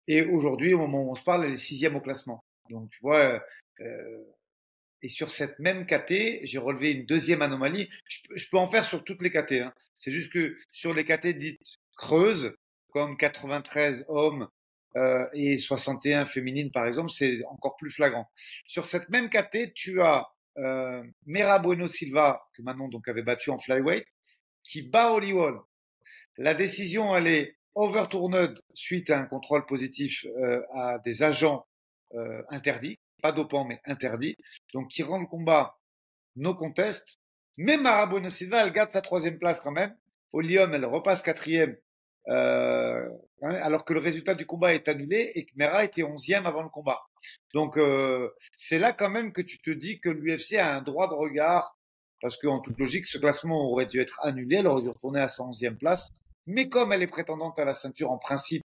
Et 0.07 0.21
aujourd'hui, 0.23 0.73
au 0.73 0.79
moment 0.79 1.03
où 1.03 1.11
on 1.11 1.15
se 1.15 1.23
parle, 1.23 1.45
elle 1.45 1.53
est 1.53 1.57
sixième 1.57 1.95
au 1.95 2.01
classement. 2.01 2.43
Donc, 2.69 2.89
tu 2.91 2.99
vois, 3.01 3.43
euh, 3.81 4.23
et 5.01 5.09
sur 5.09 5.31
cette 5.31 5.59
même 5.59 5.85
KT, 5.85 6.43
j'ai 6.43 6.57
relevé 6.57 6.91
une 6.91 7.05
deuxième 7.05 7.41
anomalie. 7.41 7.89
Je, 8.07 8.19
je, 8.35 8.49
peux 8.49 8.57
en 8.57 8.67
faire 8.67 8.85
sur 8.85 9.03
toutes 9.03 9.21
les 9.21 9.29
KT. 9.29 9.53
Hein. 9.53 9.73
C'est 9.97 10.11
juste 10.11 10.31
que 10.31 10.57
sur 10.71 10.93
les 10.93 11.05
KT 11.05 11.27
dites 11.27 11.59
creuses, 11.95 12.55
comme 12.91 13.17
93 13.17 14.05
hommes 14.07 14.47
euh, 14.95 15.27
et 15.33 15.57
61 15.57 16.25
féminines, 16.25 16.71
par 16.71 16.85
exemple, 16.85 17.11
c'est 17.11 17.43
encore 17.45 17.75
plus 17.75 17.91
flagrant. 17.91 18.29
Sur 18.65 18.85
cette 18.85 19.09
même 19.09 19.29
KT, 19.29 19.73
tu 19.73 20.01
as 20.01 20.29
euh, 20.57 21.03
Mera 21.25 21.59
Bueno 21.59 21.87
Silva, 21.87 22.47
que 22.53 22.61
Manon 22.61 22.87
donc 22.87 23.07
avait 23.07 23.21
battu 23.21 23.49
en 23.49 23.59
flyweight, 23.59 24.05
qui 24.63 24.81
bat 24.81 25.11
Holly 25.11 25.33
Wall. 25.33 25.59
La 26.37 26.53
décision, 26.53 27.15
elle 27.15 27.27
est 27.27 27.57
overturned 27.75 28.59
suite 28.73 29.09
à 29.09 29.19
un 29.19 29.25
contrôle 29.25 29.65
positif 29.65 30.25
euh, 30.37 30.61
à 30.73 30.99
des 30.99 31.23
agents 31.23 31.65
euh, 32.13 32.41
interdits, 32.49 32.99
pas 33.21 33.31
dopants, 33.31 33.65
mais 33.65 33.81
interdits, 33.85 34.37
donc 34.73 34.89
qui 34.89 35.03
rend 35.03 35.19
le 35.19 35.27
combat 35.27 35.77
no 36.35 36.55
contest. 36.55 37.19
Mais 37.57 37.77
Mara 37.77 38.05
Bueno 38.07 38.29
Silva, 38.29 38.65
elle 38.65 38.73
garde 38.73 38.91
sa 38.91 39.01
troisième 39.01 39.37
place 39.37 39.59
quand 39.59 39.71
même. 39.71 39.95
Olium, 40.33 40.73
elle 40.73 40.85
repasse 40.85 41.21
quatrième 41.21 41.77
euh, 42.27 43.07
hein, 43.41 43.55
alors 43.61 43.85
que 43.85 43.93
le 43.93 43.99
résultat 43.99 44.33
du 44.33 44.45
combat 44.45 44.73
est 44.73 44.87
annulé 44.87 45.31
et 45.35 45.45
que 45.45 45.51
Mera 45.55 45.83
était 45.83 46.03
onzième 46.03 46.45
avant 46.45 46.63
le 46.63 46.69
combat. 46.69 47.01
Donc 47.53 47.77
euh, 47.77 48.29
c'est 48.55 48.79
là 48.79 48.93
quand 48.93 49.09
même 49.09 49.31
que 49.31 49.41
tu 49.41 49.59
te 49.59 49.69
dis 49.69 49.99
que 49.99 50.09
l'UFC 50.09 50.55
a 50.55 50.75
un 50.75 50.81
droit 50.81 51.07
de 51.07 51.13
regard 51.13 51.77
parce 52.21 52.37
qu'en 52.37 52.59
toute 52.59 52.79
logique, 52.79 53.05
ce 53.05 53.17
classement 53.17 53.69
aurait 53.69 53.85
dû 53.85 53.99
être 53.99 54.19
annulé, 54.23 54.57
elle 54.57 54.67
aurait 54.67 54.81
dû 54.81 54.89
retourner 54.89 55.19
à 55.19 55.27
sa 55.27 55.43
onzième 55.43 55.77
place. 55.77 56.11
Mais 56.47 56.69
comme 56.69 56.93
elle 56.93 57.01
est 57.01 57.07
prétendante 57.07 57.57
à 57.59 57.65
la 57.65 57.73
ceinture 57.73 58.11
en 58.11 58.17
principe 58.17 58.63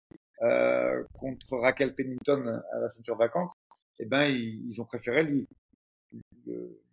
euh, 0.42 1.02
contre 1.18 1.58
Raquel 1.58 1.94
Pennington 1.94 2.62
à 2.72 2.78
la 2.78 2.88
ceinture 2.88 3.16
vacante, 3.16 3.52
eh 3.98 4.06
ben 4.06 4.24
ils, 4.26 4.80
ont 4.80 4.84
préféré 4.84 5.22
lui, 5.22 5.46
lui 6.12 6.22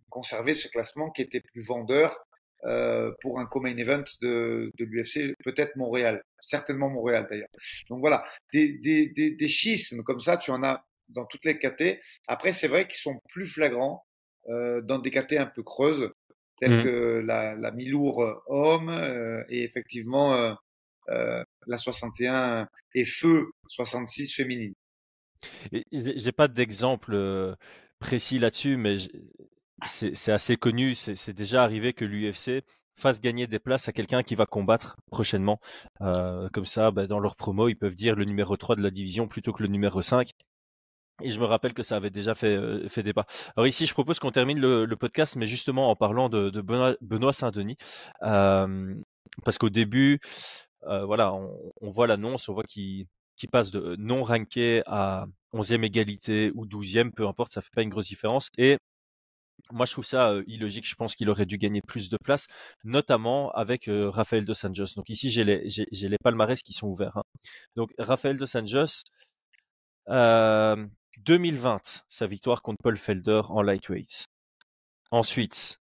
conserver 0.10 0.54
ce 0.54 0.67
classement 0.67 1.10
qui 1.12 1.22
était 1.22 1.41
plus 1.41 1.62
vendeur 1.62 2.17
euh, 2.65 3.12
pour 3.22 3.39
un 3.39 3.46
co-main 3.46 3.76
event 3.78 4.04
de, 4.22 4.72
de 4.78 4.86
l'UFC, 4.86 5.36
peut-être 5.44 5.76
Montréal, 5.76 6.22
certainement 6.41 6.89
Montréal 6.89 7.26
d'ailleurs. 7.30 7.50
Donc 7.89 8.02
voilà, 8.02 8.24
des, 8.54 8.74
des, 8.74 9.08
des, 9.08 9.32
des, 9.32 9.48
schismes 9.48 10.04
comme 10.04 10.20
ça, 10.20 10.38
tu 10.38 10.52
en 10.52 10.63
as 10.63 10.86
dans 11.10 11.26
toutes 11.26 11.46
les 11.46 11.58
KT. 11.58 12.00
Après, 12.28 12.52
c'est 12.52 12.67
vrai 12.67 12.88
qu'ils 12.88 13.00
sont 13.00 13.20
plus 13.30 13.48
flagrants 13.48 14.06
euh, 14.50 14.82
dans 14.82 15.00
des 15.00 15.10
KT 15.10 15.34
un 15.34 15.48
peu 15.48 15.63
creuses, 15.63 16.12
telles 16.60 16.80
mmh. 16.80 16.84
que 16.84 17.24
la, 17.26 17.56
la 17.56 17.72
Milour 17.72 18.24
euh, 18.24 18.36
homme 18.48 18.89
euh, 18.89 19.44
et 19.50 19.63
effectivement 19.63 20.36
euh, 20.36 20.54
euh, 20.54 20.56
la 21.67 21.78
61 21.78 22.67
et 22.95 23.06
feu 23.06 23.52
66 23.69 24.34
féminine. 24.34 24.74
J'ai 25.91 26.32
pas 26.32 26.47
d'exemple 26.47 27.56
précis 28.00 28.39
là-dessus, 28.39 28.78
mais 28.78 28.97
c'est 29.86 30.32
assez 30.32 30.58
connu, 30.58 30.93
c'est 30.93 31.34
déjà 31.34 31.63
arrivé 31.63 31.93
que 31.93 32.06
l'UFC 32.06 32.63
fasse 32.95 33.19
gagner 33.19 33.47
des 33.47 33.60
places 33.60 33.88
à 33.88 33.93
quelqu'un 33.93 34.24
qui 34.24 34.36
va 34.36 34.45
combattre 34.45 34.97
prochainement. 35.10 35.60
Euh, 36.02 36.50
comme 36.54 36.65
ça, 36.65 36.91
bah, 36.91 37.08
dans 37.08 37.19
leur 37.19 37.36
promo, 37.36 37.67
ils 37.67 37.76
peuvent 37.76 37.95
dire 37.95 38.15
le 38.15 38.26
numéro 38.26 38.58
3 38.58 38.76
de 38.76 38.82
la 38.82 38.91
division 38.91 39.28
plutôt 39.28 39.54
que 39.54 39.63
le 39.63 39.69
numéro 39.69 40.02
5. 40.02 40.30
Et 41.24 41.30
je 41.30 41.39
me 41.39 41.45
rappelle 41.45 41.74
que 41.74 41.84
ça 41.84 41.95
avait 41.97 42.10
déjà 42.10 42.36
fait, 42.36 42.56
euh, 42.56 42.88
débat. 42.97 43.26
Alors 43.56 43.67
ici, 43.67 43.86
je 43.86 43.93
propose 43.93 44.19
qu'on 44.19 44.32
termine 44.32 44.60
le, 44.60 44.95
podcast, 44.95 45.36
mais 45.36 45.45
justement 45.45 45.89
en 45.89 45.95
parlant 45.95 46.30
de, 46.30 46.62
Benoît, 47.02 47.34
Saint-Denis. 47.34 47.78
Euh, 48.24 48.95
parce 49.45 49.58
qu'au 49.58 49.69
début, 49.69 50.19
euh, 50.19 50.71
voilà, 50.84 51.34
on, 51.34 51.89
voit 51.89 52.08
l'annonce, 52.08 52.50
on 52.50 52.54
voit 52.54 52.63
qu'il 52.63 53.08
qui 53.38 53.48
passe 53.48 53.72
de 53.72 53.96
non 53.98 54.24
ranké 54.24 54.84
à 54.86 55.26
11e 55.54 55.84
égalité 55.84 56.52
ou 56.54 56.65
12e, 56.65 57.12
peu 57.12 57.28
importe, 57.28 57.52
ça 57.52 57.62
fait 57.62 57.72
pas 57.74 57.82
une 57.82 57.89
grosse 57.89 58.08
différence. 58.08 58.50
Et 58.58 58.78
moi, 59.72 59.86
je 59.86 59.91
trouve 59.94 60.06
ça 60.06 60.36
illogique. 60.48 60.88
Je 60.88 60.96
pense 60.96 61.15
qu'il 61.15 61.30
aurait 61.30 61.46
dû 61.46 61.58
gagner 61.58 61.82
plus 61.82 62.10
de 62.10 62.17
place, 62.24 62.48
notamment 62.84 63.52
avec 63.52 63.88
euh, 63.88 64.10
Rafael 64.10 64.46
dos 64.46 64.65
Anjos. 64.65 64.94
Donc 64.96 65.10
ici, 65.10 65.30
j'ai 65.30 65.44
les, 65.44 65.67
les 65.91 66.17
palmarès 66.24 66.62
qui 66.62 66.74
sont 66.74 66.88
ouverts. 66.88 67.17
Hein. 67.17 67.24
Donc 67.76 67.94
Rafael 67.98 68.38
dos 68.38 68.58
Anjos, 68.58 69.04
euh, 70.10 70.86
2020, 71.20 72.04
sa 72.10 72.28
victoire 72.28 72.62
contre 72.62 72.80
Paul 72.84 72.98
Felder 72.98 73.41
en 73.50 73.62
lightweight. 73.62 74.26
Ensuite, 75.12 75.81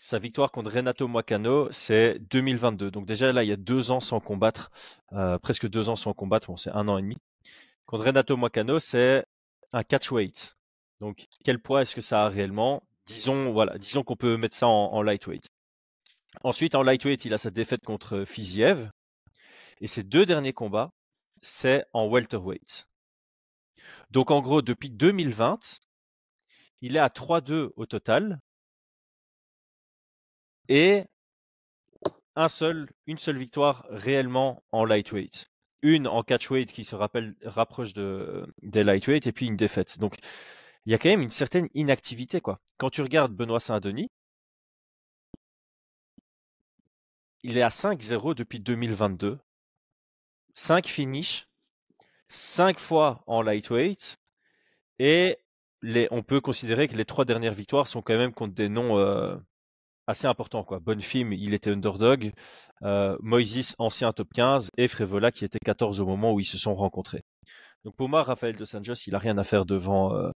sa 0.00 0.18
victoire 0.18 0.50
contre 0.50 0.70
Renato 0.70 1.06
Moicano, 1.08 1.70
c'est 1.70 2.18
2022. 2.30 2.90
Donc 2.90 3.04
déjà 3.04 3.32
là, 3.34 3.44
il 3.44 3.50
y 3.50 3.52
a 3.52 3.56
deux 3.56 3.90
ans 3.90 4.00
sans 4.00 4.18
combattre, 4.18 4.70
euh, 5.12 5.38
presque 5.38 5.68
deux 5.68 5.90
ans 5.90 5.94
sans 5.94 6.14
combattre. 6.14 6.46
Bon, 6.46 6.56
c'est 6.56 6.70
un 6.70 6.88
an 6.88 6.96
et 6.96 7.02
demi. 7.02 7.18
Contre 7.84 8.06
Renato 8.06 8.34
Moicano, 8.38 8.78
c'est 8.78 9.26
un 9.74 9.82
catchweight. 9.84 10.56
Donc, 11.00 11.28
quel 11.44 11.58
poids 11.58 11.82
est-ce 11.82 11.94
que 11.94 12.00
ça 12.00 12.24
a 12.24 12.28
réellement? 12.30 12.82
Disons, 13.04 13.52
voilà, 13.52 13.76
disons 13.76 14.02
qu'on 14.02 14.16
peut 14.16 14.38
mettre 14.38 14.56
ça 14.56 14.66
en, 14.68 15.02
lightweight. 15.02 15.46
Ensuite, 16.44 16.74
en 16.74 16.82
lightweight, 16.82 17.26
il 17.26 17.34
a 17.34 17.38
sa 17.38 17.50
défaite 17.50 17.84
contre 17.84 18.24
Fiziev. 18.24 18.90
Et 19.82 19.86
ses 19.86 20.02
deux 20.02 20.24
derniers 20.24 20.54
combats, 20.54 20.92
c'est 21.42 21.84
en 21.92 22.08
welterweight. 22.08 22.86
Donc, 24.10 24.30
en 24.30 24.40
gros, 24.40 24.62
depuis 24.62 24.88
2020, 24.88 25.80
il 26.80 26.96
est 26.96 27.00
à 27.00 27.08
3-2 27.08 27.72
au 27.76 27.84
total. 27.84 28.40
Et 30.70 31.04
un 32.36 32.48
seul, 32.48 32.88
une 33.06 33.18
seule 33.18 33.36
victoire 33.36 33.86
réellement 33.90 34.62
en 34.70 34.84
lightweight. 34.84 35.50
Une 35.82 36.06
en 36.06 36.22
catchweight 36.22 36.72
qui 36.72 36.84
se 36.84 36.94
rappelle, 36.94 37.34
rapproche 37.42 37.92
de, 37.92 38.46
des 38.62 38.84
lightweight 38.84 39.26
et 39.26 39.32
puis 39.32 39.46
une 39.46 39.56
défaite. 39.56 39.98
Donc, 39.98 40.18
il 40.86 40.92
y 40.92 40.94
a 40.94 40.98
quand 40.98 41.08
même 41.08 41.22
une 41.22 41.30
certaine 41.30 41.68
inactivité. 41.74 42.40
quoi. 42.40 42.60
Quand 42.78 42.88
tu 42.90 43.02
regardes 43.02 43.34
Benoît 43.34 43.58
Saint-Denis, 43.58 44.10
il 47.42 47.56
est 47.56 47.62
à 47.62 47.68
5-0 47.68 48.34
depuis 48.36 48.60
2022. 48.60 49.40
5 50.54 50.86
finishes, 50.86 51.48
5 52.28 52.78
fois 52.78 53.24
en 53.26 53.42
lightweight, 53.42 54.18
et 55.00 55.38
on 56.12 56.22
peut 56.22 56.40
considérer 56.40 56.86
que 56.86 56.96
les 56.96 57.04
trois 57.04 57.24
dernières 57.24 57.54
victoires 57.54 57.88
sont 57.88 58.02
quand 58.02 58.16
même 58.16 58.32
contre 58.32 58.54
des 58.54 58.68
noms 58.68 58.98
euh, 58.98 59.36
assez 60.10 60.26
importants. 60.26 60.64
Quoi. 60.64 60.80
Bonfim, 60.80 61.32
il 61.32 61.54
était 61.54 61.70
underdog, 61.70 62.32
euh, 62.82 63.16
Moises, 63.20 63.74
ancien 63.78 64.12
top 64.12 64.28
15, 64.34 64.70
et 64.76 64.88
Frévola, 64.88 65.30
qui 65.30 65.44
était 65.44 65.58
14 65.64 66.00
au 66.00 66.06
moment 66.06 66.32
où 66.32 66.40
ils 66.40 66.44
se 66.44 66.58
sont 66.58 66.74
rencontrés. 66.74 67.22
Donc 67.84 67.96
pour 67.96 68.08
moi, 68.08 68.22
Raphaël 68.22 68.56
de 68.56 68.64
Sanjos, 68.64 68.94
il 69.06 69.14
a 69.14 69.18
rien 69.18 69.38
à 69.38 69.44
faire 69.44 69.64
devant, 69.64 70.14
euh, 70.14 70.30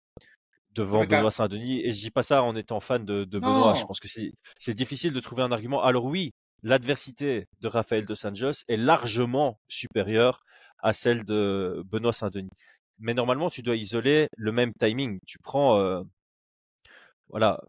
devant 0.74 1.04
Benoît 1.04 1.30
Saint-Denis. 1.30 1.80
Et 1.84 1.92
je 1.92 2.00
dis 2.00 2.10
pas 2.10 2.22
ça 2.22 2.42
en 2.42 2.56
étant 2.56 2.80
fan 2.80 3.04
de, 3.04 3.24
de 3.24 3.38
Benoît. 3.38 3.74
Je 3.74 3.84
pense 3.84 4.00
que 4.00 4.08
c'est 4.08 4.74
difficile 4.74 5.12
de 5.12 5.20
trouver 5.20 5.42
un 5.42 5.52
argument. 5.52 5.82
Alors 5.82 6.06
oui, 6.06 6.32
l'adversité 6.62 7.46
de 7.60 7.68
Raphaël 7.68 8.06
de 8.06 8.14
Sanjos 8.14 8.64
est 8.68 8.76
largement 8.76 9.58
supérieure 9.68 10.42
à 10.82 10.92
celle 10.92 11.24
de 11.24 11.82
Benoît 11.86 12.12
Saint-Denis. 12.12 12.50
Mais 12.98 13.14
normalement, 13.14 13.50
tu 13.50 13.62
dois 13.62 13.76
isoler 13.76 14.28
le 14.36 14.52
même 14.52 14.72
timing. 14.74 15.18
Tu 15.26 15.38
prends, 15.38 15.78
euh, 15.78 16.02
voilà, 17.28 17.60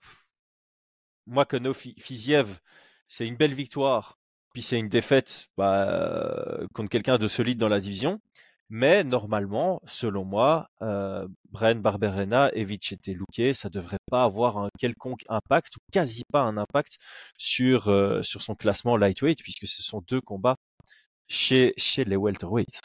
moi, 1.28 1.46
Kono 1.46 1.74
Fiziev, 1.74 2.60
c'est 3.08 3.28
une 3.28 3.36
belle 3.36 3.54
victoire, 3.54 4.20
puis 4.54 4.62
c'est 4.62 4.80
une 4.80 4.90
défaite 4.90 5.48
bah, 5.58 6.60
contre 6.74 6.90
quelqu'un 6.90 7.18
de 7.18 7.28
solide 7.28 7.58
dans 7.58 7.70
la 7.70 7.80
division. 7.80 8.22
Mais 8.70 9.04
normalement, 9.04 9.80
selon 9.86 10.26
moi, 10.26 10.70
euh, 10.82 11.28
Brian 11.52 11.76
Barberena 11.76 12.50
et 12.54 12.64
Vicente 12.64 13.06
Luque, 13.08 13.54
ça 13.54 13.70
devrait 13.70 14.00
pas 14.10 14.24
avoir 14.24 14.58
un 14.58 14.70
quelconque 14.80 15.24
impact 15.30 15.76
ou 15.78 15.80
quasi 15.92 16.24
pas 16.32 16.42
un 16.42 16.58
impact 16.58 16.98
sur 17.38 17.90
euh, 17.90 18.24
sur 18.24 18.42
son 18.42 18.56
classement 18.56 18.98
lightweight 18.98 19.44
puisque 19.44 19.68
ce 19.68 19.84
sont 19.84 20.02
deux 20.08 20.22
combats 20.22 20.58
chez 21.28 21.74
chez 21.78 22.06
les 22.06 22.16
welterweights. 22.18 22.82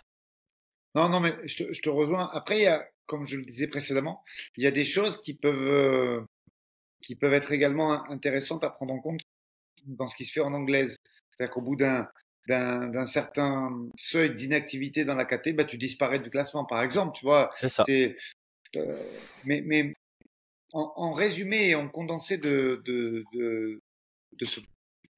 Non, 0.94 1.08
non, 1.08 1.20
mais 1.20 1.34
je 1.44 1.80
te, 1.80 1.88
rejoins. 1.88 2.28
Après, 2.32 2.66
comme 3.06 3.24
je 3.24 3.38
le 3.38 3.44
disais 3.44 3.68
précédemment, 3.68 4.22
il 4.56 4.64
y 4.64 4.66
a 4.66 4.70
des 4.72 4.84
choses 4.84 5.20
qui 5.20 5.34
peuvent 5.34 5.66
euh, 5.66 6.20
qui 7.02 7.16
peuvent 7.16 7.34
être 7.34 7.52
également 7.52 8.04
intéressantes 8.10 8.64
à 8.64 8.70
prendre 8.70 8.94
en 8.94 9.00
compte 9.00 9.20
dans 9.86 10.06
ce 10.06 10.16
qui 10.16 10.24
se 10.24 10.32
fait 10.32 10.40
en 10.40 10.52
anglaise. 10.52 10.96
C'est-à-dire 11.30 11.54
qu'au 11.54 11.62
bout 11.62 11.76
d'un 11.76 12.08
d'un 12.48 13.06
certain 13.06 13.70
seuil 13.96 14.34
d'inactivité 14.34 15.04
dans 15.04 15.14
la 15.14 15.24
KT, 15.24 15.54
bah, 15.54 15.64
tu 15.64 15.76
disparais 15.76 16.18
du 16.18 16.30
classement, 16.30 16.64
par 16.64 16.82
exemple. 16.82 17.16
Tu 17.16 17.24
vois, 17.24 17.50
c'est 17.54 17.68
ça. 17.68 17.84
Euh, 18.76 19.12
mais, 19.44 19.62
mais 19.64 19.94
en, 20.72 20.92
en, 20.96 21.12
résumé 21.12 21.68
et 21.68 21.74
en 21.74 21.88
condensé 21.88 22.38
de, 22.38 22.82
de, 22.84 23.24
de, 23.34 23.80
de, 24.40 24.46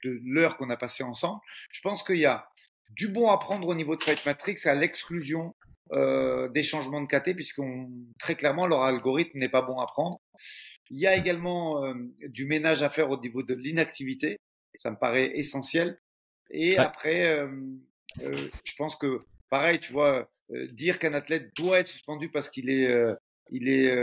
de 0.05 0.21
l'heure 0.25 0.57
qu'on 0.57 0.71
a 0.71 0.77
passée 0.77 1.05
ensemble, 1.05 1.41
je 1.71 1.81
pense 1.81 2.03
qu'il 2.03 2.19
y 2.19 2.27
a 2.27 2.49
du 2.91 3.09
bon 3.09 3.31
à 3.31 3.39
prendre 3.39 3.69
au 3.69 3.75
niveau 3.75 3.97
de 3.97 4.03
Fight 4.03 4.25
Matrix 4.27 4.57
à 4.65 4.75
l'exclusion 4.75 5.55
euh, 5.93 6.49
des 6.49 6.63
changements 6.63 7.03
de 7.03 7.07
KT, 7.07 7.35
puisqu'on 7.35 7.91
très 8.19 8.35
clairement 8.35 8.67
leur 8.67 8.83
algorithme 8.83 9.39
n'est 9.39 9.49
pas 9.49 9.63
bon 9.63 9.79
à 9.79 9.87
prendre. 9.87 10.21
Il 10.93 11.01
y 11.01 11.07
a 11.09 11.17
également 11.17 11.85
euh, 11.85 11.95
du 12.29 12.47
ménage 12.47 12.85
à 12.85 12.91
faire 12.91 13.11
au 13.11 13.19
niveau 13.19 13.43
de 13.43 13.55
l'inactivité, 13.55 14.39
ça 14.77 14.91
me 14.91 14.97
paraît 14.97 15.33
essentiel. 15.37 15.99
Et 16.51 16.77
après, 16.77 17.27
euh, 17.27 17.49
euh, 18.23 18.49
je 18.65 18.75
pense 18.77 18.97
que, 18.97 19.25
pareil, 19.49 19.81
tu 19.81 19.93
vois, 19.93 20.31
euh, 20.51 20.69
dire 20.73 20.99
qu'un 20.99 21.15
athlète 21.15 21.51
doit 21.57 21.81
être 21.81 21.89
suspendu 21.89 22.31
parce 22.31 22.51
qu'il 22.51 22.69
est, 22.71 22.91
il 23.51 23.69
est. 23.69 23.97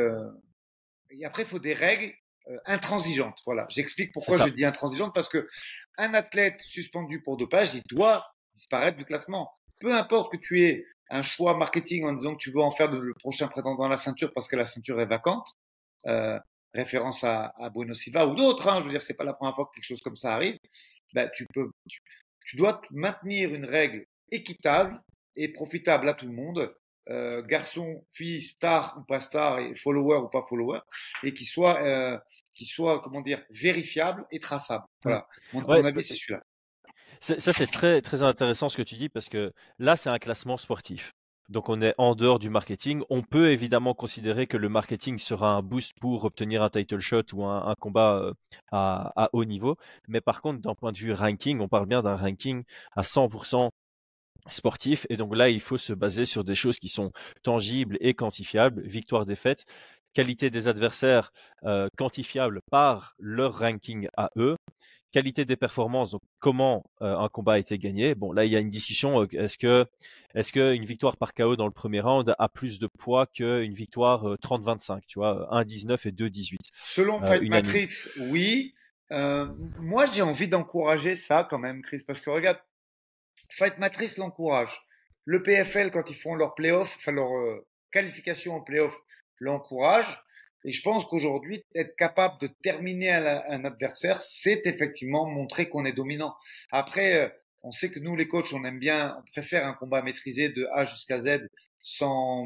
Et 1.11 1.25
après, 1.25 1.43
il 1.43 1.47
faut 1.47 1.59
des 1.59 1.73
règles 1.73 2.13
intransigeantes. 2.65 3.39
Voilà, 3.45 3.67
j'explique 3.69 4.11
pourquoi 4.11 4.47
je 4.47 4.51
dis 4.51 4.65
intransigeante 4.65 5.13
parce 5.13 5.29
que 5.29 5.47
un 5.97 6.13
athlète 6.13 6.59
suspendu 6.61 7.21
pour 7.21 7.37
dopage, 7.37 7.75
il 7.75 7.83
doit 7.89 8.25
disparaître 8.53 8.97
du 8.97 9.05
classement. 9.05 9.51
Peu 9.79 9.93
importe 9.93 10.31
que 10.31 10.37
tu 10.37 10.63
aies 10.63 10.85
un 11.11 11.21
choix 11.21 11.55
marketing 11.55 12.05
en 12.05 12.13
disant 12.13 12.33
que 12.35 12.41
tu 12.41 12.51
veux 12.51 12.61
en 12.61 12.71
faire 12.71 12.91
le 12.91 13.13
prochain 13.13 13.47
prétendant 13.47 13.85
à 13.85 13.89
la 13.89 13.97
ceinture 13.97 14.31
parce 14.33 14.47
que 14.47 14.55
la 14.55 14.65
ceinture 14.65 14.99
est 14.99 15.05
vacante, 15.05 15.47
euh, 16.05 16.39
référence 16.73 17.23
à, 17.23 17.53
à 17.57 17.69
Bruno 17.69 17.93
Silva 17.93 18.27
ou 18.27 18.35
d'autres, 18.35 18.67
hein, 18.67 18.79
je 18.79 18.85
veux 18.85 18.91
dire, 18.91 19.01
c'est 19.01 19.15
pas 19.15 19.23
la 19.23 19.33
première 19.33 19.55
fois 19.55 19.65
que 19.65 19.75
quelque 19.75 19.85
chose 19.85 20.01
comme 20.01 20.15
ça 20.15 20.33
arrive, 20.33 20.57
ben, 21.13 21.29
tu 21.33 21.45
peux, 21.53 21.69
tu 22.45 22.57
dois 22.57 22.81
maintenir 22.91 23.53
une 23.53 23.65
règle 23.65 24.05
équitable 24.31 24.99
et 25.35 25.51
profitable 25.51 26.07
à 26.09 26.13
tout 26.13 26.25
le 26.25 26.33
monde, 26.33 26.73
euh, 27.09 27.41
garçon, 27.41 28.05
fille, 28.11 28.41
star 28.41 28.97
ou 28.99 29.03
pas 29.03 29.19
star, 29.19 29.59
et 29.59 29.73
follower 29.75 30.17
ou 30.17 30.29
pas 30.29 30.43
follower, 30.47 30.79
et 31.23 31.33
qui 31.33 31.45
soit, 31.45 31.81
euh, 31.81 32.17
qui 32.53 32.65
soit, 32.65 32.99
comment 32.99 33.21
dire, 33.21 33.43
vérifiable 33.49 34.25
et 34.31 34.39
traçable. 34.39 34.85
Voilà. 35.03 35.27
Mon, 35.53 35.67
avis, 35.67 36.03
c'est 36.03 36.13
celui-là. 36.13 36.43
Ça, 37.19 37.51
c'est 37.51 37.67
très, 37.67 38.01
très 38.01 38.23
intéressant 38.23 38.69
ce 38.69 38.77
que 38.77 38.83
tu 38.83 38.95
dis 38.95 39.09
parce 39.09 39.27
que 39.27 39.51
là, 39.77 39.95
c'est 39.95 40.09
un 40.09 40.19
classement 40.19 40.57
sportif. 40.57 41.13
Donc 41.49 41.67
on 41.67 41.81
est 41.81 41.95
en 41.97 42.15
dehors 42.15 42.39
du 42.39 42.49
marketing. 42.49 43.03
On 43.09 43.23
peut 43.23 43.51
évidemment 43.51 43.93
considérer 43.95 44.45
que 44.47 44.57
le 44.57 44.69
marketing 44.69 45.17
sera 45.17 45.51
un 45.53 45.61
boost 45.63 45.93
pour 45.99 46.23
obtenir 46.25 46.61
un 46.61 46.69
title 46.69 46.99
shot 46.99 47.23
ou 47.33 47.43
un, 47.45 47.73
combat 47.79 48.17
euh, 48.17 48.33
à, 48.71 49.29
haut 49.33 49.45
niveau. 49.45 49.75
Mais 50.07 50.21
par 50.21 50.41
contre, 50.41 50.59
d'un 50.61 50.75
point 50.75 50.91
de 50.91 50.97
vue 50.97 51.11
ranking, 51.11 51.59
on 51.59 51.67
parle 51.67 51.87
bien 51.87 52.03
d'un 52.03 52.15
ranking 52.15 52.63
à 52.95 53.01
100% 53.01 53.71
sportif. 54.47 55.05
Et 55.09 55.17
donc 55.17 55.35
là, 55.35 55.49
il 55.49 55.59
faut 55.59 55.77
se 55.77 55.93
baser 55.93 56.25
sur 56.25 56.43
des 56.43 56.55
choses 56.55 56.77
qui 56.77 56.87
sont 56.87 57.11
tangibles 57.43 57.97
et 57.99 58.13
quantifiables. 58.13 58.81
Victoire, 58.83 59.25
défaite, 59.25 59.65
qualité 60.19 60.49
des 60.49 60.67
adversaires 60.67 61.31
euh, 61.63 61.87
quantifiables 61.97 62.59
par 62.69 63.15
leur 63.19 63.57
ranking 63.57 64.09
à 64.17 64.31
eux 64.35 64.57
qualité 65.11 65.45
des 65.45 65.55
performances, 65.55 66.11
donc 66.11 66.21
comment 66.39 66.83
euh, 67.01 67.17
un 67.17 67.29
combat 67.29 67.53
a 67.53 67.57
été 67.57 67.77
gagné. 67.77 68.15
Bon, 68.15 68.31
là, 68.31 68.45
il 68.45 68.51
y 68.51 68.55
a 68.55 68.59
une 68.59 68.69
discussion. 68.69 69.21
Euh, 69.21 69.27
est-ce 69.31 69.57
que, 69.57 69.85
est-ce 70.35 70.51
qu'une 70.53 70.85
victoire 70.85 71.17
par 71.17 71.33
KO 71.33 71.55
dans 71.55 71.65
le 71.65 71.71
premier 71.71 72.01
round 72.01 72.35
a 72.37 72.49
plus 72.49 72.79
de 72.79 72.87
poids 72.87 73.25
qu'une 73.25 73.73
victoire 73.73 74.35
30-25, 74.37 74.97
euh, 74.97 74.99
tu 75.07 75.19
vois, 75.19 75.47
1-19 75.63 76.09
et 76.09 76.11
2-18 76.11 76.57
Selon 76.73 77.23
Fight 77.23 77.41
Matrix, 77.49 77.89
oui. 78.17 78.75
moi, 79.09 80.05
j'ai 80.13 80.21
envie 80.21 80.47
d'encourager 80.47 81.15
ça 81.15 81.47
quand 81.49 81.59
même, 81.59 81.81
Chris, 81.81 82.03
parce 82.05 82.19
que 82.19 82.29
regarde, 82.29 82.59
Fight 83.51 83.79
Matrix 83.79 84.15
l'encourage. 84.17 84.81
Le 85.25 85.41
PFL, 85.41 85.91
quand 85.91 86.11
ils 86.11 86.15
font 86.15 86.35
leur 86.35 86.53
playoff, 86.55 86.95
enfin 86.99 87.13
leur 87.13 87.29
qualification 87.91 88.55
en 88.55 88.61
playoff, 88.61 88.95
l'encourage. 89.39 90.21
Et 90.65 90.71
je 90.71 90.81
pense 90.81 91.05
qu'aujourd'hui, 91.05 91.63
être 91.73 91.95
capable 91.95 92.39
de 92.41 92.47
terminer 92.61 93.11
un, 93.11 93.63
adversaire, 93.63 94.19
c'est 94.21 94.61
effectivement 94.65 95.25
montrer 95.25 95.69
qu'on 95.69 95.85
est 95.85 95.93
dominant. 95.93 96.35
Après, 96.71 97.15
euh, 97.15 97.29
on 97.63 97.71
sait 97.71 97.89
que 97.89 97.99
nous, 97.99 98.15
les 98.15 98.27
coachs, 98.27 98.51
on 98.53 98.63
aime 98.65 98.79
bien, 98.79 99.15
on 99.19 99.31
préfère 99.31 99.65
un 99.65 99.73
combat 99.73 100.01
maîtrisé 100.01 100.49
de 100.49 100.67
A 100.73 100.83
jusqu'à 100.83 101.21
Z 101.21 101.47
sans, 101.79 102.45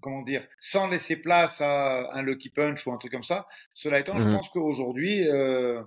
comment 0.00 0.22
dire, 0.22 0.46
sans 0.60 0.88
laisser 0.88 1.16
place 1.16 1.60
à 1.60 2.10
un 2.12 2.22
lucky 2.22 2.48
punch 2.48 2.86
ou 2.86 2.92
un 2.92 2.98
truc 2.98 3.12
comme 3.12 3.22
ça. 3.22 3.46
Cela 3.74 3.98
étant, 3.98 4.18
je 4.18 4.24
mmh 4.24 4.32
pense 4.32 4.48
qu'aujourd'hui, 4.48 5.28
euh, 5.28 5.82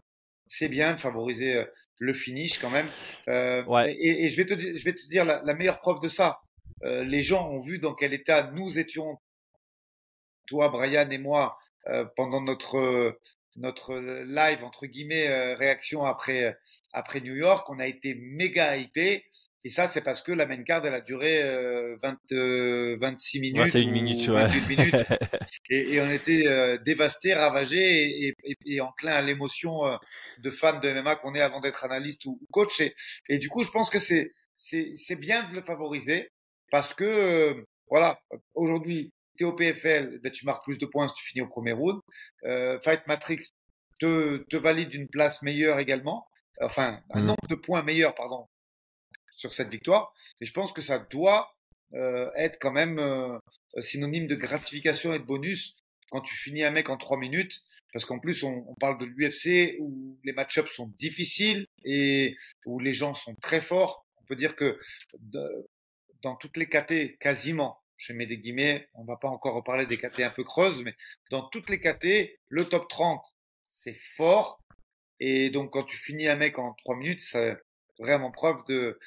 c'est 0.47 0.69
bien 0.69 0.93
de 0.93 0.99
favoriser 0.99 1.55
euh, 1.55 1.65
le 1.99 2.13
finish 2.13 2.59
quand 2.59 2.69
même. 2.69 2.87
Euh, 3.27 3.63
ouais. 3.65 3.93
et, 3.93 4.25
et, 4.25 4.29
je 4.29 4.37
vais 4.37 4.45
te, 4.45 4.53
je 4.53 4.83
vais 4.83 4.93
te 4.93 5.09
dire 5.09 5.25
la, 5.25 5.41
la 5.43 5.53
meilleure 5.55 5.79
preuve 5.79 5.99
de 5.99 6.07
ça. 6.07 6.39
Euh, 6.83 7.03
les 7.03 7.21
gens 7.21 7.49
ont 7.49 7.59
vu 7.59 7.79
dans 7.79 7.93
quel 7.93 8.13
état 8.13 8.51
nous 8.51 8.77
étions 8.77 9.17
toi, 10.53 10.69
Brian 10.69 11.09
et 11.09 11.17
moi, 11.17 11.57
euh, 11.87 12.05
pendant 12.15 12.41
notre 12.41 13.17
notre 13.55 13.95
live 13.95 14.63
entre 14.63 14.87
guillemets 14.87 15.27
euh, 15.27 15.55
réaction 15.55 16.05
après 16.05 16.55
après 16.91 17.21
New 17.21 17.35
York, 17.35 17.67
on 17.71 17.79
a 17.79 17.87
été 17.87 18.13
méga 18.13 18.77
hypé. 18.77 19.25
Et 19.65 19.69
ça, 19.69 19.87
c'est 19.87 20.01
parce 20.01 20.21
que 20.21 20.33
la 20.33 20.45
main 20.45 20.61
card, 20.63 20.85
elle 20.85 20.93
a 20.93 20.99
duré 20.99 21.41
20, 22.01 22.17
euh, 22.33 22.97
26 22.99 23.39
minutes. 23.39 23.73
21 23.73 23.91
minutes, 23.91 24.27
ouais. 24.27 24.61
minutes. 24.67 24.95
et, 25.69 25.93
et, 25.93 26.01
on 26.01 26.11
était 26.11 26.77
dévastés, 26.79 27.33
ravagés 27.33 28.27
et, 28.27 28.35
et, 28.43 28.57
et 28.65 28.81
enclin 28.81 29.13
à 29.13 29.21
l'émotion 29.21 29.83
de 30.39 30.49
fans 30.51 30.79
de 30.81 30.91
MMA 30.91 31.15
qu'on 31.15 31.33
est 31.33 31.41
avant 31.41 31.61
d'être 31.61 31.85
analyste 31.85 32.25
ou, 32.25 32.37
coach. 32.51 32.81
Et, 32.81 32.93
et, 33.29 33.37
du 33.37 33.47
coup, 33.47 33.63
je 33.63 33.71
pense 33.71 33.89
que 33.89 33.99
c'est, 33.99 34.33
c'est, 34.57 34.91
c'est 34.97 35.15
bien 35.15 35.49
de 35.49 35.55
le 35.55 35.61
favoriser 35.61 36.29
parce 36.69 36.93
que, 36.93 37.65
voilà, 37.87 38.19
aujourd'hui, 38.55 39.13
tu 39.37 39.43
es 39.43 39.47
au 39.47 39.53
PFL, 39.53 40.19
ben, 40.21 40.31
tu 40.31 40.45
marques 40.45 40.63
plus 40.63 40.77
de 40.77 40.85
points 40.85 41.07
si 41.07 41.13
tu 41.15 41.25
finis 41.25 41.41
au 41.41 41.47
premier 41.47 41.71
round. 41.71 41.99
Euh, 42.43 42.79
Fight 42.81 43.05
Matrix 43.07 43.49
te, 43.99 44.37
te, 44.49 44.57
valide 44.57 44.93
une 44.93 45.07
place 45.07 45.41
meilleure 45.41 45.79
également, 45.79 46.27
enfin 46.61 47.01
un 47.11 47.21
mmh. 47.21 47.25
nombre 47.25 47.47
de 47.49 47.55
points 47.55 47.83
meilleur, 47.83 48.15
pardon, 48.15 48.47
sur 49.35 49.53
cette 49.53 49.69
victoire. 49.69 50.13
Et 50.41 50.45
je 50.45 50.53
pense 50.53 50.71
que 50.71 50.81
ça 50.81 50.99
doit 50.99 51.53
euh, 51.93 52.29
être 52.35 52.57
quand 52.59 52.71
même 52.71 52.99
euh, 52.99 53.37
synonyme 53.79 54.27
de 54.27 54.35
gratification 54.35 55.13
et 55.13 55.19
de 55.19 55.25
bonus 55.25 55.75
quand 56.09 56.21
tu 56.21 56.35
finis 56.35 56.63
un 56.63 56.71
mec 56.71 56.89
en 56.89 56.97
trois 56.97 57.17
minutes. 57.17 57.61
Parce 57.91 58.05
qu'en 58.05 58.17
plus, 58.17 58.43
on, 58.43 58.65
on, 58.67 58.73
parle 58.75 58.97
de 58.97 59.05
l'UFC 59.05 59.77
où 59.79 60.17
les 60.23 60.33
match-ups 60.33 60.71
sont 60.73 60.87
difficiles 60.97 61.67
et 61.85 62.35
où 62.65 62.79
les 62.79 62.93
gens 62.93 63.13
sont 63.13 63.35
très 63.35 63.61
forts. 63.61 64.03
On 64.17 64.25
peut 64.25 64.35
dire 64.35 64.55
que 64.55 64.77
de, 65.19 65.67
dans 66.23 66.35
toutes 66.35 66.57
les 66.57 66.67
KT, 66.67 67.19
quasiment, 67.19 67.82
je 68.03 68.13
mets 68.13 68.25
des 68.25 68.37
guillemets, 68.37 68.89
on 68.95 69.05
va 69.05 69.15
pas 69.15 69.29
encore 69.29 69.55
reparler 69.55 69.85
des 69.85 69.97
KT 69.97 70.19
un 70.21 70.29
peu 70.29 70.43
creuses, 70.43 70.83
mais 70.83 70.93
dans 71.31 71.43
toutes 71.43 71.69
les 71.69 71.79
KT, 71.79 72.37
le 72.49 72.65
top 72.65 72.89
30, 72.89 73.23
c'est 73.71 73.97
fort. 74.17 74.61
Et 75.21 75.49
donc, 75.49 75.71
quand 75.71 75.83
tu 75.83 75.95
finis 75.95 76.27
un 76.27 76.35
mec 76.35 76.59
en 76.59 76.73
3 76.73 76.97
minutes, 76.97 77.21
c'est 77.21 77.57
vraiment 77.99 78.29
preuve 78.29 78.57
de, 78.67 78.99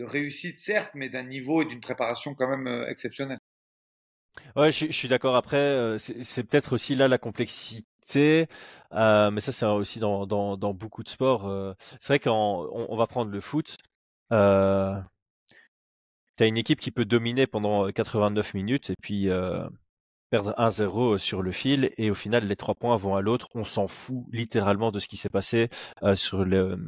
réussite, 0.00 0.58
certes, 0.58 0.92
mais 0.94 1.10
d'un 1.10 1.24
niveau 1.24 1.60
et 1.60 1.66
d'une 1.66 1.82
préparation 1.82 2.34
quand 2.34 2.48
même 2.48 2.66
euh, 2.66 2.88
exceptionnelle. 2.88 3.38
Ouais, 4.56 4.70
je, 4.70 4.90
suis 4.90 5.08
d'accord. 5.08 5.36
Après, 5.36 5.58
euh, 5.58 5.98
c'est 5.98 6.44
peut-être 6.44 6.72
aussi 6.72 6.94
là 6.94 7.08
la 7.08 7.18
complexité. 7.18 8.48
Euh, 8.92 9.30
mais 9.30 9.40
ça, 9.40 9.52
c'est 9.52 9.66
aussi 9.66 9.98
dans, 9.98 10.56
beaucoup 10.72 11.02
de 11.02 11.08
sports. 11.10 11.74
C'est 12.00 12.14
vrai 12.14 12.20
qu'on 12.20 12.30
on, 12.88 12.96
va 12.96 13.06
prendre 13.06 13.30
le 13.30 13.40
foot. 13.42 13.76
Tu 16.38 16.44
as 16.44 16.46
une 16.46 16.56
équipe 16.56 16.78
qui 16.78 16.92
peut 16.92 17.04
dominer 17.04 17.46
pendant 17.46 17.90
89 17.90 18.54
minutes 18.54 18.90
et 18.90 18.94
puis 19.02 19.28
euh, 19.28 19.68
perdre 20.30 20.54
1-0 20.56 21.18
sur 21.18 21.42
le 21.42 21.50
fil 21.50 21.90
et 21.98 22.10
au 22.10 22.14
final 22.14 22.46
les 22.46 22.54
trois 22.54 22.76
points 22.76 22.96
vont 22.96 23.16
à 23.16 23.20
l'autre. 23.20 23.48
On 23.54 23.64
s'en 23.64 23.88
fout 23.88 24.24
littéralement 24.32 24.92
de 24.92 25.00
ce 25.00 25.08
qui 25.08 25.16
s'est 25.16 25.28
passé 25.28 25.68
euh, 26.02 26.14
sur 26.14 26.44
le 26.44 26.78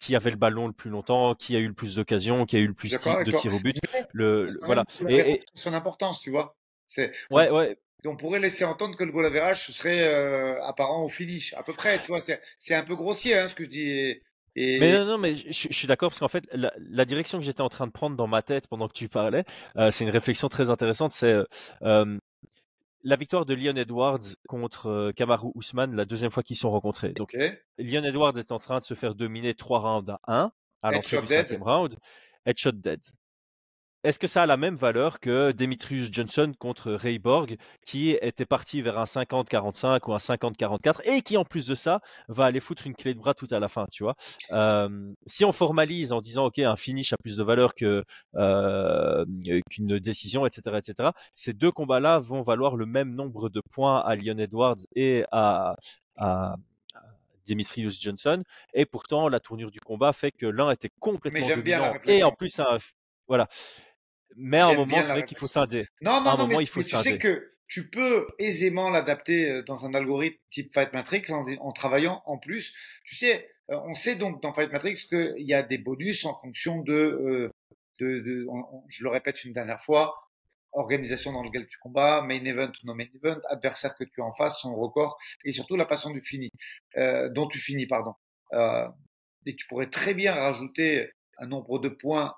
qui 0.00 0.16
avait 0.16 0.30
le 0.30 0.36
ballon 0.36 0.66
le 0.66 0.72
plus 0.72 0.90
longtemps, 0.90 1.36
qui 1.36 1.54
a 1.54 1.60
eu 1.60 1.68
le 1.68 1.72
plus 1.72 1.94
d'occasions, 1.94 2.46
qui 2.46 2.56
a 2.56 2.58
eu 2.58 2.66
le 2.66 2.74
plus 2.74 2.90
de 2.90 3.30
tirs 3.36 3.54
au 3.54 3.60
but. 3.60 3.78
Le, 4.12 4.58
voilà. 4.64 4.84
Et, 5.08 5.34
et, 5.34 5.40
son 5.54 5.72
importance, 5.72 6.20
tu 6.20 6.30
vois? 6.30 6.56
C'est 6.88 7.12
ouais, 7.30 7.48
ouais. 7.48 7.78
On 8.04 8.16
pourrait 8.16 8.40
laisser 8.40 8.64
entendre 8.64 8.96
que 8.96 9.04
le 9.04 9.12
goal 9.12 9.26
average 9.26 9.66
ce 9.66 9.72
serait 9.72 10.60
apparent 10.62 11.04
au 11.04 11.08
finish, 11.08 11.54
à 11.54 11.62
peu 11.62 11.74
près. 11.74 12.00
Tu 12.00 12.08
vois, 12.08 12.18
c'est 12.20 12.74
un 12.74 12.82
peu 12.82 12.96
grossier 12.96 13.38
hein, 13.38 13.46
ce 13.46 13.54
que 13.54 13.64
je 13.64 13.68
dis. 13.68 14.20
Mais 14.58 14.92
non, 14.92 15.04
non, 15.04 15.18
mais 15.18 15.34
je, 15.34 15.50
suis 15.50 15.86
d'accord 15.86 16.10
parce 16.10 16.20
qu'en 16.20 16.28
fait, 16.28 16.44
la, 16.52 17.04
direction 17.04 17.38
que 17.38 17.44
j'étais 17.44 17.60
en 17.60 17.68
train 17.68 17.86
de 17.86 17.92
prendre 17.92 18.16
dans 18.16 18.26
ma 18.26 18.42
tête 18.42 18.66
pendant 18.68 18.88
que 18.88 18.92
tu 18.92 19.08
parlais, 19.08 19.44
euh, 19.76 19.90
c'est 19.90 20.04
une 20.04 20.10
réflexion 20.10 20.48
très 20.48 20.70
intéressante. 20.70 21.12
C'est 21.12 21.36
euh, 21.82 22.18
la 23.04 23.16
victoire 23.16 23.44
de 23.44 23.54
Leon 23.54 23.76
Edwards 23.76 24.34
contre 24.48 25.12
Kamaru 25.16 25.50
Ousmane 25.54 25.94
la 25.94 26.04
deuxième 26.04 26.30
fois 26.30 26.42
qu'ils 26.42 26.56
sont 26.56 26.70
rencontrés. 26.70 27.12
Donc, 27.12 27.36
Leon 27.78 28.04
Edwards 28.04 28.36
est 28.36 28.52
en 28.52 28.58
train 28.58 28.78
de 28.78 28.84
se 28.84 28.94
faire 28.94 29.14
dominer 29.14 29.54
trois 29.54 29.80
rounds 29.80 30.10
à 30.10 30.20
1 30.26 30.52
à 30.82 30.90
l'entrée 30.92 31.20
du 31.20 31.26
cinquième 31.26 31.62
round. 31.62 31.96
Headshot 32.46 32.72
dead. 32.72 33.00
Est-ce 34.04 34.20
que 34.20 34.28
ça 34.28 34.44
a 34.44 34.46
la 34.46 34.56
même 34.56 34.76
valeur 34.76 35.18
que 35.18 35.50
Demetrius 35.50 36.08
Johnson 36.12 36.52
contre 36.58 36.92
Ray 36.92 37.18
Borg, 37.18 37.56
qui 37.84 38.10
était 38.22 38.46
parti 38.46 38.80
vers 38.80 38.96
un 38.98 39.04
50-45 39.04 40.08
ou 40.08 40.14
un 40.14 40.18
50-44 40.18 41.00
et 41.04 41.22
qui, 41.22 41.36
en 41.36 41.44
plus 41.44 41.66
de 41.66 41.74
ça, 41.74 42.00
va 42.28 42.44
aller 42.44 42.60
foutre 42.60 42.86
une 42.86 42.94
clé 42.94 43.12
de 43.12 43.18
bras 43.18 43.34
tout 43.34 43.48
à 43.50 43.58
la 43.58 43.68
fin, 43.68 43.86
tu 43.90 44.04
vois? 44.04 44.14
Si 45.26 45.44
on 45.44 45.50
formalise 45.50 46.12
en 46.12 46.20
disant, 46.20 46.46
OK, 46.46 46.60
un 46.60 46.76
finish 46.76 47.12
a 47.12 47.16
plus 47.16 47.36
de 47.36 47.42
valeur 47.42 47.74
que 47.74 48.04
qu'une 49.68 49.98
décision, 49.98 50.46
etc., 50.46 50.76
etc., 50.78 51.10
ces 51.34 51.52
deux 51.52 51.72
combats-là 51.72 52.20
vont 52.20 52.42
valoir 52.42 52.76
le 52.76 52.86
même 52.86 53.14
nombre 53.14 53.48
de 53.48 53.60
points 53.60 54.00
à 54.00 54.14
Leon 54.14 54.38
Edwards 54.38 54.78
et 54.94 55.24
à, 55.32 55.74
à 56.16 56.54
Demetrius 57.48 58.00
Johnson. 58.00 58.44
Et 58.74 58.86
pourtant, 58.86 59.28
la 59.28 59.40
tournure 59.40 59.72
du 59.72 59.80
combat 59.80 60.12
fait 60.12 60.30
que 60.30 60.46
l'un 60.46 60.70
était 60.70 60.90
complètement 61.00 61.48
dominant 61.48 61.94
et 62.06 62.22
en 62.22 62.30
plus 62.30 62.60
un 62.60 62.78
voilà. 63.28 63.46
Mais 64.38 64.58
à 64.58 64.68
un 64.68 64.74
moment, 64.74 65.02
c'est 65.02 65.12
vrai 65.12 65.24
qu'il 65.24 65.36
faut 65.36 65.48
scinder. 65.48 65.86
Non, 66.00 66.20
non, 66.22 66.36
non, 66.38 66.46
mais, 66.46 66.56
il 66.60 66.66
faut 66.66 66.82
tu 66.82 66.96
sais 66.96 67.18
que 67.18 67.52
tu 67.66 67.90
peux 67.90 68.26
aisément 68.38 68.88
l'adapter 68.88 69.50
euh, 69.50 69.62
dans 69.62 69.84
un 69.84 69.92
algorithme 69.92 70.38
type 70.50 70.72
Fight 70.72 70.92
Matrix 70.92 71.24
en, 71.30 71.72
travaillant 71.72 72.22
en 72.24 72.38
plus. 72.38 72.72
Tu 73.04 73.14
sais, 73.14 73.50
euh, 73.70 73.78
on 73.84 73.94
sait 73.94 74.16
donc 74.16 74.42
dans 74.42 74.52
Fight 74.54 74.72
Matrix 74.72 74.94
qu'il 75.08 75.34
y 75.46 75.52
a 75.52 75.62
des 75.62 75.76
bonus 75.76 76.24
en 76.24 76.38
fonction 76.40 76.80
de, 76.80 76.92
euh, 76.92 77.50
de, 78.00 78.20
de 78.20 78.46
je 78.88 79.04
le 79.04 79.10
répète 79.10 79.44
une 79.44 79.52
dernière 79.52 79.82
fois, 79.82 80.14
organisation 80.72 81.32
dans 81.32 81.42
laquelle 81.42 81.66
tu 81.66 81.78
combats, 81.78 82.22
main 82.22 82.44
event 82.44 82.70
ou 82.82 82.86
non 82.86 82.94
main 82.94 83.06
event, 83.14 83.40
adversaire 83.48 83.94
que 83.94 84.04
tu 84.04 84.22
as 84.22 84.24
en 84.24 84.32
face, 84.32 84.60
son 84.60 84.74
record, 84.74 85.18
et 85.44 85.52
surtout 85.52 85.76
la 85.76 85.86
façon 85.86 86.10
du 86.10 86.22
fini, 86.22 86.50
euh, 86.96 87.28
dont 87.28 87.48
tu 87.48 87.58
finis, 87.58 87.86
pardon. 87.86 88.14
Euh, 88.52 88.88
et 89.46 89.56
tu 89.56 89.66
pourrais 89.66 89.90
très 89.90 90.14
bien 90.14 90.34
rajouter 90.34 91.10
un 91.38 91.46
nombre 91.46 91.78
de 91.78 91.88
points 91.88 92.34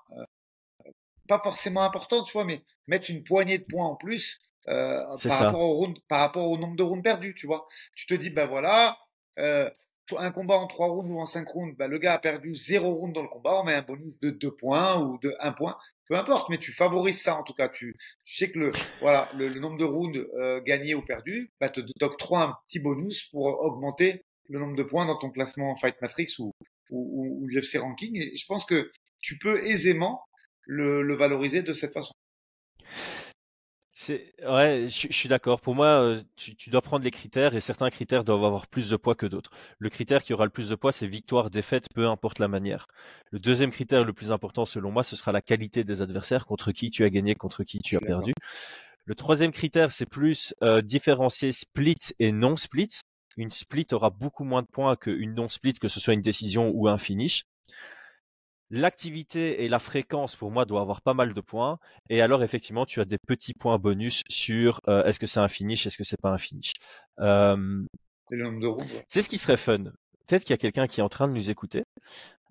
pas 1.31 1.39
forcément 1.41 1.83
important, 1.83 2.23
tu 2.25 2.33
vois, 2.33 2.43
mais 2.43 2.61
mettre 2.87 3.09
une 3.09 3.23
poignée 3.23 3.57
de 3.57 3.63
points 3.63 3.85
en 3.87 3.95
plus 3.95 4.37
euh, 4.67 5.01
par, 5.23 5.39
rapport 5.39 5.61
au 5.61 5.73
round, 5.75 5.97
par 6.09 6.19
rapport 6.19 6.49
au 6.49 6.57
nombre 6.57 6.75
de 6.75 6.83
rounds 6.83 7.01
perdus, 7.01 7.35
tu 7.35 7.47
vois. 7.47 7.69
Tu 7.95 8.05
te 8.05 8.13
dis, 8.13 8.29
ben 8.29 8.47
voilà, 8.47 8.97
euh, 9.39 9.69
un 10.17 10.31
combat 10.31 10.55
en 10.57 10.67
trois 10.67 10.87
rounds 10.87 11.09
ou 11.09 11.21
en 11.21 11.25
cinq 11.25 11.47
rounds, 11.47 11.77
ben 11.77 11.87
le 11.87 11.99
gars 11.99 12.15
a 12.15 12.19
perdu 12.19 12.53
zéro 12.53 12.93
round 12.95 13.15
dans 13.15 13.21
le 13.21 13.29
combat, 13.29 13.61
on 13.61 13.63
met 13.63 13.73
un 13.73 13.81
bonus 13.81 14.19
de 14.19 14.29
deux 14.29 14.51
points 14.51 14.99
ou 14.99 15.19
de 15.19 15.33
un 15.39 15.53
point, 15.53 15.77
peu 16.09 16.17
importe, 16.17 16.49
mais 16.49 16.57
tu 16.57 16.73
favorises 16.73 17.21
ça 17.21 17.37
en 17.37 17.43
tout 17.43 17.53
cas. 17.53 17.69
Tu, 17.69 17.95
tu 18.25 18.35
sais 18.35 18.51
que 18.51 18.59
le, 18.59 18.71
voilà, 18.99 19.29
le, 19.33 19.57
nombre 19.57 19.77
de 19.77 19.85
rounds 19.85 20.27
euh, 20.37 20.59
gagnés 20.59 20.95
ou 20.95 21.01
perdus 21.01 21.49
bah, 21.61 21.69
te 21.69 21.79
t'octroie 21.97 22.43
un 22.43 22.57
petit 22.67 22.79
bonus 22.79 23.23
pour 23.31 23.45
augmenter 23.45 24.25
le 24.49 24.59
nombre 24.59 24.75
de 24.75 24.83
points 24.83 25.05
dans 25.05 25.17
ton 25.17 25.31
classement 25.31 25.77
Fight 25.77 25.95
Matrix 26.01 26.35
ou, 26.39 26.51
ou, 26.89 27.39
ou 27.41 27.47
l'UFC 27.47 27.77
Ranking. 27.79 28.17
Et 28.17 28.35
je 28.35 28.45
pense 28.45 28.65
que 28.65 28.91
tu 29.21 29.37
peux 29.37 29.63
aisément 29.65 30.21
le, 30.65 31.15
valoriser 31.15 31.61
de 31.61 31.73
cette 31.73 31.93
façon. 31.93 32.13
C'est 33.93 34.33
ouais, 34.43 34.87
je, 34.87 35.11
suis 35.11 35.29
d'accord. 35.29 35.61
Pour 35.61 35.75
moi, 35.75 36.01
euh, 36.01 36.21
tu, 36.35 36.69
dois 36.71 36.81
prendre 36.81 37.03
les 37.03 37.11
critères 37.11 37.53
et 37.53 37.59
certains 37.59 37.89
critères 37.91 38.23
doivent 38.23 38.43
avoir 38.43 38.67
plus 38.67 38.89
de 38.89 38.95
poids 38.95 39.13
que 39.13 39.27
d'autres. 39.27 39.51
Le 39.77 39.89
critère 39.89 40.23
qui 40.23 40.33
aura 40.33 40.45
le 40.45 40.49
plus 40.49 40.69
de 40.69 40.75
poids, 40.75 40.91
c'est 40.91 41.05
victoire, 41.05 41.51
défaite, 41.51 41.85
peu 41.93 42.07
importe 42.07 42.39
la 42.39 42.47
manière. 42.47 42.87
Le 43.29 43.37
deuxième 43.37 43.69
critère 43.69 44.03
le 44.03 44.13
plus 44.13 44.31
important, 44.31 44.65
selon 44.65 44.91
moi, 44.91 45.03
ce 45.03 45.15
sera 45.15 45.31
la 45.31 45.41
qualité 45.41 45.83
des 45.83 46.01
adversaires, 46.01 46.47
contre 46.47 46.71
qui 46.71 46.89
tu 46.89 47.03
as 47.03 47.11
gagné, 47.11 47.35
contre 47.35 47.63
qui 47.63 47.79
tu 47.79 47.95
as 47.95 47.99
perdu. 47.99 48.33
Le 49.05 49.15
troisième 49.15 49.51
critère, 49.51 49.91
c'est 49.91 50.05
plus 50.05 50.55
euh, 50.63 50.81
différencier 50.81 51.51
split 51.51 51.97
et 52.19 52.31
non 52.31 52.55
split. 52.55 53.01
Une 53.37 53.51
split 53.51 53.87
aura 53.91 54.09
beaucoup 54.09 54.43
moins 54.43 54.61
de 54.61 54.67
points 54.67 54.95
qu'une 54.95 55.33
non 55.33 55.47
split, 55.47 55.73
que 55.73 55.87
ce 55.87 55.99
soit 55.99 56.13
une 56.13 56.21
décision 56.21 56.71
ou 56.73 56.87
un 56.87 56.97
finish. 56.97 57.43
L'activité 58.73 59.65
et 59.65 59.67
la 59.67 59.79
fréquence, 59.79 60.37
pour 60.37 60.49
moi, 60.49 60.63
doivent 60.63 60.83
avoir 60.83 61.01
pas 61.01 61.13
mal 61.13 61.33
de 61.33 61.41
points. 61.41 61.77
Et 62.09 62.21
alors, 62.21 62.41
effectivement, 62.41 62.85
tu 62.85 63.01
as 63.01 63.05
des 63.05 63.17
petits 63.17 63.53
points 63.53 63.77
bonus 63.77 64.23
sur 64.29 64.79
euh, 64.87 65.03
est-ce 65.03 65.19
que 65.19 65.25
c'est 65.25 65.41
un 65.41 65.49
finish, 65.49 65.85
est-ce 65.85 65.97
que 65.97 66.05
c'est 66.05 66.21
pas 66.21 66.29
un 66.29 66.37
finish? 66.37 66.71
c'est 69.09 69.21
ce 69.21 69.27
qui 69.27 69.37
serait 69.37 69.57
fun. 69.57 69.83
Peut-être 70.25 70.45
qu'il 70.45 70.51
y 70.51 70.53
a 70.53 70.57
quelqu'un 70.57 70.87
qui 70.87 71.01
est 71.01 71.03
en 71.03 71.09
train 71.09 71.27
de 71.27 71.33
nous 71.33 71.51
écouter, 71.51 71.83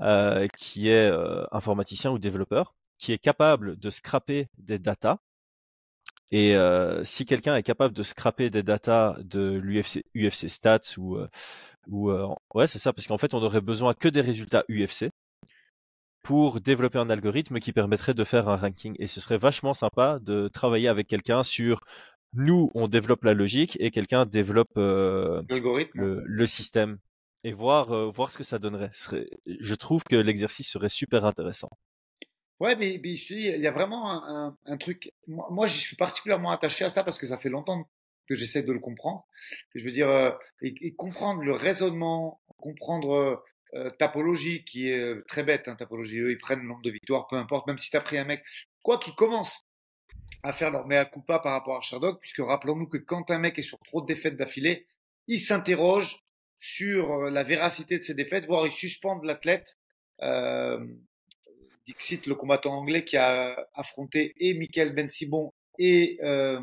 euh, 0.03 0.47
qui 0.59 0.91
est 0.91 1.09
euh, 1.11 1.47
informaticien 1.53 2.11
ou 2.11 2.19
développeur, 2.19 2.75
qui 2.99 3.13
est 3.13 3.19
capable 3.19 3.79
de 3.79 3.89
scraper 3.89 4.49
des 4.59 4.79
datas. 4.79 5.17
Et 6.33 6.57
si 7.03 7.25
quelqu'un 7.25 7.57
est 7.57 7.63
capable 7.65 7.93
de 7.93 8.05
scraper 8.05 8.51
des 8.51 8.63
datas 8.63 9.17
de 9.19 9.59
l'UFC 9.61 10.05
UFC 10.15 10.49
Stats 10.49 10.97
ou 10.97 11.19
ou 11.89 12.13
ouais 12.55 12.69
c'est 12.69 12.79
ça 12.79 12.93
parce 12.93 13.09
qu'en 13.09 13.19
fait 13.19 13.35
on 13.35 13.43
aurait 13.43 13.61
besoin 13.61 13.95
que 13.95 14.07
des 14.07 14.21
résultats 14.21 14.63
UFC 14.69 15.11
pour 16.23 16.61
développer 16.61 16.99
un 16.99 17.11
algorithme 17.11 17.59
qui 17.61 17.73
permettrait 17.73 18.15
de 18.15 18.25
faire 18.25 18.49
un 18.49 18.57
ranking. 18.57 18.95
Et 18.99 19.07
ce 19.07 19.21
serait 19.21 19.39
vachement 19.39 19.73
sympa 19.73 20.19
de 20.21 20.49
travailler 20.49 20.89
avec 20.89 21.07
quelqu'un 21.07 21.43
sur 21.43 21.81
nous, 22.33 22.71
on 22.75 22.89
développe 22.89 23.25
la 23.25 23.35
logique 23.35 23.77
et 23.81 23.91
quelqu'un 23.91 24.25
développe 24.25 24.77
euh, 24.77 25.43
le, 25.95 26.47
système 26.47 26.99
et 27.43 27.53
voir, 27.53 27.93
euh, 27.93 28.11
voir 28.11 28.31
ce 28.31 28.39
que 28.39 28.45
ça 28.45 28.59
donnerait. 28.59 28.91
je 29.47 29.75
trouve 29.75 30.05
que 30.05 30.17
l'exercice 30.17 30.71
serait 30.71 30.89
super 30.89 31.25
intéressant. 31.25 31.71
Ouais, 32.61 32.77
mais, 32.77 32.93
je 32.93 33.29
te 33.29 33.35
dis, 33.35 33.47
il 33.47 33.61
y 33.61 33.67
a 33.67 33.71
vraiment 33.71 34.23
un, 34.67 34.77
truc. 34.77 35.13
Moi, 35.27 35.49
moi 35.51 35.67
j'y 35.67 35.79
suis 35.79 35.97
particulièrement 35.97 36.51
attaché 36.51 36.85
à 36.85 36.91
ça 36.91 37.03
parce 37.03 37.19
que 37.19 37.27
ça 37.27 37.39
fait 37.39 37.49
longtemps 37.49 37.89
que 38.29 38.35
j'essaie 38.35 38.63
de 38.63 38.73
le 38.73 38.79
comprendre. 38.79 39.27
Je 39.75 39.85
veux 39.85 39.91
dire, 39.91 40.09
euh, 40.09 40.31
et, 40.61 40.95
comprendre 40.95 41.43
le 41.43 41.55
raisonnement, 41.55 42.41
comprendre 42.59 43.43
euh, 43.75 43.91
tapologie 43.91 44.65
qui 44.65 44.89
est 44.89 44.99
euh, 44.99 45.25
très 45.29 45.45
bête, 45.45 45.69
hein, 45.69 45.77
tapologie. 45.77 46.19
Eux, 46.19 46.31
ils 46.33 46.39
prennent 46.39 46.61
le 46.61 46.67
nombre 46.67 46.83
de 46.83 46.91
victoires, 46.91 47.27
peu 47.29 47.37
importe, 47.37 47.67
même 47.67 47.79
si 47.79 47.91
tu 47.91 47.97
as 47.97 48.01
pris 48.01 48.19
un 48.19 48.25
mec, 48.25 48.43
quoi 48.83 48.99
qu'ils 48.99 49.15
commencent 49.15 49.65
à 50.43 50.53
faire 50.53 50.71
leur 50.71 50.87
mea 50.87 51.05
culpa 51.05 51.39
par 51.39 51.53
rapport 51.53 51.77
à 51.77 51.81
Sherdog, 51.81 52.19
puisque 52.21 52.41
rappelons-nous 52.41 52.87
que 52.87 52.97
quand 52.97 53.31
un 53.31 53.39
mec 53.39 53.59
est 53.59 53.63
sur 53.63 53.79
trop 53.81 54.01
de 54.01 54.07
défaites 54.07 54.37
d'affilée, 54.37 54.87
il 55.27 55.39
s'interroge 55.39 56.25
sur 56.59 57.13
euh, 57.13 57.31
la 57.31 57.43
véracité 57.43 57.99
de 57.99 58.03
ses 58.03 58.15
défaites, 58.15 58.47
voire 58.47 58.67
il 58.67 58.73
suspend 58.73 59.21
l'athlète. 59.23 59.79
Euh, 60.23 60.85
Dixit, 61.87 62.27
le 62.27 62.35
combattant 62.35 62.75
anglais 62.75 63.05
qui 63.05 63.17
a 63.17 63.67
affronté 63.75 64.35
et 64.37 64.55
Michael 64.55 64.95
Ben 64.95 65.09
Sibon 65.09 65.53
et 65.79 66.19
euh, 66.23 66.61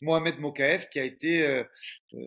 Mohamed 0.00 0.38
Mokaev 0.38 0.88
qui 0.88 1.00
a 1.00 1.04
été 1.04 1.62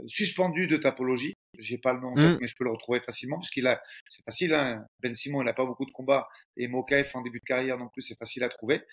suspendu 0.07 0.68
de 0.68 0.76
tapologie 0.76 1.36
j'ai 1.57 1.77
pas 1.77 1.93
le 1.93 1.99
nom 1.99 2.15
mm. 2.15 2.37
mais 2.39 2.47
je 2.47 2.55
peux 2.55 2.63
le 2.63 2.71
retrouver 2.71 2.99
facilement 2.99 3.37
parce 3.37 3.49
qu'il 3.49 3.67
a, 3.67 3.81
c'est 4.07 4.23
facile. 4.23 4.53
Hein. 4.53 4.85
Ben 5.01 5.13
Simon, 5.15 5.41
il 5.41 5.45
n'a 5.45 5.53
pas 5.53 5.65
beaucoup 5.65 5.85
de 5.85 5.91
combats 5.91 6.27
et 6.57 6.67
Mokaef 6.67 7.15
en 7.15 7.21
début 7.21 7.39
de 7.39 7.45
carrière 7.45 7.77
non 7.77 7.89
plus, 7.89 8.01
c'est 8.01 8.17
facile 8.17 8.43
à 8.43 8.49
trouver. 8.49 8.83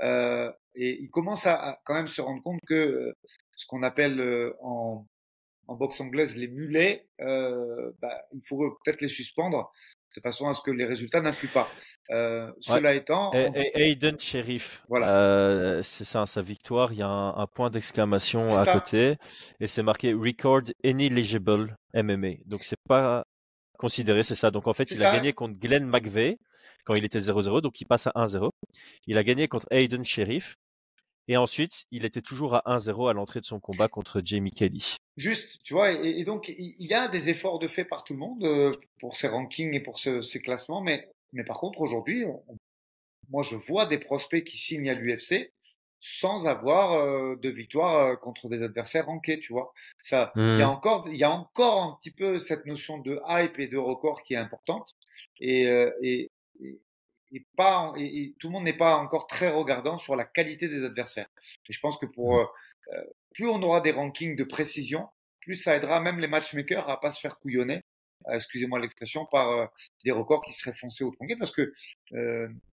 Euh, 0.00 0.50
et 0.74 1.00
il 1.00 1.10
commence 1.10 1.46
à, 1.46 1.80
quand 1.84 1.94
même 1.94 2.06
se 2.06 2.20
rendre 2.20 2.42
compte 2.42 2.60
que 2.66 2.74
euh, 2.74 3.12
ce 3.54 3.66
qu'on 3.66 3.82
appelle 3.82 4.20
euh, 4.20 4.54
en, 4.62 5.06
en 5.68 5.74
boxe 5.74 6.00
anglaise 6.00 6.36
les 6.36 6.48
mulets, 6.48 7.06
euh, 7.20 7.92
bah, 8.00 8.24
il 8.32 8.42
faut 8.46 8.78
peut-être 8.84 9.00
les 9.00 9.08
suspendre 9.08 9.72
de 10.16 10.20
façon 10.20 10.48
à 10.48 10.54
ce 10.54 10.60
que 10.60 10.70
les 10.70 10.84
résultats 10.84 11.20
n'influent 11.20 11.48
pas. 11.48 11.68
Euh, 12.10 12.50
Cela 12.60 12.94
étant. 12.94 13.32
Et, 13.32 13.90
Aiden 13.90 14.18
Sheriff, 14.18 14.82
voilà. 14.88 15.16
Euh, 15.18 15.82
c'est 15.82 16.04
ça, 16.04 16.24
sa 16.26 16.42
victoire, 16.42 16.92
il 16.92 16.98
y 16.98 17.02
a 17.02 17.08
un, 17.08 17.46
point 17.46 17.70
d'exclamation 17.70 18.46
à 18.56 18.64
côté 18.72 19.16
et 19.60 19.66
c'est 19.66 19.82
marqué 19.82 20.12
Record 20.12 20.62
Ineligible 20.82 21.76
MMA. 21.94 22.34
Donc 22.46 22.62
c'est 22.62 22.80
pas 22.88 23.24
considéré, 23.78 24.22
c'est 24.22 24.34
ça. 24.34 24.50
Donc 24.50 24.66
en 24.66 24.72
fait, 24.72 24.90
il 24.90 25.04
a 25.04 25.12
gagné 25.12 25.32
contre 25.32 25.58
Glenn 25.58 25.84
McVeigh 25.84 26.38
quand 26.84 26.94
il 26.94 27.04
était 27.04 27.18
0-0, 27.18 27.60
donc 27.60 27.80
il 27.80 27.86
passe 27.86 28.06
à 28.06 28.12
1-0. 28.14 28.50
Il 29.06 29.18
a 29.18 29.24
gagné 29.24 29.48
contre 29.48 29.66
Aiden 29.70 30.04
Sheriff 30.04 30.56
et 31.28 31.36
ensuite, 31.36 31.86
il 31.90 32.04
était 32.04 32.20
toujours 32.20 32.54
à 32.54 32.62
1-0 32.66 33.10
à 33.10 33.12
l'entrée 33.12 33.40
de 33.40 33.44
son 33.44 33.60
combat 33.60 33.88
contre 33.88 34.20
Jamie 34.24 34.50
Kelly. 34.50 34.96
Juste, 35.16 35.58
tu 35.64 35.72
vois, 35.72 35.92
et, 35.92 36.24
donc 36.24 36.48
il 36.48 36.74
y 36.78 36.92
a 36.92 37.08
des 37.08 37.30
efforts 37.30 37.58
de 37.58 37.68
fait 37.68 37.84
par 37.84 38.04
tout 38.04 38.12
le 38.12 38.18
monde 38.18 38.44
euh, 38.44 38.72
pour 39.00 39.16
ces 39.16 39.28
rankings 39.28 39.72
et 39.74 39.80
pour 39.80 39.98
ces 39.98 40.40
classements, 40.40 40.82
mais, 40.82 41.08
mais 41.32 41.44
par 41.44 41.58
contre 41.58 41.80
aujourd'hui, 41.80 42.24
moi 43.30 43.42
je 43.42 43.56
vois 43.56 43.86
des 43.86 43.98
prospects 43.98 44.44
qui 44.44 44.58
signent 44.58 44.90
à 44.90 44.94
l'UFC 44.94 45.52
sans 46.06 46.46
avoir 46.46 46.92
euh, 46.92 47.36
de 47.36 47.48
victoire 47.48 48.10
euh, 48.10 48.16
contre 48.16 48.50
des 48.50 48.62
adversaires 48.62 49.06
rankés, 49.06 49.40
tu 49.40 49.54
vois. 49.54 49.72
Ça, 50.00 50.32
il 50.36 50.58
y 50.58 50.62
a 50.62 50.66
mmh. 50.66 50.68
encore, 50.68 51.08
il 51.10 51.16
y 51.16 51.24
a 51.24 51.30
encore 51.30 51.82
un 51.82 51.96
petit 51.98 52.10
peu 52.10 52.38
cette 52.38 52.66
notion 52.66 52.98
de 52.98 53.18
hype 53.26 53.58
et 53.58 53.68
de 53.68 53.78
record 53.78 54.22
qui 54.22 54.34
est 54.34 54.38
importante, 54.38 54.90
et, 55.40 55.64
et, 56.02 56.30
et 57.34 57.44
pas 57.56 57.92
et, 57.96 58.34
tout 58.38 58.48
le 58.48 58.52
monde 58.52 58.64
n'est 58.64 58.76
pas 58.76 58.96
encore 58.96 59.26
très 59.26 59.50
regardant 59.50 59.98
sur 59.98 60.16
la 60.16 60.24
qualité 60.24 60.68
des 60.68 60.84
adversaires. 60.84 61.28
Et 61.68 61.72
je 61.72 61.80
pense 61.80 61.98
que 61.98 62.06
pour 62.06 62.36
mmh. 62.36 62.38
euh, 62.38 62.94
euh, 62.94 63.04
plus 63.32 63.48
on 63.48 63.62
aura 63.62 63.80
des 63.80 63.90
rankings 63.90 64.36
de 64.36 64.44
précision, 64.44 65.08
plus 65.40 65.56
ça 65.56 65.76
aidera 65.76 66.00
même 66.00 66.20
les 66.20 66.28
matchmakers 66.28 66.88
à 66.88 67.00
pas 67.00 67.10
se 67.10 67.20
faire 67.20 67.38
couillonner 67.38 67.82
excusez-moi 68.32 68.80
l'expression, 68.80 69.26
par 69.26 69.70
des 70.02 70.10
records 70.10 70.42
qui 70.42 70.54
seraient 70.54 70.72
foncés 70.72 71.04
au 71.04 71.10
tronqué, 71.10 71.36
parce 71.36 71.50
que 71.50 71.74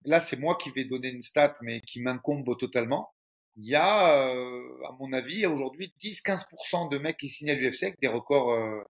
là, 0.03 0.19
c'est 0.19 0.37
moi 0.37 0.57
qui 0.57 0.71
vais 0.71 0.83
donner 0.83 1.07
une 1.07 1.21
stat, 1.21 1.55
mais 1.61 1.79
qui 1.79 2.01
m'incombe 2.01 2.57
totalement. 2.57 3.13
Il 3.55 3.65
y 3.65 3.73
a, 3.73 4.27
à 4.27 4.91
mon 4.99 5.13
avis, 5.13 5.45
aujourd'hui 5.45 5.93
10-15% 6.01 6.91
de 6.91 6.97
mecs 6.97 7.15
qui 7.15 7.29
signent 7.29 7.51
à 7.51 7.53
l'UFC 7.53 7.83
avec 7.83 8.01
des 8.01 8.09
records 8.09 8.83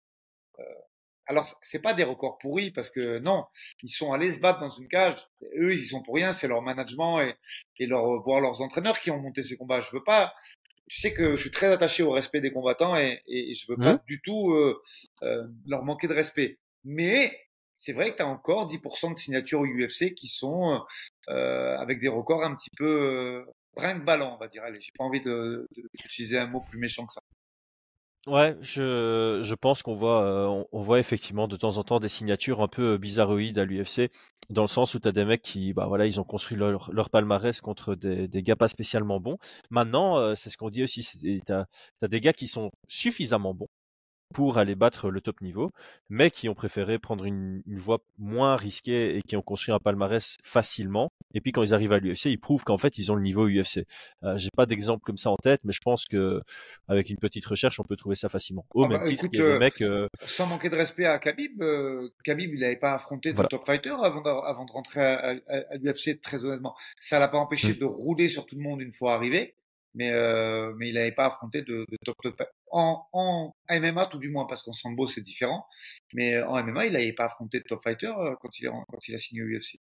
alors, 1.28 1.58
c'est 1.62 1.82
pas 1.82 1.94
des 1.94 2.04
records 2.04 2.38
pourris 2.38 2.72
parce 2.72 2.90
que 2.90 3.20
non, 3.20 3.46
ils 3.84 3.90
sont 3.90 4.12
allés 4.14 4.32
se 4.32 4.40
battre 4.40 4.60
dans 4.60 4.70
une 4.70 4.88
cage. 4.88 5.18
Eux, 5.58 5.74
ils 5.74 5.82
y 5.82 5.86
sont 5.86 6.02
pour 6.02 6.16
rien. 6.16 6.32
C'est 6.32 6.48
leur 6.48 6.62
management 6.62 7.22
et, 7.22 7.36
et 7.80 7.86
leur, 7.86 8.22
voire 8.22 8.40
leurs 8.40 8.62
entraîneurs 8.62 9.00
qui 9.00 9.12
ont 9.12 9.20
monté 9.20 9.44
ces 9.44 9.58
combats. 9.58 9.82
Je 9.82 9.92
veux 9.92 10.04
pas. 10.04 10.34
Tu 10.90 11.02
sais 11.02 11.14
que 11.14 11.36
je 11.36 11.42
suis 11.42 11.52
très 11.52 11.68
attaché 11.68 12.02
au 12.02 12.12
respect 12.12 12.40
des 12.40 12.52
combattants 12.52 12.96
et, 12.98 13.22
et 13.28 13.54
je 13.54 13.70
veux 13.70 13.78
pas 13.78 13.96
mmh. 13.96 14.02
du 14.08 14.22
tout 14.22 14.52
euh, 14.54 14.82
euh, 15.24 15.46
leur 15.66 15.84
manquer 15.84 16.08
de 16.08 16.14
respect. 16.14 16.60
Mais 16.86 17.38
c'est 17.78 17.94
vrai 17.94 18.12
que 18.12 18.18
tu 18.18 18.24
as 18.24 18.28
encore 18.28 18.68
10% 18.70 19.14
de 19.14 19.20
signatures 19.20 19.60
au 19.60 19.66
UFC 19.66 20.14
qui 20.16 20.28
sont 20.28 20.84
euh, 21.30 21.78
avec 21.78 22.00
des 22.00 22.08
records 22.08 22.44
un 22.44 22.56
petit 22.56 22.72
peu 22.76 22.86
euh, 22.86 23.46
brinque-ballant, 23.76 24.36
on 24.36 24.38
va 24.38 24.48
dire. 24.48 24.64
Allez, 24.64 24.82
j'ai 24.82 24.92
pas 24.98 25.04
envie 25.04 25.22
d'utiliser 25.22 26.38
un 26.38 26.48
mot 26.48 26.62
plus 26.62 26.80
méchant 26.80 27.06
que 27.06 27.14
ça. 27.14 27.22
Ouais, 28.28 28.58
je, 28.60 29.40
je 29.42 29.56
pense 29.56 29.84
qu'on 29.84 29.94
voit, 29.94 30.22
euh, 30.26 30.66
on, 30.74 30.82
voit 30.82 31.00
effectivement 31.00 31.48
de 31.48 31.56
temps 31.56 31.78
en 31.78 31.84
temps 31.86 32.02
des 32.02 32.10
signatures 32.10 32.62
un 32.62 32.68
peu 32.68 32.98
bizarroïdes 32.98 33.58
à 33.58 33.64
l'UFC, 33.64 34.12
dans 34.50 34.64
le 34.64 34.68
sens 34.68 34.96
où 34.96 35.00
tu 35.00 35.08
as 35.08 35.14
des 35.14 35.24
mecs 35.24 35.42
qui, 35.42 35.72
bah 35.72 35.86
voilà, 35.88 36.06
ils 36.06 36.20
ont 36.20 36.26
construit 36.26 36.58
leur, 36.58 36.92
leur 36.92 37.10
palmarès 37.10 37.62
contre 37.62 37.96
des, 37.96 38.28
des 38.28 38.44
gars 38.44 38.58
pas 38.58 38.68
spécialement 38.68 39.22
bons. 39.22 39.38
Maintenant, 39.70 40.18
euh, 40.18 40.36
c'est 40.36 40.50
ce 40.50 40.58
qu'on 40.58 40.70
dit 40.70 40.84
aussi, 40.84 41.04
tu 41.04 41.54
as, 41.54 41.68
as 42.02 42.08
des 42.10 42.20
gars 42.20 42.34
qui 42.34 42.48
sont 42.48 42.72
suffisamment 42.90 43.54
bons 43.54 43.70
pour 44.34 44.58
aller 44.58 44.76
battre 44.76 45.10
le 45.10 45.22
top 45.22 45.42
niveau, 45.42 45.72
mais 46.10 46.30
qui 46.32 46.50
ont 46.50 46.54
préféré 46.54 47.00
prendre 47.00 47.26
une, 47.26 47.62
une 47.66 47.80
voie 47.80 48.00
moins 48.18 48.56
risquée 48.56 49.18
et 49.18 49.22
qui 49.22 49.36
ont 49.36 49.42
construit 49.42 49.74
un 49.74 49.80
palmarès 49.80 50.38
facilement. 50.44 51.10
Et 51.34 51.42
puis 51.42 51.52
quand 51.52 51.64
ils 51.64 51.74
arrivent 51.74 51.94
à 51.94 52.00
l'UFC, 52.00 52.26
ils 52.26 52.40
prouvent 52.40 52.64
qu'en 52.64 52.78
fait 52.78 52.98
ils 52.98 53.12
ont 53.12 53.16
le 53.16 53.22
niveau 53.22 53.48
UFC. 53.48 53.86
Euh, 54.24 54.38
J'ai 54.38 54.50
pas 54.56 54.66
d'exemple 54.66 55.04
comme 55.04 55.18
ça 55.18 55.32
en 55.32 55.38
tête, 55.38 55.62
mais 55.64 55.74
je 55.74 55.82
pense 55.82 56.06
que 56.06 56.42
avec 56.88 57.10
une 57.10 57.18
petite 57.18 57.46
recherche, 57.46 57.80
on 57.80 57.84
peut 57.84 57.96
trouver 57.96 58.16
ça 58.16 58.30
facilement. 58.30 58.66
Au 58.74 58.84
ah 58.84 58.90
même 58.90 59.00
bah, 59.00 59.08
titre, 59.08 59.26
il 59.32 59.40
y 59.40 59.42
a 59.42 59.46
des 59.46 59.52
euh, 59.54 59.60
mecs. 59.60 59.82
Euh... 59.82 60.08
Sans 60.26 60.46
manquer 60.46 60.70
de 60.70 60.76
respect 60.76 61.06
à 61.06 61.20
Khabib, 61.20 61.62
euh, 61.62 62.10
Khabib 62.24 62.54
il 62.54 62.60
n'avait 62.60 62.76
pas 62.76 62.94
affronté 62.94 63.34
de 63.34 63.44
top 63.44 63.66
fighter 63.66 63.96
avant 64.02 64.22
de, 64.22 64.30
avant 64.30 64.66
de 64.66 64.72
rentrer 64.72 65.02
à, 65.02 65.36
à, 65.48 65.56
à 65.56 65.78
l'UFC. 65.78 66.22
Très 66.22 66.44
honnêtement, 66.44 66.76
ça 67.00 67.20
l'a 67.20 67.28
pas 67.28 67.38
empêché 67.38 67.74
mmh. 67.74 67.80
de 67.80 67.86
rouler 67.86 68.28
sur 68.28 68.46
tout 68.46 68.56
le 68.56 68.62
monde 68.62 68.82
une 68.82 68.94
fois 68.94 69.14
arrivé 69.14 69.56
mais, 69.98 70.12
euh, 70.14 70.74
mais 70.78 70.90
il 70.90 70.94
n'avait 70.94 71.12
pas 71.12 71.26
affronté 71.26 71.62
de, 71.62 71.86
de 71.90 71.98
top, 72.06 72.16
top 72.22 72.42
en, 72.72 73.06
en 73.12 73.54
MMA 73.70 74.06
tout 74.08 74.20
du 74.20 74.30
moins 74.30 74.46
parce 74.46 74.64
qu'en 74.64 74.74
sambo 74.74 75.08
c'est 75.08 75.22
différent, 75.22 75.66
mais 76.14 76.42
en 76.42 76.64
MMA 76.64 76.86
il 76.86 76.94
n'avait 76.94 77.14
pas 77.14 77.26
affronté 77.26 77.60
de 77.60 77.66
top 77.68 77.84
fighter 77.84 78.08
euh, 78.08 78.36
quand 78.42 78.60
il, 78.60 78.70
quand 78.70 79.08
il 79.08 79.16
a 79.16 79.18
signé 79.18 79.44
au 79.44 79.48
UFC. 79.48 79.80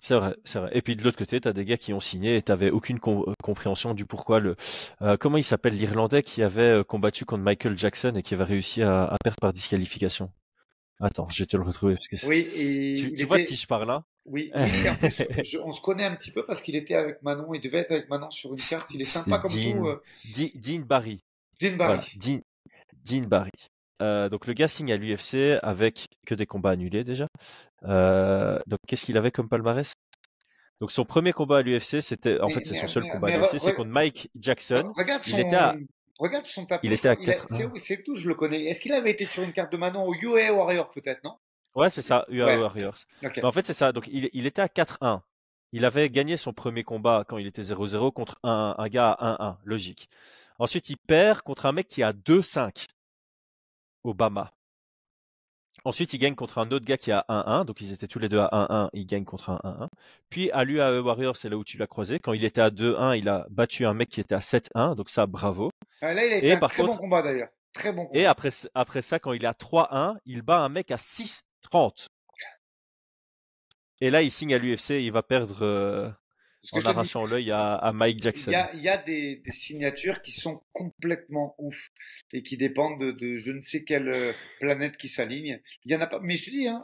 C'est 0.00 0.14
vrai, 0.14 0.36
c'est 0.44 0.58
vrai. 0.58 0.70
Et 0.72 0.82
puis 0.82 0.94
de 0.94 1.02
l'autre 1.02 1.18
côté, 1.18 1.40
tu 1.40 1.48
as 1.48 1.52
des 1.52 1.64
gars 1.64 1.76
qui 1.76 1.92
ont 1.92 2.00
signé 2.00 2.36
et 2.36 2.42
tu 2.42 2.52
n'avais 2.52 2.70
aucune 2.70 2.98
euh, 3.06 3.32
compréhension 3.42 3.94
du 3.94 4.04
pourquoi. 4.04 4.40
Le, 4.40 4.56
euh, 5.02 5.16
comment 5.16 5.36
il 5.36 5.44
s'appelle 5.44 5.74
l'Irlandais 5.74 6.22
qui 6.22 6.42
avait 6.42 6.62
euh, 6.62 6.84
combattu 6.84 7.24
contre 7.24 7.42
Michael 7.42 7.76
Jackson 7.76 8.12
et 8.14 8.22
qui 8.22 8.34
avait 8.34 8.44
réussi 8.44 8.82
à, 8.82 9.04
à 9.04 9.16
perdre 9.22 9.38
par 9.40 9.52
disqualification? 9.52 10.30
Attends, 11.00 11.28
je 11.30 11.42
vais 11.42 11.46
te 11.46 11.56
le 11.56 11.62
retrouver. 11.62 11.94
Parce 11.94 12.08
que 12.08 12.28
oui, 12.28 12.48
et 12.54 12.92
tu, 12.94 13.14
tu 13.14 13.24
vois 13.26 13.38
de 13.38 13.44
qui 13.44 13.56
je 13.56 13.66
parle 13.66 13.86
là 13.86 14.04
oui, 14.28 14.50
oui 14.54 14.88
en 14.88 14.94
plus, 14.96 15.58
on 15.64 15.72
se 15.72 15.80
connaît 15.80 16.04
un 16.04 16.14
petit 16.16 16.30
peu 16.30 16.44
parce 16.44 16.60
qu'il 16.60 16.76
était 16.76 16.94
avec 16.94 17.22
Manon, 17.22 17.54
il 17.54 17.60
devait 17.60 17.78
être 17.78 17.92
avec 17.92 18.08
Manon 18.08 18.30
sur 18.30 18.52
une 18.52 18.58
carte, 18.58 18.92
il 18.94 19.02
est 19.02 19.04
sympa 19.04 19.38
comme 19.38 19.52
Dean, 19.52 19.72
tout. 19.72 19.86
Euh... 19.86 20.02
Dean 20.54 20.80
Barry. 20.80 21.20
Dean 21.60 21.76
Barry. 21.76 21.96
Voilà, 21.96 22.04
Dean, 22.16 22.40
Dean 23.04 23.26
Barry. 23.26 23.50
Euh, 24.02 24.28
donc 24.28 24.46
le 24.46 24.52
gars 24.52 24.68
signe 24.68 24.92
à 24.92 24.96
l'UFC 24.96 25.58
avec 25.62 26.06
que 26.26 26.34
des 26.34 26.46
combats 26.46 26.70
annulés 26.70 27.04
déjà. 27.04 27.28
Euh, 27.84 28.58
donc 28.66 28.80
qu'est-ce 28.86 29.06
qu'il 29.06 29.16
avait 29.16 29.30
comme 29.30 29.48
palmarès? 29.48 29.94
Donc 30.80 30.90
son 30.90 31.04
premier 31.06 31.32
combat 31.32 31.58
à 31.58 31.62
l'UFC, 31.62 32.02
c'était 32.02 32.38
en 32.40 32.48
mais, 32.48 32.54
fait 32.54 32.64
c'est 32.64 32.74
son 32.74 32.88
seul 32.88 33.04
mais, 33.04 33.10
combat 33.10 33.28
à 33.28 33.36
l'UFC, 33.38 33.58
c'est 33.58 33.74
contre 33.74 33.90
Mike 33.90 34.28
Jackson. 34.38 34.92
Regarde 34.94 35.22
son... 35.22 35.38
Il 35.38 35.40
était 35.40 35.56
à... 35.56 35.76
Regarde 36.18 36.46
son 36.46 36.66
tapis. 36.66 36.86
Il 36.86 36.92
était 36.92 37.08
à 37.08 37.16
4 37.16 37.46
C'est 37.76 38.02
tout, 38.02 38.16
je 38.16 38.28
le 38.28 38.34
connais. 38.34 38.64
Est-ce 38.64 38.80
qu'il 38.80 38.92
avait 38.92 39.10
été 39.10 39.26
sur 39.26 39.42
une 39.42 39.52
carte 39.52 39.70
de 39.72 39.76
Manon 39.76 40.06
au 40.06 40.14
UA 40.14 40.52
Warrior 40.52 40.90
peut-être, 40.90 41.22
non? 41.24 41.36
Ouais, 41.76 41.90
c'est 41.90 42.02
ça, 42.02 42.24
UA 42.28 42.46
ouais. 42.46 42.56
Warriors. 42.58 42.96
Okay. 43.22 43.44
en 43.44 43.52
fait, 43.52 43.64
c'est 43.64 43.74
ça. 43.74 43.92
Donc, 43.92 44.08
il, 44.08 44.30
il 44.32 44.46
était 44.46 44.62
à 44.62 44.66
4-1. 44.66 45.20
Il 45.72 45.84
avait 45.84 46.08
gagné 46.10 46.36
son 46.36 46.52
premier 46.52 46.84
combat 46.84 47.24
quand 47.28 47.38
il 47.38 47.46
était 47.46 47.62
0-0 47.62 48.12
contre 48.12 48.38
un, 48.42 48.74
un 48.78 48.88
gars 48.88 49.12
à 49.12 49.52
1-1, 49.52 49.56
logique. 49.64 50.08
Ensuite, 50.58 50.88
il 50.90 50.96
perd 50.96 51.42
contre 51.42 51.66
un 51.66 51.72
mec 51.72 51.86
qui 51.86 52.02
a 52.02 52.12
2-5, 52.12 52.86
Obama. 54.04 54.52
Ensuite, 55.84 56.14
il 56.14 56.18
gagne 56.18 56.34
contre 56.34 56.58
un 56.58 56.70
autre 56.70 56.84
gars 56.84 56.96
qui 56.96 57.12
a 57.12 57.24
1-1, 57.28 57.64
donc 57.64 57.80
ils 57.80 57.92
étaient 57.92 58.08
tous 58.08 58.18
les 58.18 58.28
deux 58.28 58.38
à 58.40 58.48
1-1, 58.52 58.88
il 58.92 59.06
gagne 59.06 59.24
contre 59.24 59.50
un 59.50 59.60
1-1. 59.62 59.88
Puis 60.30 60.50
à 60.50 60.64
l'UAE 60.64 61.00
Warriors, 61.00 61.36
c'est 61.36 61.48
là 61.48 61.56
où 61.56 61.62
tu 61.62 61.76
l'as 61.76 61.86
croisé. 61.86 62.18
Quand 62.18 62.32
il 62.32 62.44
était 62.44 62.60
à 62.60 62.70
2-1, 62.70 63.18
il 63.18 63.28
a 63.28 63.46
battu 63.50 63.86
un 63.86 63.94
mec 63.94 64.08
qui 64.08 64.20
était 64.20 64.34
à 64.34 64.40
7-1, 64.40 64.96
donc 64.96 65.08
ça, 65.08 65.26
bravo. 65.26 65.70
Ah, 66.00 66.14
là, 66.14 66.24
il 66.24 66.32
a 66.32 66.36
été 66.38 66.46
Et 66.48 66.52
un 66.54 66.58
par 66.58 66.70
très 66.70 66.82
contre, 66.82 66.94
bon 66.94 67.00
combat 67.02 67.22
d'ailleurs. 67.22 67.50
Très 67.72 67.92
bon 67.92 68.06
combat. 68.06 68.18
Et 68.18 68.26
après, 68.26 68.50
après 68.74 69.02
ça, 69.02 69.18
quand 69.18 69.32
il 69.32 69.44
est 69.44 69.46
à 69.46 69.52
3-1, 69.52 70.16
il 70.24 70.42
bat 70.42 70.58
un 70.58 70.68
mec 70.68 70.90
à 70.90 70.96
6 70.96 71.44
30. 71.70 72.08
Et 74.00 74.10
là, 74.10 74.22
il 74.22 74.30
signe 74.30 74.54
à 74.54 74.58
l'UFC, 74.58 74.90
il 74.90 75.10
va 75.10 75.22
perdre 75.22 75.62
euh, 75.62 76.10
en 76.72 76.80
arrachant 76.80 77.24
l'œil 77.24 77.50
à, 77.50 77.74
à, 77.74 77.92
Mike 77.92 78.22
Jackson. 78.22 78.50
Il 78.50 78.52
y 78.52 78.56
a, 78.56 78.74
il 78.74 78.82
y 78.82 78.88
a 78.88 78.98
des, 78.98 79.36
des, 79.36 79.50
signatures 79.50 80.20
qui 80.20 80.32
sont 80.32 80.62
complètement 80.72 81.54
ouf 81.58 81.90
et 82.32 82.42
qui 82.42 82.56
dépendent 82.56 83.00
de, 83.00 83.12
de 83.12 83.36
je 83.38 83.52
ne 83.52 83.60
sais 83.60 83.84
quelle 83.84 84.08
euh, 84.08 84.32
planète 84.60 84.96
qui 84.96 85.08
s'aligne. 85.08 85.60
Il 85.84 85.92
y 85.92 85.96
en 85.96 86.00
a 86.00 86.06
pas, 86.06 86.20
mais 86.20 86.36
je 86.36 86.44
te 86.44 86.50
dis, 86.50 86.68
hein, 86.68 86.82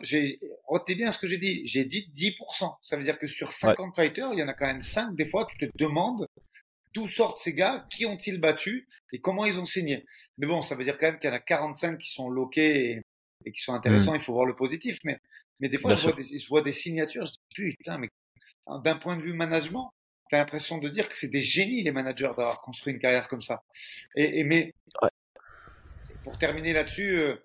retenez 0.68 0.96
bien 0.96 1.12
ce 1.12 1.18
que 1.18 1.26
j'ai 1.26 1.38
dit. 1.38 1.66
J'ai 1.66 1.84
dit 1.84 2.10
10%. 2.16 2.76
Ça 2.80 2.96
veut 2.96 3.04
dire 3.04 3.18
que 3.18 3.26
sur 3.26 3.52
50 3.52 3.96
ouais. 3.96 4.04
fighters, 4.06 4.32
il 4.32 4.40
y 4.40 4.42
en 4.42 4.48
a 4.48 4.54
quand 4.54 4.66
même 4.66 4.80
5. 4.80 5.14
Des 5.14 5.26
fois, 5.26 5.46
tu 5.50 5.68
te 5.68 5.76
demandes 5.76 6.26
d'où 6.94 7.08
sortent 7.08 7.38
ces 7.38 7.54
gars, 7.54 7.86
qui 7.90 8.06
ont-ils 8.06 8.38
battu 8.38 8.88
et 9.12 9.20
comment 9.20 9.44
ils 9.44 9.58
ont 9.58 9.66
signé. 9.66 10.04
Mais 10.38 10.46
bon, 10.46 10.60
ça 10.62 10.74
veut 10.74 10.84
dire 10.84 10.98
quand 10.98 11.06
même 11.06 11.18
qu'il 11.18 11.30
y 11.30 11.32
en 11.32 11.36
a 11.36 11.40
45 11.40 11.98
qui 11.98 12.10
sont 12.10 12.28
loqués 12.28 12.90
et, 12.90 13.02
et 13.44 13.52
qui 13.52 13.60
sont 13.62 13.72
intéressants, 13.72 14.12
mmh. 14.12 14.16
il 14.16 14.22
faut 14.22 14.32
voir 14.32 14.46
le 14.46 14.54
positif. 14.54 14.98
Mais, 15.04 15.18
mais 15.60 15.68
des 15.68 15.78
fois, 15.78 15.94
je 15.94 16.02
vois 16.02 16.12
des, 16.12 16.38
je 16.38 16.48
vois 16.48 16.62
des, 16.62 16.72
signatures, 16.72 17.26
je 17.26 17.32
dis 17.62 17.76
putain, 17.76 17.98
mais 17.98 18.08
d'un 18.84 18.96
point 18.96 19.16
de 19.16 19.22
vue 19.22 19.32
management, 19.32 19.92
tu 20.28 20.36
as 20.36 20.38
l'impression 20.38 20.78
de 20.78 20.88
dire 20.88 21.08
que 21.08 21.14
c'est 21.14 21.28
des 21.28 21.42
génies, 21.42 21.82
les 21.82 21.92
managers, 21.92 22.32
d'avoir 22.36 22.60
construit 22.60 22.92
une 22.92 22.98
carrière 22.98 23.28
comme 23.28 23.42
ça. 23.42 23.62
Et, 24.16 24.40
et 24.40 24.44
mais 24.44 24.74
ouais. 25.02 25.08
pour 26.24 26.38
terminer 26.38 26.72
là-dessus, 26.72 27.16
euh, 27.16 27.36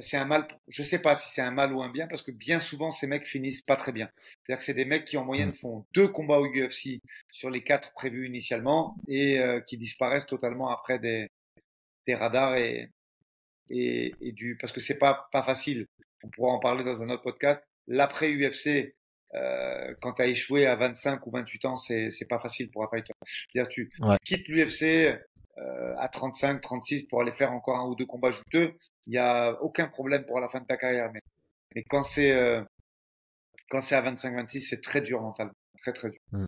c'est 0.00 0.16
un 0.16 0.24
mal, 0.24 0.46
je 0.68 0.82
sais 0.82 0.98
pas 0.98 1.14
si 1.14 1.32
c'est 1.32 1.42
un 1.42 1.50
mal 1.50 1.72
ou 1.72 1.82
un 1.82 1.90
bien, 1.90 2.06
parce 2.06 2.22
que 2.22 2.30
bien 2.30 2.60
souvent, 2.60 2.90
ces 2.90 3.06
mecs 3.06 3.26
finissent 3.26 3.62
pas 3.62 3.76
très 3.76 3.92
bien. 3.92 4.08
C'est-à-dire 4.16 4.58
que 4.58 4.64
c'est 4.64 4.74
des 4.74 4.84
mecs 4.84 5.04
qui, 5.04 5.16
en 5.16 5.24
moyenne, 5.24 5.50
mmh. 5.50 5.60
font 5.60 5.84
deux 5.94 6.08
combats 6.08 6.38
au 6.38 6.46
UFC 6.46 7.00
sur 7.30 7.50
les 7.50 7.62
quatre 7.62 7.92
prévus 7.92 8.26
initialement 8.26 8.96
et 9.08 9.40
euh, 9.40 9.60
qui 9.60 9.76
disparaissent 9.76 10.26
totalement 10.26 10.70
après 10.70 10.98
des, 10.98 11.28
des 12.06 12.14
radars 12.14 12.56
et, 12.56 12.90
et, 13.72 14.14
et 14.20 14.32
du 14.32 14.56
parce 14.60 14.72
que 14.72 14.80
c'est 14.80 14.98
pas 14.98 15.28
pas 15.32 15.42
facile. 15.42 15.88
On 16.22 16.28
pourra 16.28 16.52
en 16.52 16.58
parler 16.58 16.84
dans 16.84 17.02
un 17.02 17.08
autre 17.08 17.22
podcast. 17.22 17.60
L'après 17.88 18.32
UFC, 18.32 18.94
euh, 19.34 19.94
quand 20.00 20.12
tu 20.14 20.22
as 20.22 20.26
échoué 20.26 20.66
à 20.66 20.76
25 20.76 21.26
ou 21.26 21.30
28 21.30 21.64
ans, 21.64 21.76
c'est 21.76 22.10
c'est 22.10 22.26
pas 22.26 22.38
facile 22.38 22.70
pour 22.70 22.84
un 22.84 22.88
fighter. 22.88 23.12
C'est-à-dire 23.26 23.68
tu, 23.68 23.88
ouais. 24.00 24.16
quittes 24.24 24.46
l'UFC 24.48 25.18
euh, 25.58 25.94
à 25.96 26.08
35, 26.08 26.60
36 26.60 27.04
pour 27.04 27.22
aller 27.22 27.32
faire 27.32 27.52
encore 27.52 27.78
un 27.78 27.88
ou 27.88 27.94
deux 27.94 28.06
combats 28.06 28.30
juteux. 28.30 28.74
Il 29.06 29.14
y 29.14 29.18
a 29.18 29.60
aucun 29.62 29.88
problème 29.88 30.24
pour 30.26 30.38
la 30.38 30.48
fin 30.48 30.60
de 30.60 30.66
ta 30.66 30.76
carrière. 30.76 31.10
Mais, 31.12 31.20
mais 31.74 31.82
quand 31.82 32.02
c'est 32.02 32.32
euh, 32.32 32.62
quand 33.70 33.80
c'est 33.80 33.94
à 33.94 34.02
25, 34.02 34.34
26, 34.34 34.60
c'est 34.60 34.82
très 34.82 35.00
dur 35.00 35.22
mentalement, 35.22 35.54
très 35.80 35.92
très 35.92 36.10
dur. 36.10 36.20
Mmh. 36.32 36.44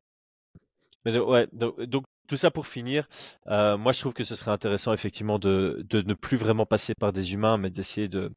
Mais 1.07 1.19
ouais, 1.19 1.47
donc, 1.53 1.81
donc 1.83 2.05
tout 2.29 2.37
ça 2.37 2.51
pour 2.51 2.67
finir, 2.67 3.09
euh, 3.49 3.77
moi 3.77 3.93
je 3.93 4.01
trouve 4.01 4.15
que 4.15 4.25
ce 4.25 4.35
serait 4.35 4.51
intéressant 4.51 4.93
effectivement 4.93 5.39
de, 5.39 5.85
ne 5.93 6.15
plus 6.15 6.37
vraiment 6.37 6.67
passer 6.67 6.95
par 6.95 7.13
des 7.13 7.35
humains, 7.35 7.59
mais 7.59 7.71
d'essayer 7.71 8.09
de 8.09 8.33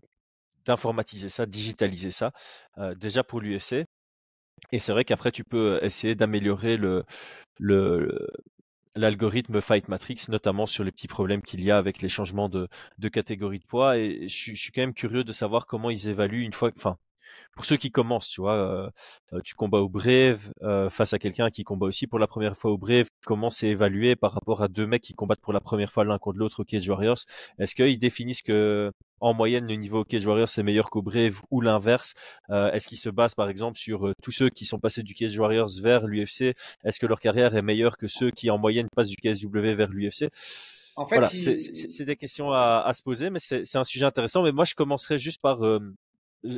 d'informatiser 0.66 1.30
ça, 1.30 1.46
digitaliser 1.46 2.12
ça, 2.12 2.34
euh, 2.78 2.94
déjà 2.94 3.24
pour 3.24 3.40
l'UFC. 3.40 3.86
Et 4.74 4.80
c'est 4.80 4.92
vrai 4.92 5.06
qu'après 5.06 5.32
tu 5.32 5.44
peux 5.46 5.80
essayer 5.82 6.16
d'améliorer 6.16 6.78
l'algorithme 8.96 9.62
Fight 9.62 9.88
Matrix, 9.88 10.26
notamment 10.30 10.66
sur 10.66 10.84
les 10.84 10.92
petits 10.92 11.08
problèmes 11.08 11.42
qu'il 11.42 11.64
y 11.64 11.72
a 11.72 11.78
avec 11.78 12.02
les 12.02 12.10
changements 12.10 12.50
de, 12.50 12.68
de 12.98 13.08
catégorie 13.10 13.60
de 13.60 13.66
poids. 13.66 13.98
Et 13.98 14.28
je, 14.28 14.56
suis 14.56 14.72
quand 14.74 14.82
même 14.82 14.94
curieux 14.94 15.24
de 15.24 15.32
savoir 15.32 15.68
comment 15.68 15.90
ils 15.90 16.10
évaluent 16.10 16.44
une 16.44 16.54
fois, 16.54 16.72
pour 17.54 17.66
ceux 17.66 17.78
qui 17.78 17.92
commencent, 17.92 18.30
tu 18.30 18.42
vois, 18.42 18.56
euh, 19.34 19.42
tu 19.44 19.56
combats 19.56 19.80
au 19.80 19.90
Brave 19.90 20.52
euh, 20.62 20.90
face 20.90 21.14
à 21.14 21.20
quelqu'un 21.20 21.50
qui 21.50 21.64
combat 21.64 21.88
aussi 21.88 22.08
pour 22.08 22.20
la 22.20 22.28
première 22.28 22.56
fois 22.56 22.72
au 22.72 22.78
Brave. 22.78 23.08
Comment 23.26 23.50
c'est 23.50 23.70
évalué 23.70 24.16
par 24.16 24.32
rapport 24.32 24.62
à 24.62 24.68
deux 24.68 24.86
mecs 24.86 25.02
qui 25.02 25.14
combattent 25.14 25.42
pour 25.42 25.54
la 25.54 25.60
première 25.60 25.92
fois 25.92 26.04
l'un 26.04 26.18
contre 26.18 26.38
l'autre 26.38 26.62
au 26.62 26.64
Cage 26.64 26.88
Warriors? 26.88 27.18
Est-ce 27.60 27.76
qu'ils 27.76 28.00
définissent 28.00 28.42
que 28.42 28.92
en 29.20 29.34
moyenne 29.34 29.66
le 29.66 29.74
niveau 29.76 30.02
au 30.02 30.04
Cage 30.04 30.28
Warriors 30.28 30.48
c'est 30.48 30.62
meilleur 30.62 30.90
qu'au 30.90 31.02
Brave 31.02 31.42
ou 31.50 31.62
l'inverse? 31.62 32.14
Euh, 32.50 32.72
Est-ce 32.72 32.88
qu'ils 32.88 33.00
se 33.00 33.10
basent 33.10 33.36
par 33.36 33.50
exemple 33.50 33.78
sur 33.78 34.12
tous 34.22 34.32
ceux 34.32 34.50
qui 34.50 34.66
sont 34.66 34.80
passés 34.80 35.04
du 35.04 35.14
Cage 35.14 35.38
Warriors 35.38 35.70
vers 35.82 36.06
l'UFC 36.06 36.56
Est-ce 36.84 37.00
que 37.00 37.08
leur 37.08 37.20
carrière 37.20 37.56
est 37.56 37.62
meilleure 37.62 37.98
que 37.98 38.08
ceux 38.08 38.32
qui 38.32 38.50
en 38.50 38.58
moyenne 38.58 38.88
passent 38.96 39.10
du 39.10 39.18
KSW 39.18 39.74
vers 39.74 39.90
l'UFC 39.90 40.30
en 40.98 41.06
fait, 41.06 41.18
voilà, 41.18 41.30
il... 41.32 41.60
c'est 41.60 42.06
des 42.06 42.16
questions 42.16 42.52
à, 42.52 42.82
à, 42.84 42.92
se 42.92 43.04
poser, 43.04 43.30
mais 43.30 43.38
c'est 43.38 43.76
un 43.76 43.84
sujet 43.84 44.06
intéressant. 44.06 44.42
Mais 44.42 44.52
moi, 44.52 44.66
je 44.66 44.74
commencerai 44.74 45.20
juste 45.20 45.40
par 45.40 45.64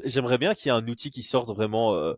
j'aimerais 0.05 0.37
bien 0.37 0.53
qu'il 0.53 0.71
y 0.71 0.75
ait 0.75 0.77
un 0.77 0.87
outil 0.87 1.11
qui 1.11 1.23
sorte 1.23 1.49
vraiment 1.49 1.95
euh, 1.95 2.13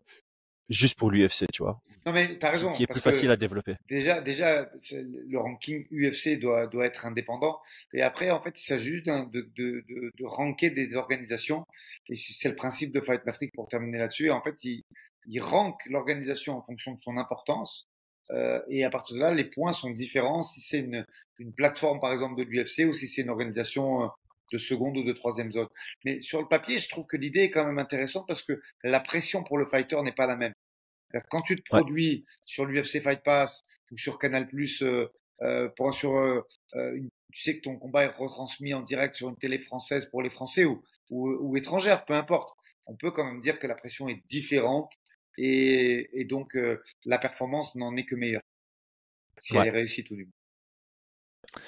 juste 0.68 0.98
pour 0.98 1.10
l'UFC, 1.10 1.46
tu 1.52 1.62
vois. 1.62 1.80
Non 2.06 2.12
mais 2.12 2.36
t'as 2.38 2.50
raison. 2.50 2.72
Qui 2.72 2.84
est 2.84 2.86
plus 2.86 3.00
facile 3.00 3.30
à 3.30 3.36
développer. 3.36 3.76
Déjà, 3.88 4.20
déjà, 4.20 4.68
le 4.90 5.38
ranking 5.38 5.86
UFC 5.90 6.38
doit 6.38 6.66
doit 6.66 6.86
être 6.86 7.06
indépendant. 7.06 7.60
Et 7.92 8.02
après, 8.02 8.30
en 8.30 8.40
fait, 8.40 8.60
il 8.60 8.64
s'agit 8.64 9.02
de, 9.02 9.30
de, 9.30 9.50
de, 9.56 10.12
de, 10.18 10.24
ranker 10.24 10.70
des 10.70 10.94
organisations. 10.96 11.64
Et 12.08 12.16
c'est 12.16 12.48
le 12.48 12.56
principe 12.56 12.92
de 12.92 13.00
Fight 13.00 13.24
Matrix 13.26 13.50
pour 13.54 13.68
terminer 13.68 13.98
là-dessus. 13.98 14.30
En 14.30 14.42
fait, 14.42 14.64
il, 14.64 14.84
il 15.26 15.40
rank 15.40 15.80
l'organisation 15.86 16.56
en 16.56 16.62
fonction 16.62 16.92
de 16.92 17.00
son 17.00 17.16
importance. 17.16 17.88
Euh, 18.30 18.60
et 18.68 18.84
à 18.84 18.90
partir 18.90 19.16
de 19.16 19.20
là, 19.20 19.34
les 19.34 19.44
points 19.44 19.72
sont 19.72 19.90
différents 19.90 20.42
si 20.42 20.60
c'est 20.60 20.78
une, 20.78 21.04
une 21.38 21.52
plateforme, 21.52 22.00
par 22.00 22.12
exemple, 22.12 22.36
de 22.36 22.44
l'UFC 22.44 22.86
ou 22.88 22.92
si 22.92 23.08
c'est 23.08 23.22
une 23.22 23.30
organisation 23.30 24.04
euh, 24.04 24.06
de 24.52 24.58
seconde 24.58 24.96
ou 24.96 25.04
de 25.04 25.12
troisième 25.12 25.52
zone. 25.52 25.68
Mais 26.04 26.20
sur 26.20 26.40
le 26.40 26.48
papier, 26.48 26.78
je 26.78 26.88
trouve 26.88 27.06
que 27.06 27.16
l'idée 27.16 27.40
est 27.40 27.50
quand 27.50 27.66
même 27.66 27.78
intéressante 27.78 28.26
parce 28.26 28.42
que 28.42 28.60
la 28.84 29.00
pression 29.00 29.42
pour 29.42 29.58
le 29.58 29.66
fighter 29.66 30.00
n'est 30.02 30.12
pas 30.12 30.26
la 30.26 30.36
même. 30.36 30.52
Quand 31.28 31.42
tu 31.42 31.56
te 31.56 31.62
produis 31.62 32.24
sur 32.46 32.64
l'UFC 32.64 33.02
Fight 33.02 33.22
Pass 33.22 33.64
ou 33.90 33.98
sur 33.98 34.18
Canal 34.18 34.46
Plus, 34.48 34.82
euh, 34.82 35.06
euh, 35.42 35.68
pour, 35.76 35.92
sur, 35.92 36.16
euh, 36.16 36.40
tu 37.32 37.40
sais 37.42 37.56
que 37.56 37.62
ton 37.62 37.76
combat 37.76 38.04
est 38.04 38.08
retransmis 38.16 38.72
en 38.72 38.80
direct 38.80 39.16
sur 39.16 39.28
une 39.28 39.36
télé 39.36 39.58
française 39.58 40.06
pour 40.06 40.22
les 40.22 40.30
Français 40.30 40.64
ou, 40.64 40.82
ou, 41.10 41.28
ou 41.28 41.56
étrangère, 41.56 42.04
peu 42.04 42.14
importe. 42.14 42.56
On 42.86 42.96
peut 42.96 43.10
quand 43.10 43.24
même 43.24 43.40
dire 43.40 43.58
que 43.58 43.66
la 43.66 43.74
pression 43.74 44.08
est 44.08 44.22
différente 44.28 44.92
et, 45.36 46.08
et 46.18 46.24
donc 46.24 46.56
la 47.04 47.18
performance 47.18 47.74
n'en 47.74 47.96
est 47.96 48.04
que 48.04 48.14
meilleure 48.14 48.42
si 49.38 49.56
elle 49.56 49.66
est 49.66 49.70
réussie 49.70 50.04
tout 50.04 50.16
du 50.16 50.24
moins. 50.24 51.62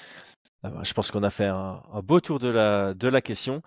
Ah 0.65 0.69
bah, 0.71 0.81
je 0.83 0.93
pense 0.93 1.11
qu'on 1.11 1.21
a 1.21 1.29
fait 1.29 1.45
un, 1.45 1.79
beau 2.03 2.19
tour 2.19 2.39
de 2.39 2.47
la, 2.49 3.21
question. 3.21 3.61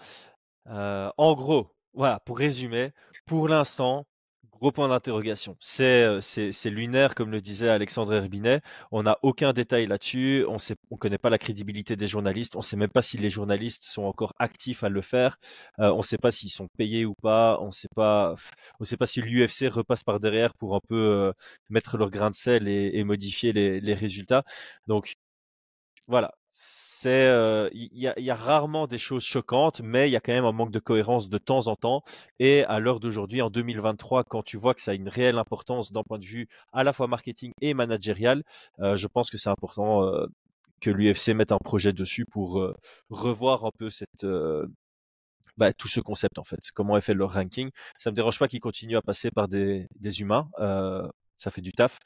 Euh, 0.69 1.11
en 1.17 1.35
gros, 1.35 1.71
voilà, 1.95 2.21
pour 2.21 2.39
résumer, 2.39 2.93
pour 3.25 3.49
l'instant, 3.49 4.05
gros 4.51 4.73
point 4.73 4.89
d'interrogation. 4.89 5.57
C'est, 5.61 6.03
euh, 6.03 6.21
c'est, 6.21 6.71
lunaire, 6.71 7.15
comme 7.15 7.31
le 7.31 7.41
disait 7.41 7.69
Alexandre 7.69 8.15
Herbinet. 8.15 8.63
On 8.91 9.05
n'a 9.05 9.17
aucun 9.23 9.53
détail 9.53 9.87
là-dessus. 9.87 10.45
On 10.49 10.55
ne 10.55 10.75
on 10.91 10.97
connaît 10.97 11.19
pas 11.19 11.31
la 11.31 11.39
crédibilité 11.39 11.95
des 11.95 12.09
journalistes. 12.09 12.57
On 12.57 12.61
ne 12.61 12.65
sait 12.65 12.77
même 12.77 12.91
pas 12.91 13.03
si 13.03 13.17
les 13.17 13.31
journalistes 13.31 13.85
sont 13.85 14.03
encore 14.03 14.35
actifs 14.41 14.83
à 14.83 14.89
le 14.89 15.01
faire. 15.01 15.39
Euh, 15.79 15.93
on 15.93 15.99
ne 15.99 16.03
sait 16.03 16.19
pas 16.19 16.33
s'ils 16.33 16.51
sont 16.51 16.69
payés 16.79 17.05
ou 17.05 17.15
pas. 17.15 17.59
On 17.61 17.67
ne 17.67 17.71
sait 17.71 17.89
pas, 17.95 18.35
sait 18.83 18.97
pas 18.97 19.07
si 19.07 19.23
l'UFC 19.23 19.69
repasse 19.69 20.03
par 20.03 20.19
derrière 20.19 20.53
pour 20.55 20.75
un 20.75 20.81
peu 20.89 21.33
mettre 21.71 21.97
leur 21.97 22.11
grain 22.11 22.31
de 22.31 22.35
sel 22.35 22.67
et, 22.67 22.91
et 22.95 23.05
modifier 23.05 23.53
les, 23.53 23.81
les 23.81 23.95
résultats. 23.95 24.43
Donc, 24.89 25.15
voilà, 26.09 26.33
c'est 27.01 27.71
il 27.73 27.89
y, 27.93 28.31
a, 28.31 28.35
rarement 28.35 28.89
des 28.89 28.99
choses 28.99 29.23
choquantes, 29.23 29.81
mais 29.83 30.09
il 30.09 30.13
y 30.13 30.17
a 30.17 30.21
quand 30.21 30.33
même 30.33 30.45
un 30.45 30.53
manque 30.53 30.73
de 30.73 30.81
cohérence 30.81 31.29
de 31.29 31.39
temps 31.39 31.69
en 31.69 31.77
temps. 31.77 32.03
Et 32.41 32.65
à 32.65 32.81
l'heure 32.81 32.99
d'aujourd'hui, 32.99 33.41
en 33.41 33.51
2023, 33.51 34.25
quand 34.25 34.43
tu 34.43 34.57
vois 34.57 34.75
que 34.75 34.81
ça 34.81 34.91
a 34.91 34.95
une 34.95 35.09
réelle 35.09 35.39
importance 35.39 35.93
d'un 35.93 36.03
point 36.03 36.19
de 36.19 36.25
vue 36.25 36.49
à 36.73 36.83
la 36.83 36.93
fois 36.93 37.07
marketing 37.07 37.53
et 37.61 37.73
managérial, 37.73 38.43
euh, 38.81 38.97
je 38.97 39.07
pense 39.07 39.31
que 39.31 39.37
c'est 39.37 39.49
important 39.49 40.03
euh, 40.05 40.27
que 40.81 40.91
l'UFC 40.91 41.29
mette 41.35 41.53
un 41.53 41.59
projet 41.59 41.93
dessus 41.93 42.25
pour 42.25 42.61
euh, 42.61 42.75
revoir 43.11 43.65
un 43.65 43.71
peu 43.79 43.89
bah, 45.57 45.73
tout 45.73 45.89
ce 45.89 46.01
concept 46.01 46.39
en 46.39 46.45
fait. 46.45 46.59
Comment 46.75 46.97
est 46.97 47.01
fait 47.01 47.15
leur 47.15 47.33
ranking. 47.33 47.71
Ça 47.97 48.11
me 48.11 48.17
dérange 48.17 48.39
pas 48.41 48.49
qu'ils 48.49 48.61
continuent 48.61 48.97
à 48.97 49.03
passer 49.03 49.31
par 49.31 49.47
des 49.49 49.87
humains. 50.21 50.49
ça 51.39 51.51
fait 51.53 51.61
du 51.61 51.73
taf 51.73 52.01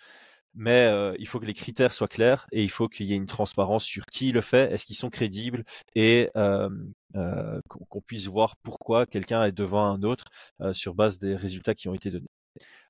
mais 0.55 0.87
euh, 0.87 1.15
il 1.19 1.27
faut 1.27 1.41
que 1.41 1.47
les 1.47 1.55
critères 1.55 1.93
soient 1.93 2.09
clairs 2.09 2.47
et 2.53 2.63
il 2.63 2.71
faut 2.71 2.89
qu'il 2.89 3.07
y 3.07 3.13
ait 3.13 3.17
une 3.17 3.27
transparence 3.27 3.85
sur 3.85 4.05
qui 4.07 4.33
le 4.33 4.41
fait, 4.41 4.73
est-ce 4.73 4.87
qu'ils 4.87 4.97
sont 4.97 5.11
crédibles 5.11 5.65
et 5.95 6.31
euh, 6.37 6.69
euh, 7.17 7.61
qu'on 7.69 8.01
puisse 8.01 8.27
voir 8.27 8.57
pourquoi 8.63 9.07
quelqu'un 9.07 9.45
est 9.45 9.53
devant 9.53 9.85
un 9.87 10.03
autre 10.03 10.25
sur 10.73 10.95
base 10.95 11.19
des 11.19 11.37
résultats 11.37 11.75
qui 11.75 11.89
ont 11.89 11.95
été 11.95 12.11
donnés. 12.11 12.31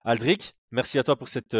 Aldric, 0.04 0.54
merci 0.70 0.98
à 0.98 1.04
toi 1.04 1.16
pour 1.16 1.28
cette 1.28 1.56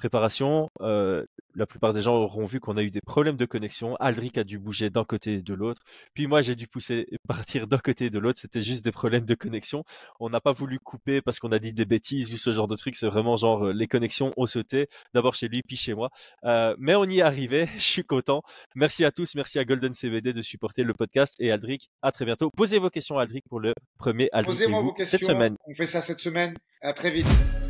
préparation. 0.00 0.70
Euh, 0.80 1.24
la 1.54 1.66
plupart 1.66 1.92
des 1.92 2.00
gens 2.00 2.14
auront 2.14 2.46
vu 2.46 2.58
qu'on 2.58 2.76
a 2.78 2.82
eu 2.82 2.90
des 2.90 3.02
problèmes 3.02 3.36
de 3.36 3.44
connexion. 3.44 3.96
Aldric 3.96 4.38
a 4.38 4.44
dû 4.44 4.58
bouger 4.58 4.88
d'un 4.88 5.04
côté 5.04 5.34
et 5.34 5.42
de 5.42 5.54
l'autre. 5.54 5.82
Puis 6.14 6.26
moi, 6.26 6.40
j'ai 6.40 6.54
dû 6.54 6.66
pousser 6.66 7.06
partir 7.28 7.66
d'un 7.66 7.78
côté 7.78 8.06
et 8.06 8.10
de 8.10 8.18
l'autre. 8.18 8.38
C'était 8.40 8.62
juste 8.62 8.82
des 8.82 8.92
problèmes 8.92 9.26
de 9.26 9.34
connexion. 9.34 9.84
On 10.18 10.30
n'a 10.30 10.40
pas 10.40 10.52
voulu 10.52 10.78
couper 10.78 11.20
parce 11.20 11.38
qu'on 11.38 11.52
a 11.52 11.58
dit 11.58 11.74
des 11.74 11.84
bêtises 11.84 12.32
ou 12.32 12.38
ce 12.38 12.50
genre 12.52 12.66
de 12.66 12.76
truc. 12.76 12.96
C'est 12.96 13.08
vraiment 13.08 13.36
genre 13.36 13.66
euh, 13.66 13.72
les 13.72 13.88
connexions 13.88 14.32
ont 14.38 14.46
sauté. 14.46 14.88
D'abord 15.12 15.34
chez 15.34 15.48
lui, 15.48 15.62
puis 15.62 15.76
chez 15.76 15.92
moi. 15.92 16.08
Euh, 16.44 16.74
mais 16.78 16.94
on 16.94 17.04
y 17.04 17.18
est 17.18 17.22
arrivé. 17.22 17.68
Je 17.76 17.82
suis 17.82 18.04
content. 18.04 18.42
Merci 18.74 19.04
à 19.04 19.12
tous. 19.12 19.34
Merci 19.34 19.58
à 19.58 19.64
Golden 19.64 19.92
CBD 19.92 20.32
de 20.32 20.42
supporter 20.42 20.82
le 20.82 20.94
podcast. 20.94 21.36
Et 21.40 21.50
Aldric, 21.50 21.90
à 22.00 22.10
très 22.10 22.24
bientôt. 22.24 22.50
Posez 22.56 22.78
vos 22.78 22.88
questions 22.88 23.18
à 23.18 23.22
Aldric 23.22 23.44
pour 23.48 23.60
le 23.60 23.74
premier 23.98 24.30
Aldric 24.32 24.56
Posez-moi 24.56 24.80
vos 24.80 24.92
questions 24.94 25.18
cette 25.18 25.26
semaine. 25.26 25.56
On 25.66 25.74
fait 25.74 25.86
ça 25.86 26.00
cette 26.00 26.20
semaine. 26.20 26.54
À 26.80 26.94
très 26.94 27.10
vite. 27.10 27.69